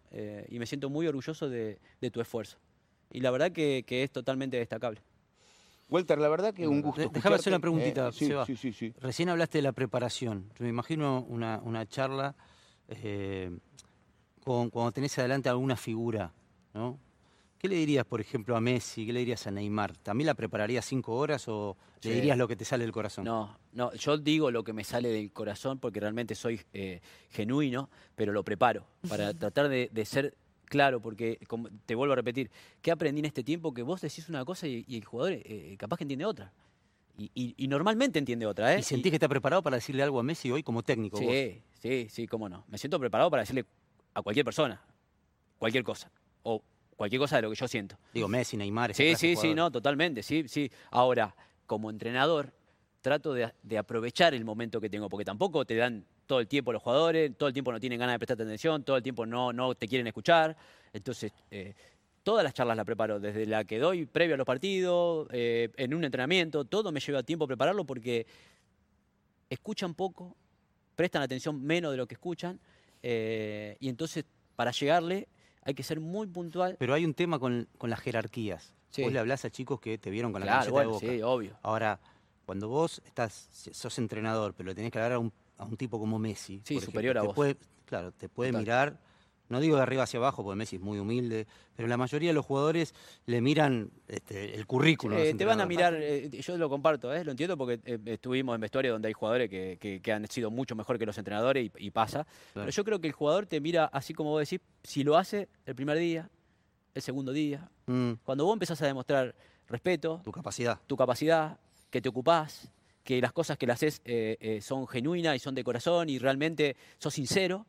y 0.48 0.58
me 0.58 0.64
siento 0.64 0.88
muy 0.88 1.06
orgulloso 1.06 1.48
de, 1.50 1.78
de 2.00 2.10
tu 2.10 2.20
esfuerzo. 2.22 2.56
Y 3.10 3.20
la 3.20 3.30
verdad 3.30 3.52
que, 3.52 3.84
que 3.86 4.02
es 4.02 4.10
totalmente 4.10 4.56
destacable. 4.56 5.00
Walter, 5.88 6.18
la 6.18 6.28
verdad 6.28 6.52
que 6.52 6.66
un 6.66 6.82
gusto. 6.82 7.08
Déjame 7.12 7.36
hacer 7.36 7.52
una 7.52 7.56
escucharte, 7.56 7.60
preguntita, 7.60 8.08
eh, 8.08 8.12
sí, 8.12 8.26
Seba. 8.26 8.44
sí, 8.46 8.56
sí, 8.56 8.72
sí. 8.72 8.92
Recién 9.00 9.28
hablaste 9.28 9.58
de 9.58 9.62
la 9.62 9.72
preparación. 9.72 10.50
Yo 10.58 10.64
me 10.64 10.68
imagino 10.70 11.24
una, 11.28 11.60
una 11.62 11.86
charla 11.86 12.34
eh, 12.88 13.56
con, 14.44 14.70
cuando 14.70 14.92
tenés 14.92 15.16
adelante 15.18 15.48
alguna 15.48 15.76
figura, 15.76 16.32
¿no? 16.74 16.98
¿Qué 17.58 17.68
le 17.68 17.76
dirías, 17.76 18.04
por 18.04 18.20
ejemplo, 18.20 18.54
a 18.56 18.60
Messi? 18.60 19.06
¿Qué 19.06 19.12
le 19.12 19.20
dirías 19.20 19.46
a 19.46 19.50
Neymar? 19.50 19.96
¿También 19.96 20.26
la 20.26 20.34
prepararías 20.34 20.84
cinco 20.84 21.16
horas 21.16 21.48
o 21.48 21.76
Sí. 22.00 22.08
le 22.10 22.16
dirías 22.16 22.36
lo 22.36 22.46
que 22.46 22.54
te 22.54 22.64
sale 22.66 22.84
del 22.84 22.92
corazón? 22.92 23.24
No, 23.24 23.56
no, 23.72 23.92
yo 23.94 24.18
digo 24.18 24.50
lo 24.50 24.62
que 24.62 24.72
me 24.74 24.84
sale 24.84 25.08
del 25.08 25.32
corazón 25.32 25.78
porque 25.78 25.98
realmente 25.98 26.34
soy 26.34 26.60
eh, 26.74 27.00
genuino, 27.30 27.88
pero 28.14 28.32
lo 28.32 28.44
preparo 28.44 28.86
para 29.08 29.32
tratar 29.32 29.68
de, 29.68 29.88
de 29.90 30.04
ser 30.04 30.34
claro, 30.66 31.00
porque 31.00 31.38
como 31.48 31.68
te 31.86 31.94
vuelvo 31.94 32.12
a 32.12 32.16
repetir, 32.16 32.50
¿qué 32.82 32.90
aprendí 32.90 33.20
en 33.20 33.24
este 33.26 33.42
tiempo? 33.42 33.72
Que 33.72 33.82
vos 33.82 34.00
decís 34.00 34.28
una 34.28 34.44
cosa 34.44 34.66
y, 34.68 34.84
y 34.86 34.96
el 34.98 35.04
jugador 35.04 35.32
eh, 35.34 35.74
capaz 35.78 35.96
que 35.96 36.04
entiende 36.04 36.24
otra. 36.26 36.52
Y, 37.18 37.30
y- 37.34 37.54
y 37.56 37.68
normalmente 37.68 38.18
entiende 38.18 38.44
otra, 38.46 38.74
¿eh? 38.74 38.80
¿Y 38.80 38.82
sentís 38.82 39.10
que 39.10 39.16
está 39.16 39.28
preparado 39.28 39.62
para 39.62 39.76
decirle 39.76 40.02
algo 40.02 40.20
a 40.20 40.22
Messi 40.22 40.50
hoy 40.50 40.62
como 40.62 40.82
técnico? 40.82 41.18
vos? 41.18 41.26
Sí, 41.34 41.62
sí, 41.80 42.06
sí, 42.10 42.26
cómo 42.26 42.48
no. 42.48 42.64
Me 42.68 42.76
siento 42.76 43.00
preparado 43.00 43.30
para 43.30 43.42
decirle 43.42 43.64
a 44.12 44.20
cualquier 44.22 44.44
persona, 44.44 44.82
cualquier 45.58 45.82
cosa, 45.82 46.10
o 46.42 46.62
cualquier 46.96 47.20
cosa 47.20 47.36
de 47.36 47.42
lo 47.42 47.50
que 47.50 47.56
yo 47.56 47.68
siento. 47.68 47.96
Digo, 48.12 48.28
Messi, 48.28 48.56
Neymar, 48.58 48.94
Sí, 48.94 49.14
sí, 49.16 49.34
sí, 49.36 49.54
no, 49.54 49.70
totalmente, 49.70 50.22
sí, 50.22 50.44
sí. 50.48 50.70
Ahora, 50.90 51.34
como 51.66 51.88
entrenador, 51.90 52.52
trato 53.00 53.32
de, 53.32 53.50
de 53.62 53.78
aprovechar 53.78 54.34
el 54.34 54.44
momento 54.44 54.80
que 54.80 54.90
tengo, 54.90 55.08
porque 55.08 55.24
tampoco 55.24 55.64
te 55.64 55.74
dan 55.76 56.04
todo 56.26 56.40
el 56.40 56.48
tiempo 56.48 56.72
los 56.72 56.82
jugadores, 56.82 57.36
todo 57.36 57.48
el 57.48 57.52
tiempo 57.52 57.72
no 57.72 57.80
tienen 57.80 57.98
ganas 57.98 58.14
de 58.14 58.18
prestarte 58.18 58.42
atención, 58.42 58.82
todo 58.84 58.96
el 58.96 59.02
tiempo 59.02 59.24
no, 59.24 59.52
no 59.52 59.74
te 59.74 59.88
quieren 59.88 60.06
escuchar. 60.06 60.56
Entonces, 60.92 61.32
eh, 61.50 61.74
todas 62.22 62.42
las 62.44 62.52
charlas 62.52 62.76
las 62.76 62.84
preparo, 62.84 63.20
desde 63.20 63.46
la 63.46 63.64
que 63.64 63.78
doy 63.78 64.06
previo 64.06 64.34
a 64.34 64.38
los 64.38 64.46
partidos, 64.46 65.28
eh, 65.30 65.70
en 65.76 65.94
un 65.94 66.04
entrenamiento, 66.04 66.64
todo 66.64 66.90
me 66.92 67.00
lleva 67.00 67.22
tiempo 67.22 67.46
prepararlo 67.46 67.84
porque 67.84 68.26
escuchan 69.48 69.94
poco, 69.94 70.36
prestan 70.96 71.22
atención 71.22 71.62
menos 71.62 71.92
de 71.92 71.96
lo 71.96 72.06
que 72.06 72.14
escuchan, 72.14 72.58
eh, 73.02 73.76
y 73.78 73.88
entonces 73.88 74.24
para 74.56 74.72
llegarle 74.72 75.28
hay 75.62 75.74
que 75.74 75.82
ser 75.82 76.00
muy 76.00 76.26
puntual. 76.26 76.76
Pero 76.78 76.94
hay 76.94 77.04
un 77.04 77.14
tema 77.14 77.38
con, 77.38 77.68
con 77.78 77.90
las 77.90 78.00
jerarquías. 78.00 78.72
Sí. 78.90 79.02
Vos 79.02 79.12
le 79.12 79.18
hablás 79.18 79.44
a 79.44 79.50
chicos 79.50 79.80
que 79.80 79.98
te 79.98 80.10
vieron 80.10 80.32
con 80.32 80.40
la 80.40 80.46
Claro, 80.46 80.72
camiseta 80.72 80.72
bueno, 80.72 80.90
de 81.00 81.06
Boca. 81.06 81.16
sí, 81.16 81.22
obvio. 81.22 81.58
Ahora, 81.62 82.00
cuando 82.46 82.68
vos 82.68 83.02
estás, 83.04 83.48
sos 83.72 83.98
entrenador, 83.98 84.54
pero 84.54 84.68
le 84.68 84.74
tenés 84.74 84.90
que 84.90 84.98
hablar 84.98 85.12
a 85.12 85.18
un, 85.18 85.32
a 85.58 85.64
un 85.64 85.76
tipo 85.76 85.98
como 85.98 86.18
Messi. 86.18 86.60
Sí, 86.64 86.74
por 86.74 86.84
superior 86.84 87.18
a 87.18 87.20
te 87.22 87.26
vos. 87.28 87.34
puede- 87.36 87.56
claro, 87.84 88.12
te 88.12 88.28
puede 88.28 88.50
Total. 88.50 88.62
mirar, 88.62 89.00
no 89.48 89.60
digo 89.60 89.76
de 89.76 89.82
arriba 89.82 90.02
hacia 90.02 90.18
abajo, 90.18 90.42
porque 90.42 90.56
Messi 90.56 90.76
es 90.76 90.82
muy 90.82 90.98
humilde, 90.98 91.46
pero 91.76 91.86
la 91.88 91.96
mayoría 91.96 92.30
de 92.30 92.34
los 92.34 92.44
jugadores 92.44 92.94
le 93.26 93.40
miran 93.40 93.90
este, 94.08 94.56
el 94.56 94.66
currículum. 94.66 95.18
Eh, 95.18 95.34
te 95.34 95.44
van 95.44 95.60
a 95.60 95.66
mirar, 95.66 95.94
eh, 95.94 96.28
yo 96.42 96.58
lo 96.58 96.68
comparto, 96.68 97.14
¿eh? 97.14 97.22
lo 97.24 97.30
entiendo 97.30 97.56
porque 97.56 97.78
estuvimos 98.06 98.54
en 98.56 98.60
vestuario 98.60 98.92
donde 98.92 99.06
hay 99.08 99.14
jugadores 99.14 99.48
que, 99.48 99.78
que- 99.80 100.00
que 100.02 100.12
han 100.12 100.28
sido 100.28 100.50
mucho 100.50 100.74
mejor 100.74 100.98
que 100.98 101.06
los 101.06 101.16
entrenadores 101.16 101.70
y, 101.78 101.86
y 101.86 101.90
pasa. 101.92 102.26
Pero 102.54 102.70
yo 102.70 102.84
creo 102.84 103.00
que 103.00 103.06
el 103.06 103.12
jugador 103.12 103.46
te 103.46 103.60
mira 103.60 103.84
así 103.86 104.14
como 104.14 104.30
vos 104.30 104.40
decís, 104.48 104.60
si 104.82 105.04
lo 105.04 105.16
hace 105.16 105.48
el 105.64 105.76
primer 105.76 105.96
día, 105.98 106.28
el 106.94 107.02
segundo 107.02 107.30
día. 107.32 107.70
Mm, 107.86 108.14
Cuando 108.24 108.44
vos 108.46 108.52
empezás 108.54 108.82
a 108.82 108.86
demostrar 108.86 109.32
respeto, 109.68 110.20
tu 110.24 110.32
capacidad. 110.32 110.80
tu 110.88 110.96
capacidad, 110.96 111.58
que 111.90 112.00
te 112.02 112.08
ocupás, 112.08 112.68
que 113.06 113.20
las 113.20 113.32
cosas 113.32 113.56
que 113.56 113.66
le 113.66 113.72
haces 113.72 114.02
eh, 114.04 114.36
eh, 114.40 114.60
son 114.60 114.86
genuinas 114.88 115.36
y 115.36 115.38
son 115.38 115.54
de 115.54 115.62
corazón 115.62 116.08
y 116.10 116.18
realmente 116.18 116.76
sos 116.98 117.14
sincero, 117.14 117.64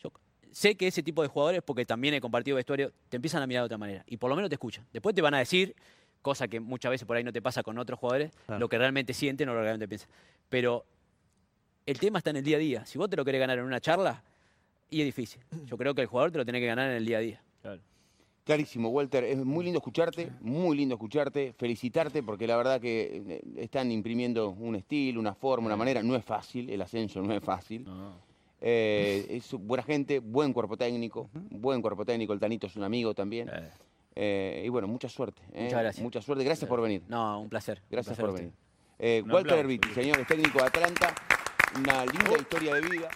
yo 0.00 0.12
sé 0.52 0.76
que 0.76 0.86
ese 0.86 1.02
tipo 1.02 1.22
de 1.22 1.28
jugadores, 1.28 1.60
porque 1.62 1.84
también 1.84 2.14
he 2.14 2.20
compartido 2.20 2.54
vestuario, 2.54 2.92
te 3.08 3.16
empiezan 3.16 3.42
a 3.42 3.48
mirar 3.48 3.62
de 3.62 3.66
otra 3.66 3.78
manera 3.78 4.04
y 4.06 4.16
por 4.16 4.30
lo 4.30 4.36
menos 4.36 4.48
te 4.48 4.54
escuchan. 4.54 4.86
Después 4.92 5.12
te 5.12 5.22
van 5.22 5.34
a 5.34 5.38
decir, 5.40 5.74
cosa 6.22 6.46
que 6.46 6.60
muchas 6.60 6.90
veces 6.90 7.04
por 7.04 7.16
ahí 7.16 7.24
no 7.24 7.32
te 7.32 7.42
pasa 7.42 7.64
con 7.64 7.76
otros 7.78 7.98
jugadores, 7.98 8.30
Claro. 8.46 8.60
lo 8.60 8.68
que 8.68 8.78
realmente 8.78 9.12
sienten 9.12 9.48
o 9.48 9.54
lo 9.54 9.58
que 9.58 9.64
realmente 9.64 9.88
piensan. 9.88 10.08
Pero 10.48 10.86
el 11.84 11.98
tema 11.98 12.18
está 12.18 12.30
en 12.30 12.36
el 12.36 12.44
día 12.44 12.56
a 12.56 12.60
día. 12.60 12.86
Si 12.86 12.96
vos 12.96 13.10
te 13.10 13.16
lo 13.16 13.24
querés 13.24 13.40
ganar 13.40 13.58
en 13.58 13.64
una 13.64 13.80
charla, 13.80 14.22
y 14.88 15.00
es 15.00 15.04
difícil. 15.04 15.42
Yo 15.66 15.76
creo 15.76 15.96
que 15.96 16.02
el 16.02 16.06
jugador 16.06 16.30
te 16.30 16.38
lo 16.38 16.44
tiene 16.44 16.60
que 16.60 16.66
ganar 16.66 16.90
en 16.90 16.96
el 16.98 17.04
día 17.04 17.18
a 17.18 17.20
día. 17.20 17.42
Clarísimo, 18.46 18.90
Walter. 18.90 19.24
Es 19.24 19.44
muy 19.44 19.64
lindo 19.64 19.78
escucharte, 19.80 20.30
muy 20.40 20.76
lindo 20.76 20.94
escucharte, 20.94 21.52
felicitarte, 21.58 22.22
porque 22.22 22.46
la 22.46 22.56
verdad 22.56 22.80
que 22.80 23.24
eh, 23.26 23.42
están 23.56 23.90
imprimiendo 23.90 24.50
un 24.50 24.76
estilo, 24.76 25.18
una 25.18 25.34
forma, 25.34 25.66
una 25.66 25.74
manera. 25.74 26.00
No 26.00 26.14
es 26.14 26.24
fácil, 26.24 26.70
el 26.70 26.80
ascenso 26.80 27.20
no 27.20 27.34
es 27.34 27.42
fácil. 27.42 27.84
Eh, 28.60 29.26
es 29.30 29.52
buena 29.52 29.82
gente, 29.82 30.20
buen 30.20 30.52
cuerpo 30.52 30.76
técnico, 30.76 31.28
buen 31.50 31.82
cuerpo 31.82 32.04
técnico. 32.04 32.32
El 32.32 32.38
Tanito 32.38 32.68
es 32.68 32.76
un 32.76 32.84
amigo 32.84 33.14
también. 33.14 33.50
Eh, 34.14 34.62
y 34.64 34.68
bueno, 34.68 34.86
mucha 34.86 35.08
suerte. 35.08 35.42
Muchas 35.48 35.82
gracias. 35.82 36.00
Mucha 36.04 36.22
suerte. 36.22 36.44
Gracias 36.44 36.68
por 36.68 36.80
venir. 36.80 37.02
No, 37.08 37.40
un 37.40 37.48
placer. 37.48 37.80
un 37.82 37.88
Gracias 37.90 38.16
placer 38.16 38.30
por 38.30 38.40
venir. 39.00 39.28
Walter. 39.28 39.58
Herbiti, 39.58 39.88
señores 39.88 40.24
técnico 40.24 40.60
de 40.60 40.66
Atlanta. 40.66 41.12
Una 41.80 42.06
linda 42.06 42.38
historia 42.38 42.74
de 42.74 42.80
vida. 42.82 43.08